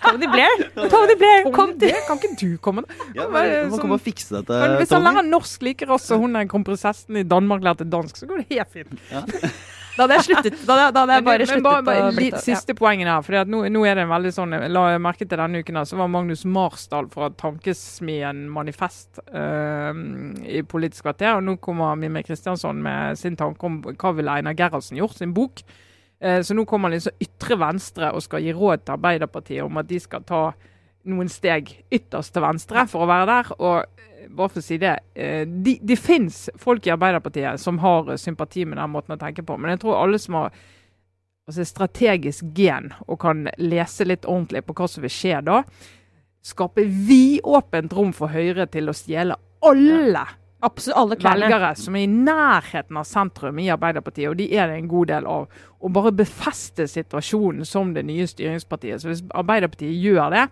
Tony 0.00 0.26
Blair? 0.32 0.62
Tony 0.90 1.16
Blair, 1.20 1.44
kom 1.54 1.74
til 1.78 1.92
Kan 2.06 2.20
ikke 2.20 2.36
du 2.40 2.54
komme? 2.62 2.84
Ja, 3.14 3.26
men, 3.30 3.68
sånn, 3.68 3.82
komme 3.82 3.98
og 3.98 4.04
fikse 4.04 4.38
dette, 4.38 4.60
Hvis 4.80 4.94
han 4.96 5.04
lærer 5.04 5.26
norsk 5.26 5.66
like 5.66 5.88
raskt 5.88 6.10
som 6.10 6.24
hun 6.24 6.38
er 6.40 6.48
kronprinsessen 6.50 7.20
i 7.20 7.24
Danmark 7.28 7.64
lærte 7.64 7.86
dansk, 7.88 8.22
så 8.22 8.28
går 8.30 8.42
det 8.42 8.56
helt 8.56 8.72
fint. 8.72 8.96
Ja. 9.12 9.24
Da 10.00 10.06
hadde 10.06 10.16
jeg 10.16 10.24
sluttet. 10.30 10.60
Da, 10.64 10.76
da 10.88 11.02
hadde 11.02 11.16
jeg 11.18 11.24
bare 11.26 11.46
sluttet 11.48 11.64
bare, 11.66 11.84
bare, 11.84 12.04
å 12.08 12.12
litt, 12.16 12.36
Siste 12.40 12.72
poenget 12.78 13.10
her. 13.10 13.24
for 13.26 13.50
nå, 13.52 13.58
nå, 13.68 13.82
er 13.84 13.98
det 13.98 14.06
en 14.06 14.14
veldig 14.14 14.32
sånn, 14.32 14.56
La 14.72 14.84
jeg 14.94 15.02
merke 15.04 15.26
til 15.26 15.36
denne 15.42 15.60
uken 15.60 15.76
her, 15.76 15.88
så 15.90 15.98
var 16.00 16.08
Magnus 16.14 16.46
Marsdal 16.48 17.10
fra 17.12 17.28
Tankesmien 17.36 18.46
Manifest 18.48 19.20
øh, 19.28 20.00
i 20.48 20.62
Politisk 20.64 21.04
kvarter. 21.04 21.34
Og 21.36 21.44
nå 21.44 21.58
kommer 21.60 22.00
Mimmi 22.00 22.24
Kristiansson 22.24 22.80
med 22.80 23.20
sin 23.20 23.36
tanke 23.36 23.68
om 23.68 23.82
hva 23.90 24.14
ville 24.16 24.40
Einar 24.40 24.56
Gerhardsen 24.56 24.96
gjort, 25.02 25.18
sin 25.20 25.36
bok. 25.36 25.60
Uh, 26.20 26.40
så 26.44 26.56
nå 26.56 26.64
kommer 26.68 26.92
liksom 26.92 27.20
ytre 27.20 27.60
venstre 27.60 28.10
og 28.16 28.24
skal 28.24 28.44
gi 28.44 28.56
råd 28.56 28.86
til 28.86 28.96
Arbeiderpartiet 28.96 29.64
om 29.64 29.80
at 29.80 29.88
de 29.88 30.00
skal 30.00 30.24
ta 30.28 30.42
noen 31.08 31.30
steg 31.32 31.70
ytterst 31.92 32.34
til 32.34 32.44
venstre 32.44 32.84
for 32.90 33.04
å 33.04 33.10
være 33.10 33.28
der. 33.30 33.52
og 33.58 34.06
bare 34.30 34.52
for 34.52 34.60
å 34.60 34.64
si 34.64 34.76
det, 34.80 34.96
det 35.14 35.44
de, 35.64 35.76
de 35.82 35.96
fins 35.96 36.48
folk 36.60 36.86
i 36.86 36.92
Arbeiderpartiet 36.94 37.60
som 37.60 37.80
har 37.82 38.12
sympati 38.20 38.66
med 38.68 38.78
den 38.78 38.92
måten 38.92 39.16
å 39.16 39.20
tenke 39.20 39.42
på. 39.46 39.56
Men 39.56 39.74
jeg 39.74 39.82
tror 39.84 40.00
alle 40.02 40.20
som 40.20 40.36
har 40.38 40.52
altså 41.48 41.64
strategisk 41.66 42.52
gen 42.54 42.92
og 43.06 43.18
kan 43.22 43.46
lese 43.58 44.06
litt 44.06 44.28
ordentlig 44.28 44.62
på 44.66 44.76
hva 44.76 44.90
som 44.90 45.06
vil 45.06 45.14
skje 45.14 45.40
da, 45.48 45.62
skaper 46.46 46.86
vidåpent 47.08 47.96
rom 47.96 48.12
for 48.16 48.32
Høyre 48.32 48.68
til 48.70 48.92
å 48.92 48.96
stjele 48.96 49.38
alle 49.66 50.28
Absolutt 50.60 51.22
velgere 51.24 51.70
som 51.72 51.94
er 51.96 52.02
i 52.04 52.08
nærheten 52.12 52.98
av 53.00 53.06
sentrum 53.08 53.56
i 53.62 53.70
Arbeiderpartiet, 53.72 54.28
og 54.28 54.36
de 54.36 54.50
er 54.52 54.68
det 54.68 54.74
en 54.76 54.90
god 54.90 55.08
del 55.08 55.28
av. 55.32 55.46
Og 55.80 55.92
bare 55.96 56.12
befeste 56.12 56.84
situasjonen 56.84 57.64
som 57.64 57.94
det 57.96 58.02
nye 58.04 58.26
styringspartiet. 58.28 59.00
Så 59.00 59.08
hvis 59.08 59.22
Arbeiderpartiet 59.32 59.96
gjør 59.96 60.34
det, 60.34 60.42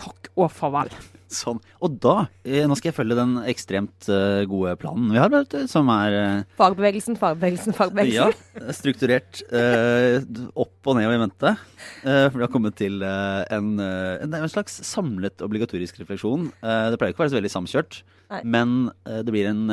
takk 0.00 0.30
og 0.36 0.50
farvel. 0.54 0.92
Sånn. 1.30 1.60
Og 1.78 1.94
da, 2.02 2.24
eh, 2.42 2.64
nå 2.66 2.74
skal 2.74 2.90
jeg 2.90 2.96
følge 2.96 3.14
den 3.14 3.36
ekstremt 3.46 4.08
uh, 4.10 4.42
gode 4.50 4.72
planen 4.80 5.12
vi 5.14 5.20
har, 5.20 5.30
som 5.70 5.86
er 5.94 6.16
uh, 6.16 6.56
Fagbevegelsen, 6.58 7.14
fagbevegelsen, 7.20 7.76
fagbevegelsen. 7.76 8.34
Ja, 8.58 8.74
strukturert 8.74 9.44
opp 10.58 10.90
og 10.90 10.98
ned 10.98 11.06
og 11.06 11.14
i 11.14 11.20
vente. 11.22 11.54
for 12.02 12.36
vi 12.38 12.44
har 12.44 12.50
kommet 12.50 12.76
til 12.80 12.98
en, 13.04 13.70
en, 13.78 14.34
en, 14.34 14.50
slags 14.50 14.80
samlet 14.86 15.42
obligatorisk 15.44 16.00
refleksjon. 16.02 16.50
det 16.60 16.98
pleier 16.98 17.14
ikke 17.14 17.22
å 17.22 17.24
være 17.26 17.32
så 17.32 17.38
veldig 17.38 17.52
samkjørt, 17.54 18.02
Nei. 18.32 18.42
men 18.56 18.76
det 19.06 19.30
blir 19.30 19.48
en 19.50 19.64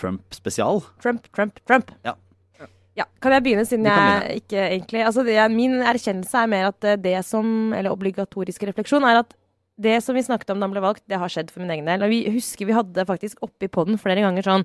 Trump-spesial. 0.00 0.82
Trump, 1.02 1.30
Trump, 1.36 1.60
Trump. 1.68 1.94
Ja. 2.06 2.16
Ja, 2.96 3.04
Kan 3.20 3.34
jeg 3.36 3.44
begynne, 3.44 3.66
siden 3.68 3.86
jeg 3.86 4.40
ikke 4.40 4.62
egentlig 4.70 5.02
altså 5.04 5.20
det, 5.26 5.36
Min 5.52 5.82
erkjennelse 5.84 6.42
er 6.42 6.48
mer 6.48 6.70
at 6.70 6.86
det 7.04 7.18
som 7.28 7.74
Eller 7.76 7.92
obligatorisk 7.92 8.64
refleksjon 8.70 9.04
er 9.04 9.20
at 9.20 9.36
det 9.76 9.98
som 10.04 10.16
vi 10.16 10.24
snakket 10.24 10.50
om 10.54 10.60
da 10.60 10.68
han 10.68 10.74
ble 10.74 10.84
valgt, 10.84 11.04
det 11.08 11.18
har 11.20 11.32
skjedd 11.32 11.50
for 11.52 11.62
min 11.62 11.72
egen 11.74 11.88
del. 11.88 12.04
Og 12.04 12.12
vi 12.12 12.22
husker 12.38 12.68
vi 12.68 12.76
hadde 12.76 13.04
faktisk 13.08 13.42
oppi 13.44 13.68
poden 13.72 14.00
flere 14.00 14.24
ganger 14.24 14.46
sånn 14.46 14.64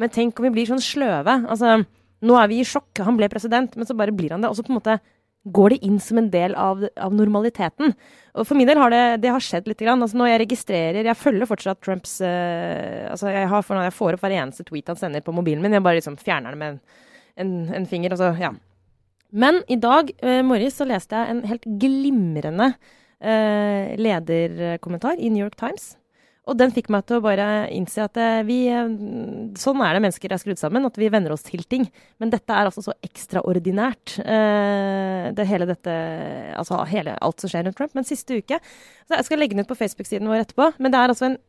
Men 0.00 0.10
tenk 0.10 0.38
om 0.38 0.46
vi 0.46 0.54
blir 0.54 0.70
sånn 0.70 0.82
sløve. 0.82 1.34
Altså, 1.52 1.82
nå 2.22 2.36
er 2.38 2.46
vi 2.48 2.62
i 2.62 2.66
sjokk. 2.66 3.02
Han 3.04 3.18
ble 3.18 3.28
president, 3.30 3.74
men 3.76 3.86
så 3.86 3.94
bare 3.98 4.14
blir 4.14 4.32
han 4.32 4.42
det. 4.42 4.48
Og 4.50 4.56
så 4.56 4.64
på 4.64 4.72
en 4.72 4.78
måte 4.78 4.96
går 5.52 5.74
det 5.74 5.78
inn 5.86 5.98
som 6.00 6.20
en 6.20 6.30
del 6.30 6.54
av, 6.58 6.84
av 6.96 7.14
normaliteten. 7.14 7.92
Og 8.38 8.46
for 8.46 8.58
min 8.58 8.68
del 8.68 8.78
har 8.78 8.92
det, 8.94 9.02
det 9.24 9.32
har 9.34 9.42
skjedd 9.42 9.68
litt. 9.68 9.82
Grann. 9.82 10.02
Altså, 10.02 10.16
når 10.20 10.30
jeg 10.30 10.42
registrerer 10.44 11.10
Jeg 11.10 11.18
følger 11.18 11.50
fortsatt 11.50 11.82
Trumps 11.82 12.20
uh, 12.22 13.10
altså 13.10 13.32
jeg, 13.34 13.48
har, 13.50 13.70
jeg 13.88 13.96
får 13.98 14.16
opp 14.16 14.24
hver 14.24 14.36
eneste 14.38 14.66
tweet 14.68 14.92
han 14.92 15.00
sender 15.00 15.24
på 15.26 15.34
mobilen 15.34 15.64
min. 15.64 15.74
Jeg 15.74 15.84
bare 15.84 15.98
liksom 15.98 16.18
fjerner 16.20 16.54
det 16.54 16.62
med 16.62 16.76
en, 16.76 16.80
en, 17.42 17.54
en 17.82 17.90
finger. 17.90 18.14
Altså, 18.14 18.32
ja. 18.38 18.54
Men 19.32 19.60
i 19.68 19.80
dag 19.82 20.14
uh, 20.22 20.40
morges 20.46 20.78
så 20.78 20.86
leste 20.88 21.18
jeg 21.18 21.34
en 21.34 21.44
helt 21.50 21.70
glimrende 21.82 22.72
eh, 23.22 23.94
lederkommentar 23.98 25.18
i 25.18 25.30
New 25.32 25.42
York 25.44 25.58
Times. 25.60 25.92
Og 26.50 26.56
den 26.58 26.72
fikk 26.74 26.88
meg 26.90 27.04
til 27.06 27.20
å 27.20 27.22
bare 27.22 27.46
innse 27.70 28.02
at 28.02 28.18
eh, 28.18 28.40
vi 28.46 28.64
eh, 28.66 28.88
Sånn 29.62 29.82
er 29.84 29.94
det 29.94 30.02
mennesker 30.02 30.32
er 30.34 30.40
skrudd 30.42 30.58
sammen, 30.58 30.88
at 30.88 30.98
vi 30.98 31.10
venner 31.12 31.34
oss 31.34 31.44
til 31.46 31.62
ting. 31.70 31.86
Men 32.18 32.32
dette 32.32 32.50
er 32.50 32.66
altså 32.66 32.82
så 32.82 32.96
ekstraordinært. 33.06 34.16
Eh, 34.24 35.28
det 35.36 35.46
hele 35.46 35.68
dette 35.70 35.94
Altså 36.58 36.82
hele, 36.90 37.14
alt 37.22 37.42
som 37.42 37.52
skjer 37.52 37.68
rundt 37.68 37.78
Trump. 37.78 37.94
Men 37.94 38.08
siste 38.08 38.40
uke 38.42 38.58
så 39.06 39.18
Jeg 39.20 39.28
skal 39.28 39.42
legge 39.42 39.54
den 39.54 39.62
ut 39.62 39.70
på 39.70 39.78
Facebook-siden 39.78 40.30
vår 40.30 40.42
etterpå. 40.42 40.72
Men 40.82 40.94
det 40.94 41.00
er 41.00 41.14
altså 41.14 41.30
en 41.30 41.40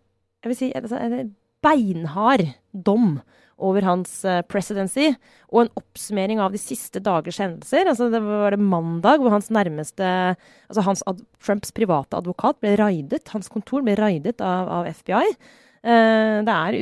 jeg 0.43 0.51
vil 0.51 0.57
si, 0.59 0.67
altså, 0.75 0.97
en 0.99 1.29
beinhard 1.63 2.49
dom 2.75 3.21
over 3.57 3.85
hans 3.85 4.15
uh, 4.25 4.41
presidency, 4.49 5.11
og 5.53 5.63
en 5.63 5.71
oppsummering 5.79 6.41
av 6.43 6.55
de 6.55 6.61
siste 6.61 7.01
dagers 7.03 7.39
hendelser. 7.41 7.89
Altså, 7.89 8.09
det 8.13 8.21
var 8.25 8.55
det 8.55 8.61
mandag 8.61 9.21
hvor 9.21 9.35
hans 9.35 9.51
nærmeste 9.53 10.03
Altså 10.03 10.83
hans 10.87 11.03
Trumps 11.43 11.73
private 11.75 12.17
advokat 12.17 12.57
ble 12.63 12.73
raidet. 12.79 13.27
Hans 13.33 13.51
kontor 13.51 13.83
ble 13.85 13.93
raidet 13.99 14.39
av, 14.41 14.69
av 14.81 14.87
FBI. 14.89 15.35
Eh, 15.83 16.37
det 16.47 16.55
er 16.55 16.77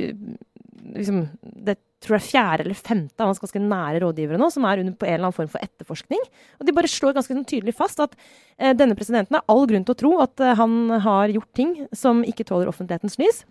liksom 0.96 1.26
det 1.42 1.78
tror 2.02 2.18
jeg 2.18 2.32
fjerde 2.32 2.66
eller 2.66 2.78
femte 2.78 3.22
av 3.22 3.30
hans 3.30 3.42
ganske 3.42 3.62
nære 3.62 4.02
rådgivere 4.02 4.40
nå, 4.42 4.48
som 4.54 4.66
er 4.66 4.82
under 4.82 4.96
på 4.98 5.06
en 5.06 5.14
eller 5.14 5.28
annen 5.28 5.38
form 5.38 5.52
for 5.52 5.62
etterforskning. 5.62 6.22
Og 6.58 6.66
de 6.66 6.74
bare 6.74 6.90
slår 6.90 7.14
ganske 7.18 7.36
sånn 7.36 7.48
tydelig 7.48 7.76
fast 7.78 8.02
at 8.02 8.16
eh, 8.58 8.74
denne 8.78 8.98
presidenten 8.98 9.38
har 9.38 9.46
all 9.52 9.68
grunn 9.70 9.86
til 9.86 9.94
å 9.94 10.00
tro 10.00 10.14
at 10.24 10.42
eh, 10.42 10.56
han 10.58 10.96
har 11.06 11.34
gjort 11.34 11.52
ting 11.58 11.76
som 11.94 12.24
ikke 12.26 12.48
tåler 12.50 12.72
offentlighetens 12.72 13.20
lys. 13.22 13.44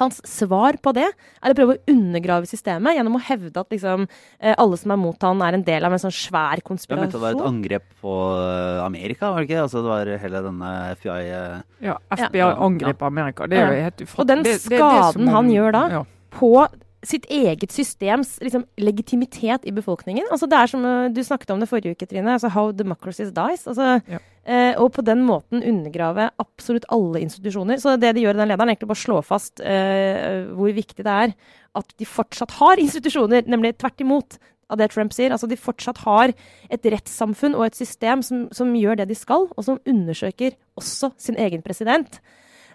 Hans 0.00 0.20
svar 0.28 0.78
på 0.82 0.92
det 0.96 1.08
er 1.08 1.52
å 1.52 1.56
prøve 1.58 1.76
å 1.76 1.92
undergrave 1.92 2.48
systemet 2.50 2.96
gjennom 2.96 3.18
å 3.18 3.22
hevde 3.22 3.62
at 3.62 3.74
liksom, 3.74 4.06
eh, 4.40 4.54
alle 4.56 4.78
som 4.80 4.94
er 4.94 5.00
mot 5.00 5.26
han 5.26 5.42
er 5.44 5.58
en 5.58 5.66
del 5.66 5.88
av 5.88 5.96
en 5.96 6.02
sånn 6.02 6.14
svær 6.14 6.62
konspirasjon. 6.66 7.08
Jeg 7.08 7.12
mente 7.12 7.18
det 7.18 7.24
var 7.24 7.38
et 7.38 7.48
angrep 7.50 7.88
på 8.02 8.14
eh, 8.36 8.84
Amerika, 8.84 9.32
var 9.32 9.42
det 9.42 9.50
ikke? 9.50 9.64
Altså, 9.66 9.82
det 9.82 9.92
var 9.92 10.12
hele 10.24 10.44
denne 10.48 10.72
FBI 11.00 11.18
eh, 11.26 11.58
Ja, 11.88 11.98
FBI 12.16 12.42
ja. 12.44 12.52
angrep 12.68 13.04
Amerika. 13.08 13.50
Det 13.50 13.60
er 13.60 13.68
jo 13.68 13.84
helt 13.88 14.06
ufattelig. 14.06 14.22
Og 14.22 14.32
den 14.32 14.62
skaden 14.66 15.20
det, 15.20 15.26
det 15.26 15.36
han 15.36 15.52
gjør 15.52 15.76
da 15.78 15.84
ja. 15.98 16.06
på 16.38 16.54
sitt 17.02 17.24
eget 17.30 17.72
systems 17.74 18.36
liksom, 18.42 18.62
legitimitet 18.78 19.64
i 19.66 19.72
befolkningen. 19.74 20.28
Altså, 20.30 20.46
det 20.46 20.58
er 20.58 20.70
som 20.70 20.84
Du 21.14 21.22
snakket 21.24 21.50
om 21.50 21.62
det 21.62 21.68
forrige 21.70 21.96
uke, 21.96 22.06
Trine. 22.06 22.36
Altså, 22.36 22.50
how 22.54 22.70
democracy 22.72 23.24
dies. 23.24 23.66
Altså, 23.66 23.98
ja. 24.06 24.20
eh, 24.46 24.78
og 24.78 24.92
på 24.94 25.02
den 25.02 25.24
måten 25.26 25.64
undergrave 25.66 26.30
absolutt 26.42 26.86
alle 26.94 27.24
institusjoner. 27.24 27.80
Så 27.82 27.96
det 27.98 28.14
de 28.14 28.22
gjør 28.22 28.38
i 28.38 28.42
den 28.42 28.52
lederen, 28.52 28.70
er 28.70 28.76
egentlig 28.76 28.92
bare 28.92 29.02
slå 29.02 29.18
fast 29.26 29.60
eh, 29.60 30.46
hvor 30.54 30.70
viktig 30.76 31.02
det 31.02 31.18
er 31.26 31.34
at 31.74 31.94
de 31.98 32.06
fortsatt 32.06 32.54
har 32.60 32.82
institusjoner. 32.82 33.48
Nemlig 33.50 33.76
tvert 33.80 34.04
imot 34.04 34.38
av 34.72 34.78
det 34.80 34.92
Trump 34.92 35.14
sier. 35.14 35.34
Altså, 35.34 35.48
de 35.50 35.58
fortsatt 35.58 36.04
har 36.06 36.32
et 36.70 36.90
rettssamfunn 36.94 37.56
og 37.58 37.66
et 37.66 37.78
system 37.78 38.22
som, 38.22 38.46
som 38.54 38.70
gjør 38.78 39.02
det 39.02 39.08
de 39.10 39.18
skal, 39.18 39.48
og 39.50 39.66
som 39.66 39.80
undersøker 39.88 40.54
også 40.78 41.12
sin 41.20 41.40
egen 41.40 41.64
president. 41.64 42.20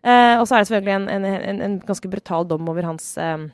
Eh, 0.04 0.36
og 0.38 0.46
så 0.48 0.58
er 0.58 0.66
det 0.66 0.70
selvfølgelig 0.70 0.98
en, 0.98 1.08
en, 1.16 1.26
en, 1.26 1.64
en 1.66 1.80
ganske 1.88 2.12
brutal 2.12 2.46
dom 2.48 2.68
over 2.70 2.86
hans 2.86 3.16
eh, 3.22 3.48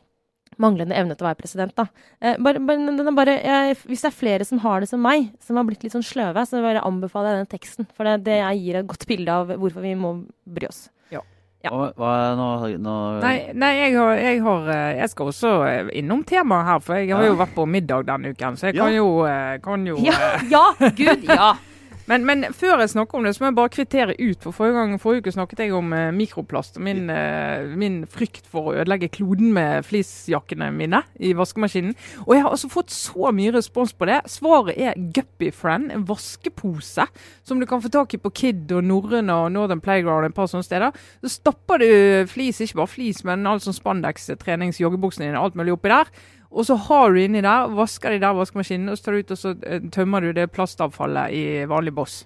manglende 0.62 0.96
evne 0.98 1.18
til 1.18 1.26
å 1.26 1.30
være 1.30 1.40
president. 1.42 1.76
da. 1.78 1.88
Eh, 2.22 2.40
bare, 2.44 2.62
bare, 2.64 3.14
bare, 3.16 3.38
jeg, 3.42 3.78
hvis 3.90 4.06
det 4.06 4.12
er 4.12 4.18
flere 4.18 4.48
som 4.48 4.62
har 4.64 4.84
det 4.84 4.90
som 4.92 5.02
meg, 5.04 5.32
som 5.44 5.60
har 5.60 5.68
blitt 5.68 5.86
litt 5.86 5.96
sånn 5.96 6.06
sløve, 6.06 6.46
så 6.48 6.64
bare 6.64 6.84
anbefaler 6.86 7.34
jeg 7.38 7.44
den 7.44 7.54
teksten. 7.54 7.90
For 7.98 8.08
det, 8.08 8.24
det 8.28 8.42
gir 8.60 8.80
et 8.80 8.90
godt 8.90 9.08
bilde 9.10 9.40
av 9.44 9.56
hvorfor 9.56 9.86
vi 9.86 9.96
må 10.00 10.16
bry 10.44 10.70
oss. 10.70 10.88
Ja. 11.14 11.24
Ja. 11.64 11.72
Og, 11.72 12.00
hva, 12.00 12.14
nå, 12.36 12.48
nå... 12.84 12.96
Nei, 13.24 13.36
nei 13.56 13.74
jeg, 13.78 13.94
har, 13.96 14.18
jeg, 14.20 14.40
har, 14.44 14.72
eh, 14.74 14.88
jeg, 15.00 15.12
skal 15.14 15.30
også 15.32 15.52
eh, 15.70 15.92
innom 16.02 16.26
temaet 16.28 16.68
her, 16.68 16.82
for 16.84 17.00
jeg 17.00 17.14
har 17.16 17.28
jo 17.30 17.38
vært 17.40 17.54
på 17.56 17.68
middag 17.70 18.10
denne 18.10 18.34
uken. 18.36 18.58
Så 18.60 18.70
jeg 18.70 18.82
kan 18.82 18.92
jo, 18.92 19.22
eh, 19.30 19.60
kan 19.64 19.86
jo 19.88 19.96
Ja, 20.04 20.34
ja 20.52 20.66
gud, 20.92 21.30
ja! 21.30 21.54
Men, 22.10 22.26
men, 22.28 22.44
før 22.52 22.82
jeg 22.82 22.92
snakker 22.92 23.18
om 23.18 23.24
det, 23.24 23.32
så 23.36 23.44
må 23.44 23.50
jeg 23.50 23.56
bare 23.56 23.72
kvittere 23.72 24.16
ut. 24.20 24.42
For 24.44 24.56
Forrige 24.56 24.76
gang, 24.76 24.96
forrige 25.00 25.24
uke 25.24 25.32
snakket 25.32 25.62
jeg 25.64 25.76
om 25.78 25.94
uh, 25.96 26.10
mikroplast 26.16 26.80
og 26.80 26.84
min, 26.84 27.06
uh, 27.08 27.64
min, 27.80 28.02
frykt 28.12 28.48
for 28.52 28.70
å 28.70 28.74
ødelegge 28.82 29.12
kloden 29.16 29.54
med 29.56 29.86
fleecejakkene 29.88 30.68
mine 30.76 31.04
i 31.24 31.32
vaskemaskinen. 31.38 31.96
Og 32.26 32.36
jeg 32.36 32.44
har 32.44 32.52
altså 32.52 32.72
fått 32.74 32.92
så 32.92 33.32
mye 33.36 33.54
respons 33.56 33.96
på 33.96 34.10
det. 34.10 34.20
Svaret 34.32 34.76
er 34.76 35.00
Guppyfriend, 35.16 35.94
en 35.96 36.04
vaskepose 36.10 37.08
som 37.44 37.62
du 37.62 37.68
kan 37.70 37.84
få 37.84 37.92
tak 37.94 38.18
i 38.18 38.22
på 38.22 38.34
Kid 38.36 38.72
og 38.76 38.84
Norrøn 38.90 39.32
og 39.32 39.48
Northern 39.56 39.84
Playground 39.84 40.28
et 40.28 40.36
par 40.36 40.52
sånne 40.52 40.68
steder. 40.68 41.00
Så 41.24 41.38
stapper 41.38 41.80
du 41.80 41.90
flis, 42.32 42.60
ikke 42.64 42.82
bare 42.84 42.92
flis, 42.92 43.24
men 43.28 43.48
alt 43.48 43.64
sånn 43.64 43.80
spandex, 43.80 44.28
trenings, 44.44 44.82
joggebuksene 44.84 45.30
dine, 45.30 45.40
alt 45.40 45.56
mulig 45.60 45.78
oppi 45.78 45.92
der. 45.94 46.12
Og 46.54 46.68
så 46.68 46.78
har 46.88 47.14
du 47.14 47.18
inni 47.24 47.42
der, 47.42 47.72
vasker 47.74 48.14
de 48.14 48.22
der 48.22 48.36
vaskemaskinen, 48.38 48.92
og 48.94 49.00
så 49.00 49.08
tar 49.08 49.16
du 49.18 49.24
ut 49.24 49.34
og 49.34 49.40
så 49.42 49.56
eh, 49.66 49.90
tømmer 49.94 50.22
du 50.22 50.34
det 50.38 50.52
plastavfallet 50.54 51.34
i 51.34 51.44
vanlig 51.70 51.96
boss. 51.98 52.22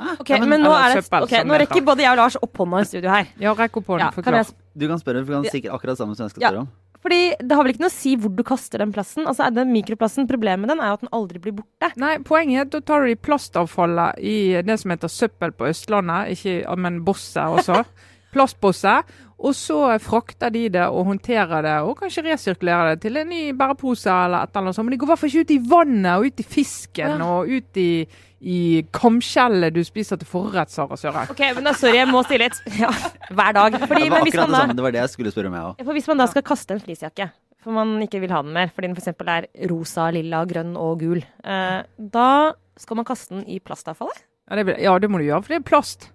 Ah, 0.00 0.14
ok, 0.18 0.30
men, 0.40 0.48
men 0.54 0.62
nå, 0.64 0.72
er 0.72 0.96
det, 0.96 1.04
okay, 1.22 1.42
nå 1.44 1.56
rekker 1.60 1.84
både 1.84 2.06
jeg 2.06 2.14
og 2.14 2.20
Lars 2.22 2.36
opp 2.40 2.62
hånda 2.62 2.78
i 2.80 2.86
studio 2.88 3.10
her. 3.12 3.26
Ja, 3.42 3.52
rekk 3.56 3.82
opp 3.82 3.90
hånden, 3.92 4.06
ja, 4.06 4.14
forklar. 4.16 4.54
Du 4.72 4.86
kan 4.88 5.02
spørre, 5.02 5.24
for 5.26 5.34
du 5.34 5.42
kan 5.42 5.52
sikkert 5.52 5.74
akkurat 5.76 6.00
samme 6.00 6.16
som 6.16 6.24
jeg 6.24 6.34
skal 6.34 6.46
spørre 6.46 6.62
om. 6.64 6.70
Fordi 7.00 7.20
Det 7.40 7.56
har 7.56 7.64
vel 7.64 7.72
ikke 7.72 7.84
noe 7.84 7.92
å 7.92 7.96
si 7.96 8.10
hvor 8.20 8.32
du 8.36 8.42
kaster 8.44 8.82
den 8.82 8.92
plassen? 8.92 9.24
Altså 9.28 9.46
er 9.46 9.54
den 9.56 9.72
mikroplassen, 9.72 10.28
Problemet 10.28 10.64
med 10.64 10.72
den 10.72 10.82
er 10.84 10.90
jo 10.90 10.98
at 10.98 11.04
den 11.04 11.12
aldri 11.16 11.40
blir 11.40 11.56
borte. 11.56 11.92
Nei, 12.00 12.18
Poenget 12.24 12.58
er 12.58 12.66
at 12.66 12.74
da 12.74 12.80
tar 12.90 13.04
du 13.04 13.12
i 13.12 13.16
plastavfallet 13.16 14.20
i 14.20 14.36
det 14.66 14.76
som 14.82 14.92
heter 14.92 15.12
søppel 15.12 15.54
på 15.56 15.68
Østlandet, 15.70 16.34
ikke, 16.36 16.56
men 16.76 17.00
bosset 17.06 17.60
også. 17.60 17.84
Plastbosse. 18.34 19.00
Og 19.40 19.54
så 19.56 19.78
frakter 20.04 20.52
de 20.52 20.66
det 20.74 20.86
og 20.92 21.06
håndterer 21.08 21.64
det, 21.64 21.76
og 21.88 21.94
kanskje 22.02 22.26
resirkulerer 22.26 22.92
det 22.92 23.06
til 23.06 23.16
en 23.16 23.30
ny 23.32 23.42
bærepose 23.56 24.10
eller 24.12 24.44
et 24.44 24.50
eller 24.52 24.66
annet 24.66 24.76
sånt. 24.76 24.88
Men 24.88 24.94
de 24.94 24.98
går 25.00 25.08
i 25.08 25.12
hvert 25.12 25.22
fall 25.22 25.30
ikke 25.32 25.44
ut 25.46 25.54
i 25.54 25.60
vannet 25.70 26.10
og 26.12 26.26
ut 26.26 26.42
i 26.42 26.46
fisken 26.56 27.14
ja. 27.14 27.28
og 27.28 27.48
ut 27.48 27.80
i, 27.80 27.90
i 28.40 28.60
kamskjellet 28.92 29.72
du 29.72 29.80
spiser 29.86 30.20
til 30.20 30.28
forrett, 30.28 30.72
Sara 30.72 30.98
Søren. 31.00 31.32
Ok, 31.32 31.40
men 31.56 31.70
da, 31.70 31.72
sorry, 31.72 31.96
jeg 32.02 32.10
må 32.12 32.20
stille 32.28 32.50
et 32.50 32.80
ja, 32.82 32.92
hver 33.32 33.56
dag. 33.56 33.78
Fordi, 33.80 34.02
det 34.04 34.12
var 34.12 34.26
akkurat 34.26 34.52
det 34.52 34.60
samme, 34.60 34.76
det 34.76 34.88
var 34.88 34.96
det 34.98 35.04
jeg 35.06 35.14
skulle 35.16 35.32
spørre 35.32 35.52
om, 35.52 35.56
jeg 35.56 35.70
òg. 35.70 35.86
For 35.88 35.96
hvis 35.96 36.10
man 36.12 36.20
da 36.20 36.28
skal 36.34 36.50
kaste 36.52 36.76
en 36.76 36.84
fleecejakke 36.84 37.32
for 37.60 37.76
man 37.76 37.98
ikke 38.00 38.22
vil 38.22 38.32
ha 38.32 38.40
den 38.44 38.54
mer, 38.56 38.70
fordi 38.72 38.88
den 38.88 38.96
f.eks. 38.96 39.10
er 39.20 39.46
rosa, 39.68 40.08
lilla, 40.14 40.42
grønn 40.48 40.72
og 40.80 41.02
gul, 41.02 41.20
eh, 41.20 41.80
da 42.16 42.30
skal 42.80 43.00
man 43.00 43.08
kaste 43.08 43.36
den 43.36 43.44
i 43.44 43.60
plastavfallet? 43.60 44.24
Ja 44.50 44.56
det, 44.58 44.76
ja, 44.82 44.96
det 44.98 45.10
må 45.12 45.20
du 45.20 45.26
gjøre, 45.28 45.44
for 45.44 45.52
det 45.52 45.60
er 45.60 45.66
plast. 45.68 46.08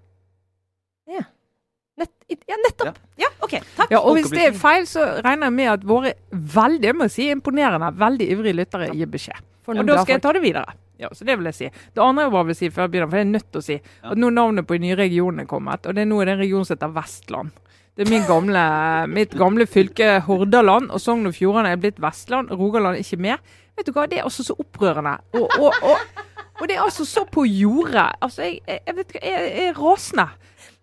Nett, 1.96 2.12
ja, 2.50 2.58
nettopp! 2.60 2.98
Ja. 3.22 3.30
OK, 3.46 3.54
takk. 3.78 3.92
Ja, 3.94 4.02
og 4.02 4.18
hvis 4.18 4.32
det 4.34 4.50
er 4.50 4.56
feil, 4.60 4.88
så 4.90 5.04
regner 5.24 5.48
jeg 5.48 5.56
med 5.56 5.70
at 5.78 5.84
våre 5.88 6.16
veldig 6.32 6.90
jeg 6.90 6.98
må 7.00 7.08
si, 7.12 7.30
imponerende, 7.32 7.92
veldig 8.00 8.28
ivrige 8.36 8.58
lyttere 8.58 8.90
gir 8.92 9.12
beskjed. 9.12 9.46
Og 9.72 9.80
da 9.88 10.02
skal 10.02 10.18
jeg 10.18 10.24
ta 10.26 10.34
det 10.36 10.42
videre. 10.44 10.76
Ja, 11.00 11.10
så 11.12 11.26
Det 11.28 11.36
vil 11.38 11.50
jeg 11.50 11.56
si. 11.58 11.70
Det 11.96 12.04
andre 12.04 12.28
jeg 12.28 12.34
bare 12.36 12.48
vil 12.50 12.56
si 12.56 12.70
før 12.72 12.86
jeg 12.86 12.92
begynner, 12.94 13.12
for 13.12 13.20
jeg 13.20 13.26
er 13.26 13.32
nødt 13.32 13.48
til 13.52 13.62
å 13.62 13.66
si 13.66 13.78
at 13.80 14.20
nå 14.20 14.32
navnet 14.32 14.68
på 14.68 14.78
de 14.78 14.84
nye 14.86 14.98
regionene 15.00 15.44
er 15.44 15.50
kommet, 15.50 15.86
og 15.86 15.96
det 15.96 16.04
er 16.06 16.12
nå 16.12 16.22
en 16.24 16.38
region 16.40 16.68
som 16.68 16.76
heter 16.78 16.94
Vestland. 16.96 17.52
Det 17.96 18.06
er 18.06 18.12
min 18.12 18.28
gamle, 18.28 18.64
mitt 19.18 19.36
gamle 19.40 19.68
fylke 19.68 20.20
Hordaland, 20.28 20.92
og 20.92 21.04
Sogn 21.04 21.28
og 21.28 21.36
Fjordane 21.36 21.72
er 21.76 21.82
blitt 21.82 22.00
Vestland. 22.04 22.52
Rogaland 22.52 22.96
er 23.00 23.04
ikke 23.04 23.22
med. 23.28 23.54
Vet 23.76 23.88
du 23.88 23.96
hva, 23.96 24.08
Det 24.08 24.20
er 24.20 24.28
altså 24.28 24.44
så 24.48 24.56
opprørende. 24.60 25.18
Og, 25.36 25.48
og, 25.60 25.80
og, 25.84 26.26
og 26.62 26.68
det 26.68 26.78
er 26.78 26.84
altså 26.84 27.08
så 27.08 27.26
på 27.28 27.44
jordet. 27.48 28.08
Altså, 28.24 28.44
jeg, 28.48 28.60
jeg, 28.68 28.84
jeg 28.88 28.96
vet 29.00 29.16
ikke, 29.16 29.24
jeg, 29.28 29.50
jeg 29.52 29.70
er 29.72 29.80
rasende. 29.80 30.28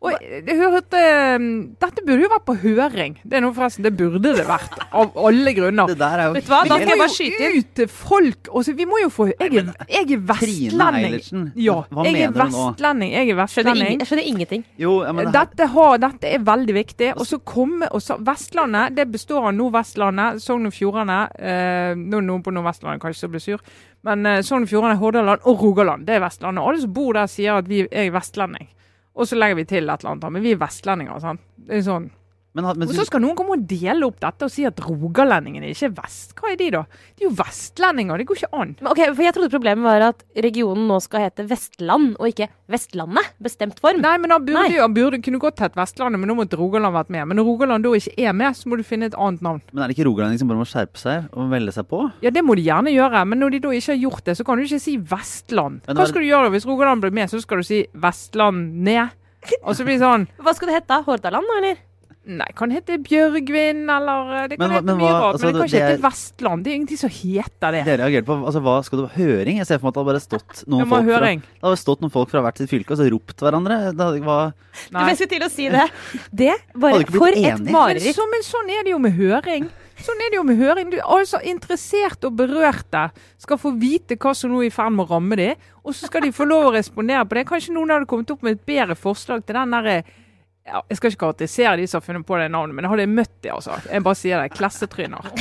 Og 0.03 0.16
jeg 0.18 0.57
hørte 0.59 0.98
um, 1.38 1.44
Dette 1.78 2.03
burde 2.03 2.24
jo 2.24 2.30
vært 2.32 2.44
på 2.48 2.55
høring. 2.59 3.12
Det 3.22 3.36
er 3.38 3.42
noe 3.44 3.55
forresten, 3.55 3.84
det 3.86 3.92
burde 3.94 4.32
det 4.34 4.46
vært. 4.48 4.74
Av 4.90 5.12
alle 5.28 5.53
grunner. 5.55 5.92
Det 5.92 5.98
der 6.00 6.18
er 6.18 6.24
jo 6.26 6.32
Vet 6.34 6.48
du 6.48 6.50
hva, 6.50 6.59
da 6.66 6.78
Vi 6.80 6.82
skal 6.82 6.90
jeg 6.92 7.00
bare 7.03 7.12
skyte 7.14 7.46
inn. 7.46 7.59
ut 7.61 7.68
til 7.78 7.88
folk. 7.92 8.50
Også, 8.50 8.74
vi 8.80 8.86
må 8.90 8.98
jo 9.05 9.12
få 9.14 9.28
Jeg 9.30 9.61
er, 9.62 9.70
jeg 9.94 10.16
er 10.16 10.24
vestlending. 10.32 11.46
Ja, 11.62 11.76
hva 11.86 12.07
jeg 12.09 12.16
er 12.16 12.18
mener 12.18 12.34
du 12.34 12.57
nå? 12.57 12.64
vestlending. 12.72 13.12
Jeg 13.14 13.22
er 13.22 13.30
Skjønner, 13.30 13.44
vestlending. 13.44 14.03
jeg 14.03 14.11
skjønner 14.11 14.28
ingenting. 14.32 14.64
Jo, 14.82 14.96
ja, 15.07 15.12
men 15.14 15.30
det 15.30 15.36
her, 15.38 15.46
Dette, 15.53 15.70
har, 15.76 15.96
dette 16.09 16.34
er 16.34 16.44
veldig 16.50 16.76
viktig. 16.80 17.12
Og 17.16 17.26
så 17.30 17.38
komme, 17.55 17.88
og 17.94 18.03
så, 18.03 18.18
Vestlandet 18.26 18.98
det 18.98 19.07
består 19.14 19.48
av 19.53 19.55
Nordvestlandet, 19.57 20.42
Sogn 20.42 20.66
og 20.66 20.74
Fjordane 20.74 21.20
eh, 21.38 21.94
Nå 21.98 22.18
er 22.18 22.26
noen 22.26 22.42
på 22.42 22.50
Nordvestlandet 22.55 23.03
kanskje 23.03 23.22
som 23.26 23.32
blir 23.34 23.42
sur, 23.46 23.62
men 24.07 24.26
eh, 24.26 24.42
Sogn 24.46 24.66
og 24.66 24.70
Fjordane, 24.74 24.98
Hordaland 24.98 25.46
og 25.46 25.62
Rogaland. 25.62 26.07
Det 26.11 26.18
er 26.18 26.24
Vestlandet. 26.26 26.66
Alle 26.66 26.82
som 26.82 26.94
bor 26.94 27.14
der, 27.14 27.30
sier 27.30 27.62
at 27.62 27.70
vi 27.70 27.84
er 27.86 28.11
vestlending. 28.14 28.66
Og 29.14 29.28
så 29.28 29.36
legger 29.36 29.58
vi 29.60 29.64
til 29.68 29.84
et 29.90 30.00
eller 30.00 30.14
annet. 30.14 30.32
Men 30.32 30.44
vi 30.44 30.54
er 30.54 30.60
vestlendinger. 30.60 31.18
sant? 31.20 31.40
Det 31.56 31.78
er 31.78 31.86
sånn. 31.86 32.10
Men, 32.55 32.66
men, 32.76 32.88
Og 32.88 32.94
så 32.94 33.07
skal 33.09 33.22
noen 33.24 33.34
komme 33.38 33.55
og 33.57 33.62
dele 33.66 34.05
opp 34.05 34.18
dette 34.20 34.44
og 34.44 34.50
si 34.53 34.66
at 34.68 34.76
rogalendingene 34.84 35.70
ikke 35.72 35.86
er 35.88 35.94
vest. 36.03 36.34
Hva 36.36 36.50
er 36.53 36.57
de, 36.61 36.66
da? 36.74 36.82
De 37.16 37.24
er 37.24 37.28
jo 37.30 37.34
vestlendinger. 37.38 38.18
Det 38.20 38.26
går 38.28 38.40
ikke 38.42 38.50
an. 38.61 38.74
Men 38.80 38.90
ok, 38.92 39.00
for 39.16 39.22
Jeg 39.24 39.34
trodde 39.38 39.50
problemet 39.55 39.82
var 39.86 40.05
at 40.11 40.24
regionen 40.36 40.84
nå 40.90 40.98
skal 41.00 41.24
hete 41.24 41.46
Vestland, 41.48 42.11
og 42.20 42.28
ikke 42.28 42.48
Vestlandet. 42.68 43.30
Bestemt 43.40 43.80
form. 43.80 44.03
Nei, 44.05 44.18
men 44.20 44.30
han 44.36 44.44
burde 44.44 44.66
Nei. 44.68 44.76
han 44.82 44.92
burde, 44.96 45.22
kunne 45.24 45.40
godt 45.40 45.62
hett 45.64 45.74
Vestlandet, 45.78 46.20
men 46.20 46.28
nå 46.28 46.36
måtte 46.36 46.59
Rogaland 46.61 46.92
vært 46.94 47.09
med. 47.16 47.26
Men 47.30 47.40
når 47.40 47.48
Rogaland 47.48 47.84
da 47.88 47.94
ikke 47.96 48.14
er 48.28 48.32
med, 48.36 48.53
så 48.61 48.68
må 48.68 48.76
du 48.76 48.84
finne 48.84 49.09
et 49.09 49.16
annet 49.16 49.40
navn. 49.40 49.62
men 49.72 49.82
er 49.84 49.88
det 49.88 49.96
ikke 49.96 50.09
rogalending 50.11 50.38
som 50.42 50.48
bare 50.53 50.61
må 50.61 50.68
skjerpe 50.68 51.00
seg 51.00 51.32
og 51.32 51.48
melde 51.48 51.72
seg 51.72 51.88
på? 51.88 52.03
Ja, 52.22 52.30
det 52.30 52.44
må 52.44 52.55
de 52.57 52.66
gjerne 52.68 52.92
gjøre, 52.92 53.24
men 53.28 53.40
når 53.40 53.50
de 53.57 53.59
da 53.64 53.68
ikke 53.78 53.92
har 53.94 54.03
gjort 54.05 54.24
det, 54.28 54.36
så 54.36 54.44
kan 54.44 54.59
du 54.61 54.64
ikke 54.68 54.80
si 54.80 54.98
Vestland. 54.98 55.80
Men 55.86 55.96
Hva 55.96 56.03
var- 56.05 56.12
skal 56.12 56.20
du 56.20 56.28
gjøre 56.28 56.50
hvis 56.53 56.66
Rogaland 56.68 57.00
blir 57.00 57.12
med, 57.12 57.30
så 57.32 57.40
skal 57.40 57.59
du 57.59 57.62
si 57.64 57.86
Vestland 57.94 58.74
ned? 58.84 59.09
Og 59.64 59.74
så 59.74 59.82
blir 59.84 59.98
det 59.98 60.05
sånn 60.05 60.28
Hva 60.38 60.55
skal 60.55 60.68
det 60.68 60.74
hete? 60.76 60.86
da? 60.88 61.03
Hordaland, 61.03 61.44
eller? 61.59 61.76
Nei, 62.22 62.46
kan 62.54 62.70
hete 62.70 63.00
Bjørgvin, 63.02 63.80
eller 63.90 64.28
eh, 64.44 64.48
Det 64.52 64.58
kan 64.58 64.68
Men 64.68 64.74
hete 64.76 64.86
men 64.86 64.98
mye 65.00 65.08
hva- 65.10 65.22
rart, 65.24 65.34
altså, 65.34 65.46
men 65.48 65.54
det 65.56 65.60
kan 65.62 65.68
ikke 65.72 65.80
er- 65.82 65.90
hete 65.96 66.02
Vestland. 66.04 66.62
Det 66.62 66.70
er 66.70 66.76
ingenting 66.78 67.00
som 67.00 67.10
heter 67.10 67.72
det. 67.74 67.80
Det 67.88 67.96
reagerte 67.98 68.26
på, 68.28 68.36
altså 68.46 68.62
hva 68.62 68.74
skal 68.86 68.98
det 69.00 69.06
være 69.08 69.18
høring? 69.26 69.56
Jeg 69.58 69.66
ser 69.66 69.78
for 69.82 69.86
meg 69.86 69.90
at 69.90 69.94
det 69.96 70.02
hadde 70.02 70.12
bare 70.12 70.22
stått 70.22 70.62
noen 70.70 70.86
folk 70.92 71.08
fra, 71.10 71.20
det 71.34 71.66
hadde 71.66 71.80
stått 71.82 72.00
noen 72.06 72.14
folk 72.14 72.30
fra 72.30 72.42
hvert 72.46 72.62
sitt 72.62 72.70
fylke 72.70 72.94
og 72.94 73.00
så 73.02 73.08
ropt 73.10 73.42
hverandre. 73.42 73.80
Det 73.90 74.06
hadde, 74.06 74.22
hva, 74.22 74.38
Nei. 74.94 75.08
Jeg 75.10 75.18
skulle 75.18 75.32
til 75.34 75.46
å 75.48 75.50
si 75.50 75.68
det. 75.74 75.86
Det, 76.30 76.54
var 76.78 77.02
For 77.10 77.26
et 77.34 77.42
enig. 77.42 77.64
Men, 77.66 77.72
mareritt. 77.74 78.14
så, 78.14 78.28
men 78.30 78.46
sånn 78.46 78.70
er 78.70 78.86
det 78.86 78.94
jo 78.94 79.02
med 79.02 79.18
høring. 79.18 79.66
Sånn 80.02 80.18
er 80.24 80.30
det 80.32 80.38
jo 80.38 80.42
med 80.46 80.56
høring. 80.62 80.88
Du, 80.94 80.96
altså 81.04 81.38
Interesserte 81.46 82.26
og 82.30 82.38
berørte 82.38 83.08
skal 83.42 83.58
få 83.60 83.74
vite 83.78 84.16
hva 84.16 84.32
som 84.34 84.50
nå 84.54 84.62
er 84.62 84.70
i 84.70 84.74
ferd 84.74 84.94
med 84.94 85.04
å 85.06 85.14
ramme 85.18 85.36
dem, 85.38 85.58
og 85.82 85.94
så 85.94 86.06
skal 86.06 86.22
de 86.22 86.30
få 86.34 86.46
lov 86.46 86.70
å 86.70 86.74
respondere 86.78 87.26
på 87.26 87.34
det. 87.38 87.44
Kanskje 87.50 87.74
noen 87.74 87.90
hadde 87.90 88.06
kommet 88.10 88.30
opp 88.30 88.42
med 88.46 88.56
et 88.60 88.64
bedre 88.66 88.94
forslag 88.98 89.42
til 89.46 89.58
den 89.58 89.74
derre 89.74 90.02
ja, 90.66 90.80
Jeg 90.88 90.96
skal 90.96 91.10
ikke 91.10 91.20
karakterisere 91.24 91.76
de 91.80 91.86
som 91.90 92.00
har 92.00 92.06
funnet 92.06 92.26
på 92.26 92.38
det 92.38 92.50
navnet, 92.50 92.74
men 92.76 92.84
jeg 92.86 92.92
hadde 92.94 93.06
møtt 93.10 93.34
de, 93.42 93.50
altså. 93.52 93.78
Jeg 93.90 94.04
bare 94.06 94.18
sier 94.18 94.42
det. 94.42 94.52
Klassetryner. 94.56 95.30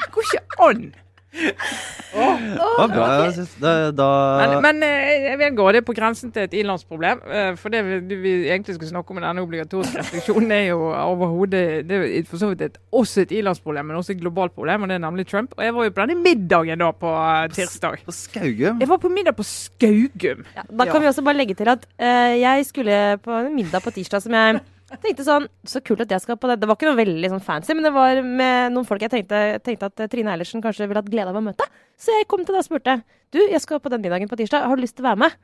Det 0.00 0.14
går 0.14 0.26
ikke 0.26 0.64
an. 0.66 0.84
Oh, 2.14 2.86
bra. 2.90 3.06
Jeg 3.24 3.32
synes, 3.36 3.52
da, 3.62 3.72
da, 3.94 4.06
Men, 4.40 4.54
men 4.64 4.82
eh, 4.82 5.10
jeg 5.28 5.38
vedgår 5.40 5.72
det 5.76 5.80
er 5.82 5.86
på 5.86 5.94
grensen 5.96 6.32
til 6.34 6.42
et 6.48 6.54
ilandsproblem. 6.60 7.20
eh, 7.30 7.50
For 7.60 7.72
det 7.72 7.82
vi, 7.86 7.98
det 8.10 8.18
vi 8.22 8.32
egentlig 8.48 8.74
skulle 8.76 8.90
snakke 8.90 9.10
om 9.14 9.20
med 9.20 9.26
denne 9.28 9.44
obligatoriske 9.44 9.98
restriksjonen, 10.02 10.50
er 10.56 10.64
jo 10.72 10.80
overhodet 10.90 11.62
Det 11.88 12.00
er 12.18 12.24
for 12.30 12.42
så 12.42 12.50
vidt 12.52 12.64
et, 12.66 12.78
også 12.92 13.22
et 13.26 13.32
ilandsproblem, 13.38 13.86
men 13.92 13.96
også 14.00 14.12
et 14.16 14.20
globalt 14.24 14.54
problem, 14.54 14.82
og 14.82 14.88
det 14.90 14.98
er 14.98 15.04
nemlig 15.06 15.26
Trump. 15.30 15.54
Og 15.56 15.64
jeg 15.64 15.74
var 15.74 15.84
jo 15.88 15.94
på 15.96 16.04
denne 16.06 16.18
middagen 16.24 16.82
da 16.82 16.90
på 17.04 17.14
eh, 17.14 17.46
tirsdag. 17.54 18.02
på 18.06 18.12
Skaugum 18.16 18.80
Jeg 18.82 18.88
var 18.90 18.96
på 19.06 19.08
middag 19.12 19.36
på 19.38 19.46
Skaugum. 19.46 20.44
Ja, 20.56 20.62
da 20.70 20.84
kan 20.84 20.94
Ja. 20.94 20.98
vi 21.06 21.06
også 21.14 21.22
bare 21.24 21.36
legge 21.38 21.54
til 21.54 21.68
at 21.68 21.86
uh, 22.02 22.40
jeg 22.40 22.66
skulle 22.66 23.18
på 23.22 23.30
en 23.38 23.54
middag 23.54 23.82
på 23.82 23.90
tirsdag 23.94 24.22
som 24.22 24.32
jeg 24.34 24.60
tenkte 24.98 25.26
sånn 25.26 25.46
Så 25.68 25.82
kult 25.84 26.02
at 26.02 26.10
jeg 26.10 26.22
skal 26.24 26.38
på 26.40 26.48
det. 26.50 26.58
Det 26.62 26.68
var 26.68 26.78
ikke 26.78 26.88
noe 26.90 26.98
veldig 26.98 27.30
sånn 27.34 27.44
fancy, 27.44 27.76
men 27.76 27.86
det 27.86 27.92
var 27.94 28.22
med 28.24 28.74
noen 28.74 28.88
folk 28.88 29.04
jeg 29.04 29.12
tenkte, 29.12 29.60
tenkte 29.66 29.90
at 29.90 30.02
eh, 30.02 30.10
Trine 30.10 30.34
Eilertsen 30.34 30.64
kanskje 30.64 30.88
ville 30.88 31.02
hatt 31.02 31.12
glede 31.12 31.30
av 31.30 31.38
å 31.38 31.44
møte. 31.44 31.68
Så 32.00 32.14
jeg 32.16 32.28
kom 32.30 32.42
til 32.44 32.56
deg 32.56 32.64
og 32.64 32.68
spurte 32.68 32.98
Du, 33.30 33.38
jeg 33.38 33.62
skal 33.62 33.82
på 33.82 33.92
den 33.92 34.02
middagen 34.02 34.30
på 34.30 34.38
tirsdag. 34.40 34.66
Har 34.66 34.76
du 34.76 34.84
lyst 34.84 34.98
til 34.98 35.06
å 35.06 35.10
være 35.12 35.22
med? 35.26 35.38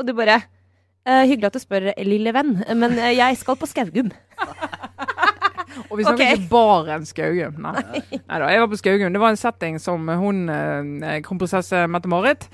Og 0.00 0.08
du 0.08 0.14
bare 0.16 0.40
eh, 0.40 1.24
Hyggelig 1.28 1.52
at 1.52 1.58
du 1.58 1.62
spør, 1.62 1.92
lille 2.06 2.34
venn, 2.34 2.56
men 2.74 2.98
eh, 2.98 3.14
jeg 3.18 3.38
skal 3.40 3.58
på 3.60 3.70
Skaugum. 3.70 4.10
Og 5.88 5.98
vi 5.98 6.04
snakker 6.04 6.24
okay. 6.24 6.36
ikke 6.36 6.50
bare 6.52 6.98
en 6.98 7.06
Skaugum. 7.08 7.62
Nei. 7.64 8.02
Neida, 8.28 8.50
jeg 8.52 8.62
var 8.62 8.68
på 8.72 8.80
Skaugum. 8.80 9.14
Det 9.14 9.22
var 9.22 9.32
en 9.32 9.40
setting 9.40 9.78
som 9.82 10.08
hun, 10.20 10.44
eh, 10.52 11.18
kronprinsesse 11.24 11.86
Mette-Marit, 11.92 12.48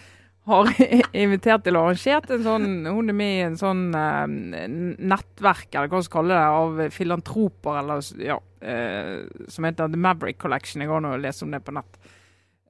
har 0.49 0.71
invitert 1.25 1.65
til 1.67 1.79
og 1.79 1.89
arrangert. 1.89 2.31
En 2.35 2.45
sånn, 2.47 2.69
hun 2.89 3.13
er 3.13 3.17
med 3.17 3.35
i 3.37 3.47
en 3.47 3.59
sånn 3.61 3.89
eh, 3.97 4.69
nettverk, 4.99 5.71
eller 5.73 5.91
hva 5.91 6.01
man 6.01 6.07
skal 6.07 6.19
kalle 6.19 6.37
det, 6.37 6.61
av 6.61 6.95
filantroper, 6.95 7.81
eller 7.83 8.05
ja, 8.25 8.39
eh, 8.61 9.17
som 9.49 9.69
heter 9.69 9.93
The 9.93 10.01
Maverick 10.09 10.41
Collection. 10.43 10.85
Jeg 10.85 10.93
går 10.93 11.05
nå 11.05 11.17
og 11.17 11.25
leser 11.25 11.49
om 11.49 11.57
det 11.57 11.63
på 11.67 11.77
nett. 11.77 12.01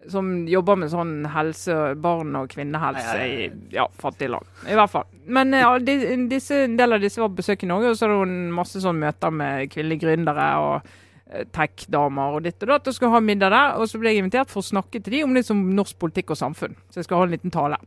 Som 0.09 0.31
jobber 0.49 0.79
med 0.79 0.93
sånn 0.93 1.16
helse, 1.35 1.74
barn- 1.99 2.37
og 2.39 2.53
kvinnehelse 2.53 3.16
i 3.26 3.49
ja, 3.74 3.89
fattige 3.99 4.31
land. 4.37 4.55
I 4.70 4.76
hvert 4.79 4.93
fall. 4.95 5.11
Men 5.26 5.53
eh, 5.55 5.66
ja, 5.66 5.74
de, 5.83 5.99
disse, 6.31 6.64
en 6.68 6.79
del 6.79 6.97
av 6.97 7.05
disse 7.05 7.22
var 7.22 7.33
på 7.33 7.43
besøk 7.43 7.66
i 7.66 7.70
Norge, 7.70 7.93
og 7.93 7.99
så 7.99 8.07
hadde 8.07 8.22
hun 8.22 8.39
masse 8.55 8.83
sånn 8.85 9.03
møter 9.03 9.35
med 9.35 9.68
kvinnelige 9.74 10.07
gründere 10.07 10.49
og 10.62 10.74
eh, 10.79 10.97
tech-damer 11.55 12.39
og 12.39 12.47
ditt 12.47 12.62
og 12.64 12.72
datt. 12.72 12.89
Og 12.89 12.97
skal 12.97 13.12
ha 13.14 13.20
middag 13.24 13.53
der. 13.55 13.76
Og 13.79 13.91
så 13.91 14.01
ble 14.01 14.14
jeg 14.14 14.24
invitert 14.24 14.53
for 14.53 14.64
å 14.64 14.70
snakke 14.70 15.01
til 15.03 15.18
de 15.18 15.24
om 15.26 15.37
liksom 15.37 15.62
som 15.64 15.76
norsk 15.76 15.99
politikk 16.01 16.35
og 16.35 16.41
samfunn. 16.41 16.76
Så 16.89 17.01
jeg 17.01 17.09
skal 17.09 17.22
ha 17.22 17.29
en 17.29 17.35
liten 17.37 17.55
tale. 17.55 17.81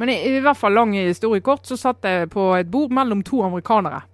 Men 0.00 0.12
i, 0.12 0.16
i 0.30 0.40
hvert 0.40 0.58
fall 0.58 0.76
lang 0.76 0.94
historie 0.96 1.44
kort, 1.44 1.66
så 1.68 1.76
satt 1.76 2.06
jeg 2.08 2.30
på 2.32 2.50
et 2.56 2.70
bord 2.72 2.92
mellom 2.94 3.24
to 3.26 3.42
amerikanere. 3.44 4.04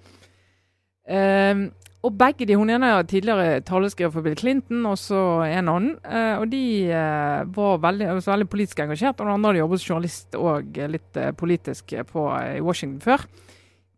Um, 1.07 1.69
og 2.07 2.15
begge 2.19 2.47
de, 2.47 2.55
Hun 2.59 2.71
ene 2.71 2.89
er 2.95 3.07
tidligere 3.07 3.61
taleskriver 3.67 4.13
for 4.15 4.23
Bill 4.23 4.37
Clinton, 4.39 4.85
og 4.87 4.99
så 4.99 5.21
en 5.47 5.71
annen. 5.71 5.93
Uh, 6.07 6.43
og 6.43 6.51
de 6.53 6.63
uh, 6.91 7.43
var 7.57 7.81
veldig, 7.83 8.09
altså 8.15 8.35
veldig 8.35 8.49
politisk 8.51 8.83
engasjert. 8.85 9.21
Og 9.21 9.27
den 9.27 9.35
andre 9.35 9.53
hadde 9.53 9.63
jobbet 9.63 9.83
som 9.83 9.93
journalist 9.95 10.39
og 10.39 10.79
eh, 10.79 10.91
litt 10.93 11.19
uh, 11.19 11.33
politisk 11.39 11.95
på, 12.11 12.27
eh, 12.39 12.59
i 12.59 12.65
Washington 12.65 13.01
før. 13.03 13.27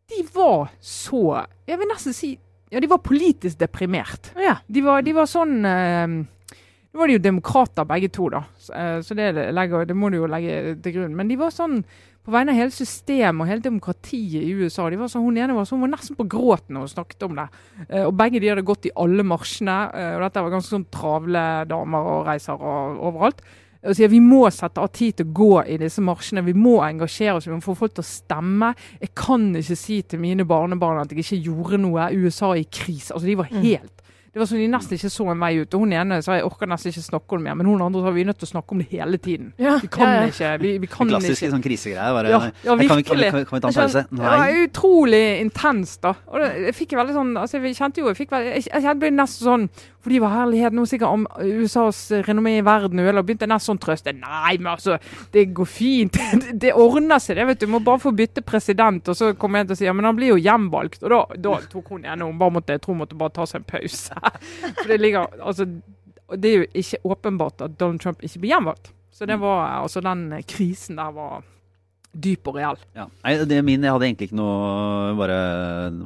De 0.09 0.22
var 0.32 0.70
så 0.80 1.44
Jeg 1.68 1.76
vil 1.80 1.90
nesten 1.90 2.16
si 2.16 2.30
Ja, 2.71 2.81
de 2.81 2.91
var 2.91 3.01
politisk 3.05 3.59
deprimert. 3.61 4.33
Ja. 4.37 4.59
De 4.66 4.83
var, 4.85 5.03
de 5.07 5.14
var 5.16 5.29
sånn 5.31 5.62
eh, 5.64 6.19
Nå 6.89 7.01
var 7.03 7.11
de 7.11 7.19
jo 7.19 7.23
demokrater 7.25 7.85
begge 7.89 8.09
to, 8.12 8.31
da, 8.33 8.43
så, 8.57 8.73
eh, 8.73 8.99
så 9.05 9.14
det, 9.16 9.33
legger, 9.53 9.85
det 9.89 9.97
må 9.97 10.09
du 10.09 10.23
jo 10.23 10.31
legge 10.31 10.79
til 10.85 10.95
grunn. 10.97 11.16
Men 11.16 11.29
de 11.29 11.37
var 11.41 11.53
sånn 11.55 11.83
på 12.29 12.33
vegne 12.35 12.53
av 12.53 12.59
hele 12.61 12.75
systemet 12.75 13.41
og 13.41 13.49
hele 13.49 13.64
demokratiet 13.64 14.43
i 14.45 14.53
USA. 14.53 14.91
De 14.93 14.99
var 15.01 15.09
sånn, 15.09 15.25
hun 15.25 15.39
ene 15.41 15.55
var, 15.57 15.64
sånn, 15.64 15.79
hun 15.81 15.87
var 15.87 15.95
nesten 15.95 16.16
på 16.19 16.27
gråten 16.29 16.77
når 16.77 16.85
hun 16.85 16.91
snakket 16.93 17.25
om 17.25 17.39
det. 17.39 17.47
Eh, 17.87 18.03
og 18.05 18.12
begge 18.21 18.43
de 18.45 18.51
hadde 18.53 18.66
gått 18.69 18.89
i 18.89 18.93
alle 19.01 19.25
marsjene. 19.25 19.77
eh, 19.97 20.11
og 20.19 20.27
dette 20.27 20.43
var 20.45 20.53
ganske 20.53 20.75
sånn 20.75 20.85
travle 20.93 21.45
damer 21.71 22.11
og 22.12 22.29
reiser 22.29 22.61
og, 22.61 23.01
overalt. 23.09 23.41
Og 23.87 23.95
sier 23.95 24.11
Vi 24.11 24.20
må 24.20 24.43
sette 24.51 24.83
av 24.83 24.91
tid 24.95 25.20
til 25.20 25.29
å 25.29 25.35
gå 25.39 25.51
i 25.70 25.76
disse 25.79 26.03
marsjene. 26.03 26.43
Vi 26.45 26.57
må 26.59 26.79
engasjere 26.83 27.37
oss. 27.39 27.47
Vi 27.47 27.55
må 27.55 27.62
få 27.62 27.76
folk 27.79 27.95
til 27.95 28.03
å 28.05 28.09
stemme. 28.09 28.72
Jeg 29.01 29.12
kan 29.18 29.53
ikke 29.55 29.79
si 29.79 30.01
til 30.03 30.22
mine 30.22 30.47
barnebarn 30.49 31.05
at 31.05 31.12
jeg 31.14 31.22
ikke 31.24 31.43
gjorde 31.51 31.79
noe. 31.85 32.09
USA 32.18 32.53
er 32.57 32.64
i 32.64 32.68
krise. 32.70 33.14
Altså, 33.14 33.26
De 33.26 33.39
var 33.39 33.51
helt 33.53 33.95
det 34.39 34.43
var 34.43 34.49
sånn 34.51 34.61
De 34.61 34.66
nesten 34.70 34.95
ikke 34.99 35.09
så 35.11 35.24
en 35.33 35.41
vei 35.41 35.51
ut. 35.59 35.74
Og 35.74 35.83
hun 35.83 35.93
ene 35.97 36.18
sa 36.22 36.37
jeg 36.37 36.45
orker 36.47 36.68
nesten 36.70 36.93
ikke 36.93 37.03
snakke 37.07 37.35
om 37.35 37.41
det 37.41 37.47
mer. 37.49 37.57
Men 37.59 37.70
hun 37.70 37.83
andre 37.83 38.03
sa 38.05 38.12
vi 38.14 38.22
er 38.22 38.29
nødt 38.29 38.39
til 38.39 38.47
å 38.47 38.51
snakke 38.53 38.74
om 38.76 38.83
det 38.83 38.89
hele 38.93 39.18
tiden. 39.24 39.49
Ja, 39.59 39.79
Vi 39.83 39.89
kan 39.91 40.05
ja, 40.07 40.20
ja. 40.20 40.29
ikke. 40.31 40.51
Vi, 40.62 40.72
vi 40.85 40.91
kan 40.93 41.11
Klassiske 41.11 41.47
ikke. 41.49 41.55
sånn 41.57 41.64
krisegreier. 41.64 42.14
Bare, 42.14 42.31
Ja, 42.31 42.41
ja, 42.68 42.76
virkelig. 42.79 43.07
kan, 43.09 43.16
vi, 43.18 43.24
kan, 43.24 43.45
kan, 43.49 43.57
vi- 43.59 43.62
ta 43.64 43.68
en 43.68 43.72
Det 43.72 43.79
er 43.79 43.89
pause? 43.89 44.05
Nei. 44.12 44.37
var 44.39 44.61
utrolig 44.68 45.22
intenst, 45.43 46.01
da. 46.05 46.14
Og 46.29 46.39
det, 46.43 46.51
jeg 46.68 46.76
fikk 46.79 46.95
veldig 47.01 47.16
sånn 47.18 47.33
altså 47.41 47.62
Jeg 47.62 47.76
kjente 47.81 47.99
jo 48.03 48.09
Jeg 48.12 48.16
fikk 48.20 48.31
veldig, 48.37 48.53
jeg, 48.55 48.83
jeg 48.87 48.99
ble 49.03 49.11
nesten 49.16 49.49
sånn 49.49 49.66
fordi 50.09 50.22
hva 50.22 50.30
herlighet, 50.32 50.72
nå 50.72 50.86
sikkert 50.88 51.12
om 51.12 51.26
USAs 51.44 51.98
renommé 52.24 52.54
i 52.56 52.64
verden 52.64 53.02
eller 53.02 53.20
begynte 53.26 53.44
en 53.44 53.59
sånn 53.61 53.80
trøst. 53.82 54.06
Nei, 54.16 54.54
men 54.56 54.70
altså, 54.72 54.96
det 55.34 55.50
går 55.52 55.68
fint. 55.68 56.16
Det, 56.38 56.54
det 56.62 56.70
ordner 56.76 57.20
seg, 57.20 57.36
det. 57.36 57.44
vet 57.48 57.61
Du 57.61 57.68
må 57.68 57.80
bare 57.84 58.00
få 58.00 58.12
bytte 58.16 58.40
president. 58.46 59.09
Og 59.11 59.16
så 59.18 59.32
kommer 59.36 59.61
jeg 59.61 59.68
til 59.68 59.76
å 59.76 59.78
si 59.80 59.86
ja, 59.88 59.94
men 59.96 60.06
han 60.09 60.16
blir 60.16 60.32
jo 60.32 60.38
hjemvalgt. 60.40 61.02
Og 61.02 61.12
da, 61.12 61.20
da 61.44 61.59
tok 61.68 61.92
hun 61.92 62.06
igjen. 62.06 62.24
Hun 62.24 62.40
bare 62.40 62.54
måtte, 62.56 62.76
jeg 62.76 62.84
tror 62.84 62.96
hun 62.96 63.02
måtte 63.02 63.18
bare 63.20 63.34
ta 63.36 63.44
seg 63.48 63.61
en 63.61 63.68
pause. 63.68 64.32
For 64.78 64.88
det 64.92 65.00
ligger, 65.02 65.36
altså, 65.42 65.68
det 66.36 66.50
er 66.52 66.62
jo 66.62 66.68
ikke 66.82 67.02
åpenbart 67.12 67.66
at 67.68 67.76
Donald 67.80 68.00
Trump 68.04 68.24
ikke 68.24 68.44
blir 68.44 68.54
hjemvalgt. 68.54 68.92
Så 69.12 69.28
det 69.28 69.36
mm. 69.36 69.44
var, 69.44 69.62
altså 69.82 70.04
den 70.04 70.28
krisen 70.48 71.00
der 71.00 71.12
var 71.16 71.44
dyp 72.19 72.51
og 72.51 72.59
real. 72.59 72.79
Ja. 72.97 73.07
Nei, 73.25 73.35
det 73.49 73.59
min, 73.66 73.85
Jeg 73.85 73.95
hadde 73.95 74.07
egentlig 74.09 74.29
ikke 74.29 74.39
noe 74.39 75.16
bare 75.19 75.39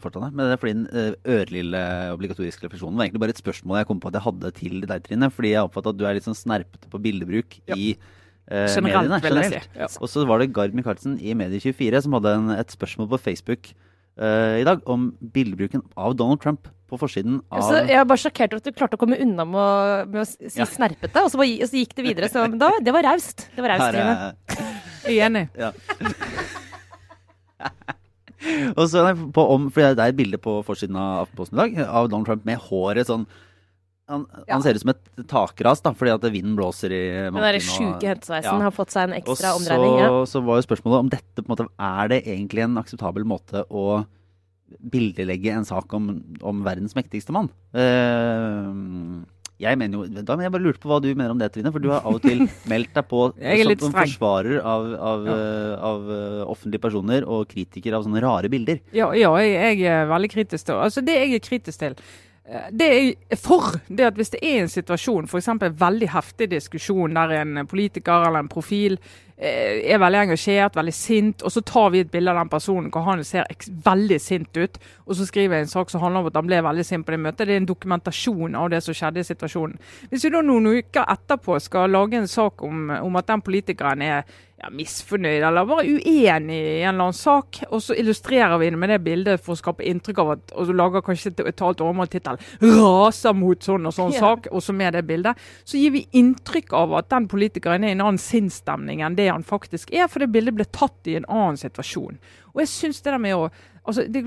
fortsatt 0.03 0.33
Men 0.33 0.45
det 0.45 0.57
er 0.57 0.61
fordi 0.61 0.75
den 0.77 0.89
eh, 0.89 1.37
ørlille 1.37 1.85
obligatoriske 2.15 2.67
refleksjonen 2.67 2.99
var 2.99 3.07
egentlig 3.07 3.23
bare 3.25 3.37
et 3.37 3.43
spørsmål 3.43 3.81
jeg 3.81 3.89
kom 3.91 4.03
på 4.03 4.11
at 4.11 4.19
jeg 4.19 4.27
hadde 4.27 4.53
til 4.59 4.83
deg, 4.83 5.07
Trine. 5.07 5.31
Fordi 5.33 5.55
jeg 5.55 5.69
oppfattet 5.69 5.95
at 5.95 6.01
du 6.01 6.05
er 6.09 6.19
litt 6.19 6.29
sånn 6.29 6.39
snerpete 6.39 6.91
på 6.93 7.01
bildebruk 7.07 7.57
ja. 7.71 7.79
i 7.79 7.95
eh, 7.95 8.69
generelt, 8.69 8.85
mediene. 8.89 9.23
Generelt. 9.25 9.73
Ja. 9.79 9.89
Og 10.01 10.13
så 10.13 10.27
var 10.29 10.43
det 10.43 10.53
Gard 10.57 10.77
Michaelsen 10.77 11.17
i 11.21 11.37
Medie24 11.39 12.05
som 12.07 12.19
hadde 12.19 12.37
en, 12.41 12.53
et 12.59 12.77
spørsmål 12.77 13.11
på 13.15 13.23
Facebook 13.31 13.73
uh, 14.21 14.61
i 14.61 14.67
dag 14.69 14.85
om 14.91 15.11
bildebruken 15.35 15.85
av 15.97 16.17
Donald 16.19 16.43
Trump 16.45 16.69
på 16.93 16.99
forsiden 17.01 17.41
av 17.49 17.65
så 17.65 17.81
Jeg 17.89 17.97
er 17.97 18.05
bare 18.09 18.21
sjokkert 18.21 18.53
over 18.53 18.61
at 18.61 18.69
du 18.69 18.77
klarte 18.77 18.99
å 18.99 19.01
komme 19.01 19.17
unna 19.23 19.47
med 19.49 19.61
å, 19.63 19.73
med 20.13 20.23
å 20.25 20.29
si 20.29 20.61
ja. 20.61 20.69
snerpete, 20.69 21.25
og 21.25 21.33
så, 21.33 21.41
og 21.41 21.67
så, 21.71 21.81
gikk 21.81 21.97
det 21.97 22.05
videre. 22.11 22.29
Så 22.33 22.45
da, 22.61 22.73
det 22.85 22.93
var 22.95 23.09
raust. 23.09 23.49
Det 23.57 23.65
var 23.65 23.79
raust, 23.79 23.97
Trine. 23.97 24.81
Jeg 25.07 25.19
er 25.19 25.29
enig. 25.29 25.45
Ja. 25.59 25.71
og 28.79 28.85
så 28.91 29.05
på 29.35 29.43
om, 29.55 29.71
for 29.71 29.95
Det 29.95 30.03
er 30.03 30.13
et 30.13 30.19
bilde 30.19 30.39
på 30.43 30.59
forsiden 30.67 30.99
av 30.99 31.27
Aftenposten 31.27 31.59
i 31.59 31.63
dag 31.63 31.83
av 31.87 32.11
Donald 32.11 32.29
Trump 32.29 32.47
med 32.49 32.63
håret 32.71 33.11
sånn 33.11 33.27
han, 34.11 34.25
ja. 34.35 34.57
han, 34.57 34.65
ser 34.65 34.77
ut 34.77 34.83
som 34.83 34.93
et 34.93 35.03
takras 35.31 35.81
da, 35.85 35.93
fordi 35.97 36.13
at 36.13 36.25
vinden 36.35 36.57
blåser 36.59 36.93
i 36.93 37.05
Den 37.31 37.39
derre 37.39 37.61
sjuke 37.63 38.11
hentesveisen 38.11 38.59
ja. 38.59 38.65
har 38.67 38.75
fått 38.75 38.93
seg 38.93 39.09
en 39.09 39.15
ekstra 39.21 39.55
og 39.55 39.63
omdreining. 39.63 39.95
Ja. 40.03 40.09
Så 40.29 40.43
var 40.45 40.59
jo 40.59 40.67
spørsmålet 40.67 41.07
om 41.07 41.13
dette 41.13 41.39
på 41.39 41.47
en 41.47 41.53
måte, 41.55 41.69
er 41.79 42.11
det 42.13 42.19
egentlig 42.27 42.67
en 42.67 42.81
akseptabel 42.83 43.25
måte 43.29 43.63
å 43.71 44.03
bildelegge 44.93 45.55
en 45.55 45.69
sak 45.69 45.95
om, 45.97 46.11
om 46.43 46.65
verdens 46.67 46.97
mektigste 46.99 47.35
mann. 47.35 47.49
Uh, 47.77 49.23
jeg 49.63 49.79
mener 49.79 50.01
jo, 50.01 50.23
da, 50.23 50.35
men 50.35 50.47
jeg 50.47 50.55
bare 50.55 50.65
lurte 50.65 50.83
på 50.83 50.91
hva 50.91 50.99
du 51.03 51.09
mener 51.13 51.35
om 51.35 51.41
det, 51.41 51.53
Trine. 51.55 51.73
For 51.75 51.83
du 51.83 51.91
har 51.93 52.03
av 52.03 52.19
og 52.19 52.25
til 52.25 52.45
meldt 52.73 52.93
deg 52.97 53.09
på 53.11 53.29
som, 53.33 53.95
forsvarer 53.95 54.59
av, 54.59 54.89
av, 55.13 55.29
ja. 55.29 55.37
uh, 55.39 55.87
av 55.93 56.11
uh, 56.11 56.43
offentlige 56.51 56.83
personer 56.83 57.27
og 57.29 57.47
kritiker 57.53 57.97
av 57.99 58.07
sånne 58.07 58.23
rare 58.25 58.51
bilder. 58.53 58.83
Ja, 58.97 59.13
ja 59.17 59.31
jeg, 59.43 59.55
jeg, 59.55 59.87
er 59.93 60.11
veldig 60.11 60.33
kritisk 60.33 60.69
til 60.69 60.83
Altså, 60.83 61.05
det 61.07 61.17
jeg 61.19 61.39
er 61.39 61.45
kritisk 61.47 61.83
til 61.85 61.99
eh, 62.49 62.71
det 62.71 62.89
er 62.93 63.41
for 63.41 63.77
det 63.89 64.07
at 64.11 64.21
hvis 64.21 64.35
det 64.35 64.43
er 64.43 64.63
en 64.63 64.73
situasjon, 64.73 65.29
f.eks. 65.29 65.49
en 65.49 65.81
veldig 65.81 66.09
heftig 66.15 66.51
diskusjon 66.51 67.15
der 67.15 67.37
en 67.41 67.67
politiker 67.67 68.29
eller 68.29 68.45
en 68.45 68.53
profil 68.53 68.99
Eh, 69.43 69.81
er 69.91 69.99
veldig 69.99 70.21
engasjert, 70.21 70.77
veldig 70.79 70.93
sint, 70.95 71.43
og 71.43 71.51
så 71.51 71.61
tar 71.67 71.89
vi 71.91 72.03
et 72.05 72.11
bilde 72.13 72.31
av 72.31 72.37
den 72.39 72.51
personen 72.53 72.93
hvor 72.95 73.03
han 73.09 73.25
ser 73.27 73.49
veldig 73.83 74.19
sint 74.23 74.55
ut, 74.55 74.77
og 75.03 75.17
så 75.19 75.27
skriver 75.27 75.57
jeg 75.57 75.67
en 75.67 75.73
sak 75.73 75.91
som 75.91 76.05
handler 76.05 76.23
om 76.23 76.29
at 76.31 76.39
han 76.39 76.47
ble 76.47 76.61
veldig 76.63 76.85
sint 76.87 77.07
på 77.07 77.15
det 77.15 77.19
møtet. 77.25 77.49
Det 77.49 77.57
er 77.57 77.63
en 77.65 77.67
dokumentasjon 77.67 78.55
av 78.61 78.69
det 78.71 78.79
som 78.87 78.95
skjedde 78.95 79.19
i 79.19 79.27
situasjonen. 79.27 79.75
Hvis 80.13 80.29
vi 80.29 80.31
da 80.31 80.45
noen 80.47 80.69
uker 80.77 81.11
etterpå 81.17 81.59
skal 81.65 81.91
lage 81.91 82.21
en 82.21 82.31
sak 82.31 82.63
om, 82.63 82.93
om 83.03 83.19
at 83.19 83.33
den 83.33 83.43
politikeren 83.43 84.07
er 84.07 84.23
ja, 84.63 84.71
misfornøyd 84.71 85.43
eller 85.43 85.67
bare 85.67 85.85
uenig 85.85 86.11
i 86.13 86.83
en 86.83 86.93
eller 86.93 87.09
annen 87.09 87.17
sak. 87.17 87.63
Og 87.71 87.83
så 87.83 87.97
illustrerer 87.99 88.55
vi 88.61 88.71
det 88.71 88.79
med 88.79 88.93
det 88.95 89.01
bildet 89.03 89.43
for 89.43 89.57
å 89.57 89.59
skape 89.59 89.87
inntrykk 89.89 90.21
av 90.23 90.31
at 90.37 90.55
og 90.55 90.69
så 90.69 90.77
lager 90.77 91.05
kanskje 91.05 91.33
et 91.35 91.57
talt 91.59 91.83
overmåltittel 91.83 92.39
'Raser 92.63 93.35
mot 93.35 93.63
sånn 93.63 93.89
og 93.91 93.97
sånn 93.97 94.15
ja. 94.15 94.23
sak', 94.23 94.47
og 94.53 94.63
så 94.63 94.75
med 94.77 94.95
det 94.95 95.03
bildet. 95.09 95.41
Så 95.65 95.81
gir 95.81 95.97
vi 95.97 96.07
inntrykk 96.13 96.73
av 96.79 96.95
at 97.01 97.11
den 97.11 97.27
politikeren 97.33 97.85
er 97.85 97.95
i 97.95 97.99
en 97.99 98.07
annen 98.07 98.23
sinnsstemning 98.23 99.03
enn 99.03 99.19
det 99.19 99.29
han 99.33 99.43
faktisk 99.43 99.91
er, 99.91 100.07
for 100.07 100.23
det 100.23 100.31
bildet 100.31 100.55
ble 100.55 100.69
tatt 100.71 101.11
i 101.11 101.19
en 101.19 101.29
annen 101.29 101.59
situasjon. 101.59 102.23
Og 102.55 102.63
jeg 102.63 102.71
synes 102.71 103.03
det 103.03 103.13
der 103.13 103.23
med 103.23 103.39
å 103.41 103.51
Altså, 103.83 104.05
det, 104.07 104.21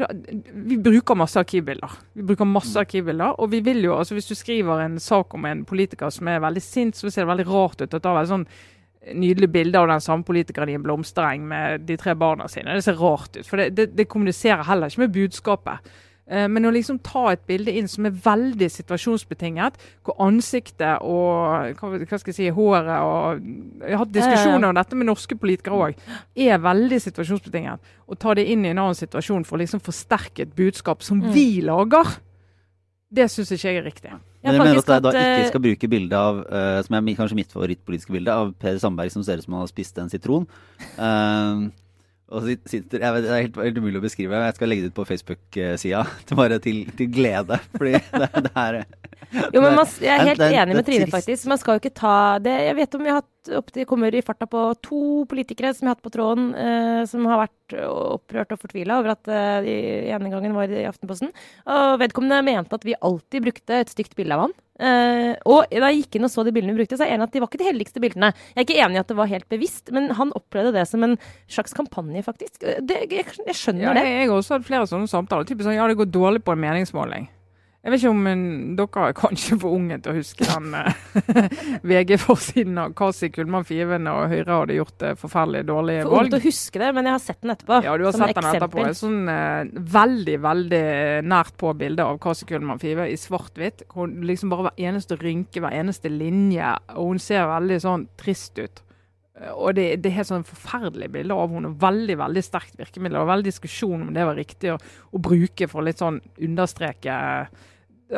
vi 0.51 0.75
bruker 0.83 1.15
masse 1.15 1.39
arkivbilder. 1.39 1.93
Vi 2.19 2.25
bruker 2.27 2.43
masse 2.43 2.75
arkivbilder, 2.75 3.37
og 3.39 3.53
vi 3.53 3.61
vil 3.63 3.85
jo, 3.85 3.93
altså 3.95 4.17
Hvis 4.17 4.27
du 4.27 4.35
skriver 4.35 4.81
en 4.83 4.99
sak 4.99 5.33
om 5.33 5.45
en 5.47 5.63
politiker 5.63 6.11
som 6.11 6.27
er 6.27 6.43
veldig 6.43 6.59
sint, 6.59 6.97
så 6.97 7.07
ser 7.07 7.23
det 7.23 7.29
veldig 7.29 7.47
rart 7.47 7.79
ut. 7.79 7.93
at 7.93 8.03
det 8.03 8.09
er 8.09 8.17
veldig 8.17 8.33
sånn 8.33 8.47
nydelig 9.13 9.51
bilde 9.53 9.79
av 9.79 9.91
den 9.91 10.01
samme 10.01 10.25
politikeren 10.25 10.71
i 10.71 10.77
en 10.79 10.85
blomstereng 10.85 11.45
med 11.47 11.85
de 11.85 11.97
tre 12.01 12.15
barna 12.17 12.47
sine. 12.49 12.73
Det 12.73 12.87
ser 12.87 12.97
rart 12.99 13.37
ut, 13.37 13.45
for 13.45 13.61
det, 13.61 13.69
det, 13.77 13.91
det 13.97 14.09
kommuniserer 14.09 14.65
heller 14.65 14.89
ikke 14.89 15.05
med 15.05 15.15
budskapet. 15.19 15.95
Eh, 16.25 16.47
men 16.49 16.65
å 16.65 16.71
liksom 16.73 16.97
ta 17.05 17.27
et 17.31 17.43
bilde 17.45 17.73
inn 17.77 17.87
som 17.89 18.07
er 18.09 18.15
veldig 18.25 18.69
situasjonsbetinget, 18.73 19.77
hvor 20.05 20.17
ansiktet 20.25 21.03
og 21.05 21.75
hva, 21.77 21.91
hva 22.01 22.17
skal 22.17 22.31
jeg 22.31 22.39
si, 22.39 22.47
håret 22.55 22.89
og 22.97 23.45
Jeg 23.83 23.93
har 23.93 24.01
hatt 24.01 24.15
diskusjoner 24.15 24.71
om 24.71 24.79
dette 24.79 24.97
med 24.97 25.09
norske 25.11 25.37
politikere 25.37 25.91
òg. 25.91 26.05
Er 26.33 26.63
veldig 26.63 27.01
situasjonsbetinget. 27.03 27.93
Å 28.09 28.17
ta 28.17 28.33
det 28.37 28.47
inn 28.49 28.65
i 28.65 28.73
en 28.73 28.81
annen 28.81 28.97
situasjon 28.97 29.45
for 29.45 29.57
å 29.57 29.61
liksom 29.61 29.83
forsterke 29.85 30.47
et 30.47 30.57
budskap 30.57 31.05
som 31.05 31.21
mm. 31.21 31.29
vi 31.35 31.49
lager, 31.65 32.17
det 33.13 33.27
syns 33.31 33.51
ikke 33.53 33.69
jeg 33.69 33.79
er 33.79 33.85
riktig. 33.85 34.11
Men 34.11 34.55
jeg 34.55 34.61
mener 34.61 34.81
at 34.81 34.89
jeg 34.89 35.03
da 35.05 35.13
ikke 35.13 35.39
eh, 35.39 35.47
skal 35.51 35.63
bruke 35.63 35.89
bildet 35.89 36.17
av, 36.17 36.41
uh, 36.49 36.81
som 36.85 36.97
er 36.97 37.17
kanskje 37.17 37.37
mitt 37.37 37.53
favorittpolitiske 37.53 38.13
bilde, 38.13 38.33
av 38.33 38.53
Per 38.61 38.77
Sandberg 38.81 39.13
som 39.13 39.25
ser 39.25 39.41
ut 39.41 39.45
som 39.45 39.57
han 39.57 39.65
har 39.65 39.71
spist 39.71 39.99
en 40.01 40.11
sitron. 40.11 40.47
Uh, 40.97 41.69
og 42.33 42.47
sitter, 42.65 43.03
jeg 43.03 43.13
vet, 43.13 43.23
Det 43.23 43.29
er 43.31 43.43
helt, 43.45 43.57
helt, 43.61 43.77
umulig 43.77 43.99
å 44.01 44.03
beskrive. 44.05 44.41
Jeg 44.47 44.57
skal 44.57 44.71
legge 44.71 44.85
det 44.85 44.91
ut 44.91 44.97
på 44.97 45.05
Facebook-sida. 45.05 46.01
Bare 46.39 46.57
til, 46.63 46.81
til, 46.97 47.11
glede. 47.13 47.59
Fordi 47.77 47.93
det, 48.21 48.29
det 48.47 48.53
er 48.57 48.81
Jo, 49.53 49.61
men 49.61 49.77
man, 49.77 49.93
Jeg 50.01 50.13
er 50.15 50.31
helt 50.31 50.45
enig 50.49 50.79
med 50.79 50.89
Trine, 50.89 51.09
faktisk. 51.13 51.45
Man 51.51 51.61
skal 51.61 51.77
jo 51.77 51.83
ikke 51.83 51.95
ta 51.97 52.17
det 52.41 52.55
Jeg 52.69 52.77
vet 52.81 52.97
om 52.97 53.05
vi 53.05 53.13
har 53.13 53.21
hatt 53.21 53.31
opp 53.53 53.71
til, 53.75 53.85
kommer 53.89 54.15
i 54.15 54.23
farta 54.25 54.47
på 54.49 54.67
to 54.85 55.23
politikere 55.29 55.73
som 55.75 55.85
vi 55.85 55.91
har 55.91 55.97
hatt 55.97 56.05
på 56.05 56.13
tråden, 56.13 56.51
eh, 56.57 57.01
som 57.09 57.25
har 57.29 57.45
vært 57.45 57.75
opprørt 57.85 58.53
og 58.53 58.61
fortvila 58.61 58.99
over 59.01 59.13
at 59.15 59.29
eh, 59.31 59.57
de 59.65 59.75
ene 60.15 60.31
gangen 60.33 60.55
var 60.57 60.71
i 60.71 60.85
Aftenposten. 60.89 61.33
Og 61.69 61.97
vedkommende 62.01 62.43
mente 62.45 62.77
at 62.77 62.87
vi 62.87 62.97
alltid 62.97 63.45
brukte 63.47 63.81
et 63.81 63.93
stygt 63.93 64.15
bilde 64.17 64.37
av 64.37 64.45
han. 64.45 64.55
Eh, 64.75 65.31
og 65.47 65.71
da 65.71 65.91
jeg 65.91 66.03
gikk 66.03 66.17
inn 66.17 66.27
og 66.27 66.33
så 66.33 66.43
de 66.43 66.51
bildene 66.55 66.75
vi 66.75 66.81
brukte, 66.81 66.97
så 66.99 67.05
er 67.05 67.13
jeg 67.13 67.19
enig 67.19 67.29
at 67.29 67.35
de 67.35 67.43
var 67.43 67.51
ikke 67.51 67.61
de 67.61 67.69
heldigste 67.69 68.03
bildene. 68.03 68.31
Jeg 68.51 68.59
er 68.59 68.67
ikke 68.67 68.81
enig 68.87 68.99
i 68.99 69.03
at 69.03 69.13
det 69.13 69.19
var 69.21 69.31
helt 69.31 69.47
bevisst, 69.51 69.93
men 69.95 70.09
han 70.17 70.33
opplevde 70.35 70.75
det 70.75 70.87
som 70.89 71.05
en 71.07 71.15
slags 71.47 71.75
kampanje, 71.77 72.25
faktisk. 72.25 72.59
Det, 72.61 73.05
jeg, 73.05 73.29
jeg, 73.45 73.55
skjønner 73.55 73.89
ja, 73.89 73.95
det. 73.95 74.05
Jeg 74.09 74.27
har 74.27 74.35
også 74.35 74.57
hatt 74.57 74.67
flere 74.67 74.89
sånne 74.89 75.11
samtaler. 75.11 75.47
Typisk 75.47 75.69
sånn 75.69 75.79
ja, 75.79 75.87
det 75.89 75.99
går 76.01 76.11
dårlig 76.11 76.43
på 76.45 76.55
en 76.55 76.63
meningsmåling. 76.65 77.29
Jeg 77.85 77.93
vet 77.93 78.01
ikke 78.01 78.11
om 78.15 78.27
en, 78.31 78.45
dere 78.73 79.01
er 79.05 79.13
kanskje 79.13 79.55
for 79.61 79.77
unge 79.77 79.99
til 80.01 80.09
å 80.09 80.17
huske 80.17 80.45
den 80.49 80.71
uh, 80.73 81.57
VG-forsiden 81.85 82.79
av 82.81 82.95
Kasi 82.97 83.27
Kullmann 83.29 83.67
Fiven 83.67 84.09
og 84.09 84.23
Høyre 84.31 84.55
hadde 84.63 84.77
gjort 84.79 84.95
det 85.03 85.11
forferdelig 85.21 85.67
dårlig 85.69 85.99
for 85.99 86.15
valg. 86.15 86.15
For 86.15 86.25
ungt 86.25 86.37
å 86.39 86.39
huske 86.47 86.81
det, 86.81 86.87
men 86.97 87.05
jeg 87.05 87.13
har 87.13 87.21
sett 87.21 87.43
den 87.43 87.53
etterpå. 87.53 87.77
Ja, 87.85 87.93
du 87.93 88.05
har 88.07 88.17
sett 88.17 88.33
den 88.39 88.47
etterpå. 88.49 88.87
Et 88.89 88.97
sånn 88.97 89.29
eh, 89.29 89.69
veldig, 89.97 90.37
veldig 90.47 90.81
nært 91.29 91.53
på 91.61 91.75
bilde 91.77 92.07
av 92.09 92.17
Kasi 92.23 92.47
Kullmann 92.49 92.81
Five 92.81 93.05
i 93.11 93.19
svart-hvitt. 93.21 93.85
Liksom 94.31 94.55
bare 94.55 94.71
hver 94.71 94.81
eneste 94.89 95.19
rynke, 95.21 95.61
hver 95.61 95.77
eneste 95.77 96.09
linje. 96.09 96.73
Og 96.95 97.13
hun 97.13 97.21
ser 97.21 97.45
veldig 97.51 97.79
sånn 97.85 98.07
trist 98.17 98.57
ut. 98.63 98.81
Eh, 99.37 99.53
og 99.53 99.77
det, 99.77 99.91
det 100.01 100.09
er 100.09 100.17
helt 100.23 100.31
sånn 100.31 100.47
forferdelig 100.49 101.11
bilde 101.19 101.37
av 101.37 101.53
henne. 101.53 101.75
Veldig 101.85 102.17
veldig 102.23 102.45
sterkt 102.49 102.81
virkemiddel. 102.81 103.21
Og 103.21 103.29
veldig 103.29 103.51
diskusjon 103.51 104.07
om 104.07 104.11
det 104.17 104.25
var 104.25 104.41
riktig 104.41 104.73
å, 104.73 104.81
å 105.13 105.23
bruke 105.29 105.69
for 105.69 105.85
litt 105.85 106.01
sånn 106.01 106.17
understreke 106.49 107.21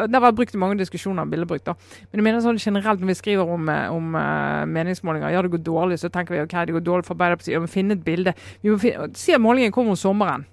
det 0.05 0.17
har 0.17 0.25
vært 0.27 0.37
brukt 0.37 0.55
i 0.55 0.59
mange 0.61 0.77
diskusjoner 0.79 1.25
om 1.25 1.31
bildebruk. 1.31 1.63
da. 1.65 1.73
Men 2.11 2.21
jeg 2.21 2.25
mener 2.27 2.43
sånn 2.45 2.59
generelt 2.61 3.01
når 3.01 3.11
vi 3.11 3.17
skriver 3.17 3.53
om, 3.53 3.69
eh, 3.69 3.87
om 3.93 4.15
uh, 4.15 4.65
meningsmålinger, 4.69 5.33
ja 5.33 5.41
det 5.41 5.51
går 5.51 5.63
dårlig, 5.65 5.99
så 5.99 6.11
tenker 6.13 6.35
vi 6.35 6.43
ok, 6.43 6.55
det 6.67 6.75
går 6.77 6.85
dårlig 6.85 7.07
for 7.07 7.17
Arbeiderpartiet. 7.17 7.55
Vi 7.55 7.63
må 7.65 7.71
finne 7.71 7.97
et 7.97 8.03
bilde. 8.05 8.33
Vi 8.61 8.73
må 8.73 8.77
finne, 8.81 9.09
Si 9.17 9.33
at 9.33 9.41
målingen 9.41 9.71
kommer 9.71 9.95
om 9.95 9.99
sommeren. 9.99 10.45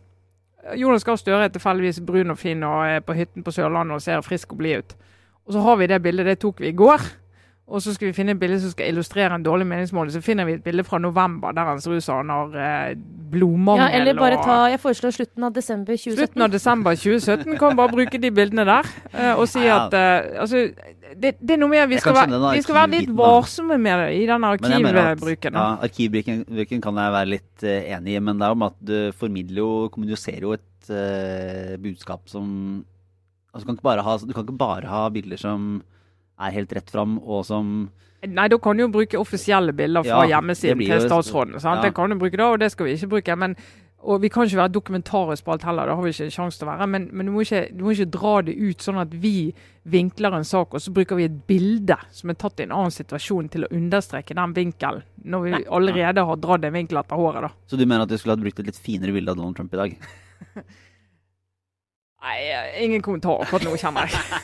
Jonas 0.80 1.04
Gahr 1.04 1.18
Støre 1.20 1.44
er 1.44 1.52
tilfeldigvis 1.52 2.00
brun 2.06 2.32
og 2.32 2.38
fin 2.40 2.62
og 2.64 2.86
er 2.88 3.02
på 3.04 3.12
hytten 3.12 3.44
på 3.44 3.52
Sørlandet 3.52 3.98
og 3.98 4.02
ser 4.02 4.24
frisk 4.24 4.52
og 4.52 4.62
blid 4.62 4.78
ut. 4.78 4.94
Og 5.44 5.52
så 5.52 5.60
har 5.60 5.76
vi 5.76 5.86
det 5.86 6.02
bildet, 6.02 6.26
det 6.26 6.38
tok 6.40 6.60
vi 6.60 6.70
i 6.72 6.76
går. 6.76 7.04
Og 7.64 7.80
så 7.80 7.94
skal 7.94 8.10
vi 8.10 8.12
finne 8.12 8.34
et 8.34 8.40
bilde 8.40 8.58
som 8.60 8.72
skal 8.74 8.90
illustrere 8.92 9.32
en 9.38 9.44
dårlig 9.44 9.64
meningsmåling. 9.66 10.12
Så 10.12 10.20
finner 10.20 10.44
vi 10.44 10.58
et 10.58 10.64
bilde 10.64 10.84
fra 10.84 10.98
november 11.00 11.54
der 11.56 11.70
han 11.70 11.78
ser 11.80 11.94
ut 11.96 12.04
som 12.04 12.18
han 12.20 12.32
har 12.32 12.58
eh, 12.60 12.96
blodmangel. 13.32 13.86
Ja, 13.86 14.00
eller 14.00 14.18
bare 14.18 14.40
ta 14.44 14.56
Jeg 14.68 14.82
foreslår 14.82 15.14
slutten 15.16 15.46
av 15.48 15.54
desember 15.56 15.96
2017. 15.96 16.18
Slutten 16.18 16.44
av 16.44 16.50
desember 16.52 16.98
2017. 17.00 17.56
Kan 17.62 17.78
bare 17.78 17.94
bruke 17.94 18.20
de 18.20 18.30
bildene 18.36 18.66
der 18.68 18.90
eh, 19.14 19.32
og 19.32 19.48
si 19.48 19.64
ja. 19.64 19.78
at 19.86 19.96
eh, 19.96 20.42
altså, 20.44 20.66
det, 21.14 21.32
det, 21.40 21.54
er 21.56 21.62
noe 21.62 21.72
med 21.72 21.88
Vi 21.88 22.02
skal, 22.04 22.18
være, 22.18 22.42
vi 22.52 22.66
skal 22.66 22.78
være 22.82 22.92
litt 22.98 23.16
varsomme 23.16 23.80
med 23.80 24.02
det 24.02 24.12
i 24.18 24.28
den 24.28 24.46
arkivbruken. 24.50 25.56
Ja, 25.56 25.66
arkivbruken 25.88 26.84
kan 26.84 27.00
jeg 27.00 27.16
være 27.16 27.32
litt 27.32 27.64
uh, 27.64 27.80
enig 27.96 28.18
i, 28.18 28.20
men 28.28 28.40
det 28.40 28.48
er 28.48 28.58
om 28.58 28.66
at 28.66 28.76
du 28.82 28.96
formidler 29.16 29.62
jo, 29.62 29.72
kommuniserer 29.94 30.44
jo 30.44 30.52
et 30.56 30.92
uh, 30.92 31.74
budskap 31.80 32.28
som 32.28 32.46
altså, 33.54 33.66
kan 33.70 34.04
ha, 34.04 34.16
Du 34.20 34.32
kan 34.34 34.44
ikke 34.44 34.58
bare 34.58 34.90
ha 34.90 35.08
bilder 35.14 35.40
som 35.40 35.78
er 36.40 36.56
helt 36.56 36.72
rett 36.74 36.90
fram, 36.90 37.18
og 37.22 37.44
som 37.46 37.76
Nei, 38.24 38.46
da 38.48 38.56
kan 38.56 38.78
du 38.78 38.86
jo 38.86 38.88
bruke 38.88 39.18
offisielle 39.20 39.74
bilder 39.76 40.00
fra 40.06 40.22
ja, 40.24 40.38
hjemmesiden 40.38 40.80
til 40.80 41.02
statsråden. 41.04 41.58
Ja. 41.60 41.74
Det 41.82 41.90
kan 41.92 42.08
du 42.08 42.16
bruke 42.16 42.38
da, 42.40 42.46
og 42.54 42.62
det 42.62 42.70
skal 42.72 42.88
vi 42.88 42.94
ikke 42.96 43.10
bruke. 43.18 43.34
Men 43.36 43.52
og 44.04 44.20
vi 44.20 44.28
kan 44.28 44.44
ikke 44.44 44.58
være 44.58 44.72
dokumentarisk 44.74 45.44
på 45.46 45.52
alt 45.54 45.64
heller, 45.64 45.88
det 45.88 45.94
har 45.96 46.04
vi 46.04 46.10
ikke 46.12 46.26
en 46.26 46.34
sjanse 46.34 46.60
til 46.60 46.66
å 46.66 46.70
være. 46.70 46.88
Men, 46.92 47.06
men 47.16 47.28
du, 47.28 47.32
må 47.32 47.44
ikke, 47.44 47.62
du, 47.72 47.84
må 47.86 47.94
ikke, 47.94 48.10
dra 48.12 48.32
det 48.44 48.54
ut 48.58 48.84
sånn 48.84 49.00
at 49.00 49.14
vi 49.20 49.34
vinkler 49.94 50.36
en 50.36 50.46
sak, 50.48 50.76
og 50.76 50.84
så 50.84 50.92
bruker 50.94 51.18
vi 51.18 51.28
et 51.28 51.38
bilde 51.48 51.96
som 52.12 52.32
er 52.32 52.38
tatt 52.40 52.60
i 52.60 52.66
en 52.66 52.74
annen 52.76 52.92
situasjon 52.94 53.48
til 53.54 53.66
å 53.66 53.70
understreke 53.72 54.36
den 54.36 54.56
vinkelen, 54.56 55.06
når 55.24 55.46
vi 55.46 55.54
Nei. 55.56 55.62
allerede 55.78 56.26
har 56.28 56.42
dratt 56.42 56.68
en 56.68 56.76
vinkel 56.76 57.00
etter 57.00 57.20
håret. 57.20 57.48
da. 57.48 57.52
Så 57.70 57.80
du 57.80 57.86
mener 57.86 58.04
at 58.04 58.12
du 58.12 58.18
skulle 58.20 58.36
ha 58.36 58.44
brukt 58.44 58.60
et 58.60 58.68
litt 58.68 58.80
finere 58.80 59.16
bilde 59.16 59.32
av 59.32 59.40
Donald 59.40 59.56
Trump 59.56 59.72
i 59.72 59.82
dag? 59.82 59.96
Nei, 62.24 62.40
ingen 62.80 63.02
kommentar 63.04 63.42
akkurat 63.44 63.66
nå, 63.66 63.74
kjenner 63.76 64.08
jeg. 64.08 64.38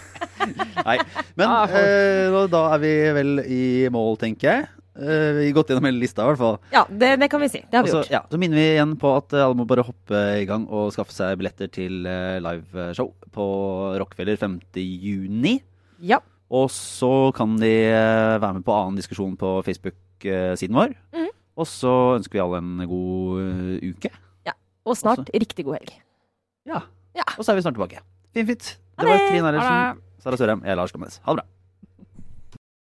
Nei, 0.85 0.99
men 1.39 1.53
eh, 1.73 2.37
da 2.53 2.61
er 2.75 2.83
vi 2.83 2.93
vel 3.17 3.41
i 3.41 3.63
mål, 3.93 4.19
tenker 4.21 4.51
jeg. 4.51 4.67
Eh, 5.01 5.31
vi 5.39 5.47
har 5.47 5.55
gått 5.57 5.73
gjennom 5.73 5.87
hele 5.89 6.03
lista, 6.03 6.27
i 6.27 6.29
hvert 6.29 6.41
fall. 6.43 6.59
Ja, 6.75 6.83
det, 6.91 7.15
det, 7.23 7.31
kan 7.33 7.41
vi 7.41 7.49
si. 7.49 7.63
Det 7.71 7.79
har 7.79 7.87
vi 7.87 7.93
Også, 7.93 8.03
gjort. 8.03 8.13
Ja, 8.13 8.21
så 8.29 8.41
minner 8.43 8.61
vi 8.61 8.67
igjen 8.75 8.93
på 9.01 9.15
at 9.17 9.33
alle 9.39 9.57
må 9.57 9.65
bare 9.71 9.87
hoppe 9.87 10.21
i 10.43 10.45
gang 10.49 10.67
og 10.69 10.93
skaffe 10.93 11.17
seg 11.17 11.41
billetter 11.41 11.73
til 11.73 12.05
uh, 12.05 12.37
liveshow 12.45 13.15
på 13.33 13.49
Rockefeller 14.03 14.37
5.6. 14.43 15.65
Ja. 16.05 16.21
Og 16.53 16.69
så 16.75 17.13
kan 17.37 17.57
de 17.63 17.75
uh, 17.95 18.37
være 18.43 18.59
med 18.59 18.69
på 18.69 18.77
annen 18.77 19.01
diskusjon 19.01 19.41
på 19.41 19.57
Facebook-siden 19.65 20.77
vår. 20.77 20.97
Mm. 21.17 21.33
Og 21.61 21.69
så 21.69 21.97
ønsker 22.19 22.37
vi 22.37 22.45
alle 22.45 22.61
en 22.61 22.89
god 22.93 23.85
uke. 23.89 24.13
Ja. 24.45 24.59
Og 24.85 25.01
snart 25.01 25.33
riktig 25.33 25.65
god 25.65 25.81
helg. 25.81 26.01
Ja. 26.69 26.85
Ja. 27.21 27.27
Og 27.37 27.45
så 27.47 27.53
er 27.53 27.59
vi 27.61 27.65
snart 27.67 27.77
tilbake. 27.79 28.03
Fint, 28.35 28.49
fint. 28.53 28.69
Det 29.01 29.09
var 29.09 29.25
Trine 29.29 29.49
Eilertsen, 29.51 30.03
Sara 30.25 30.37
Sørheim, 30.41 30.63
jeg 30.67 30.75
er 30.75 30.79
Lars 30.81 30.93
Gammes, 30.95 31.21
Ha 31.25 31.33
det 31.35 31.41
bra. 31.43 31.47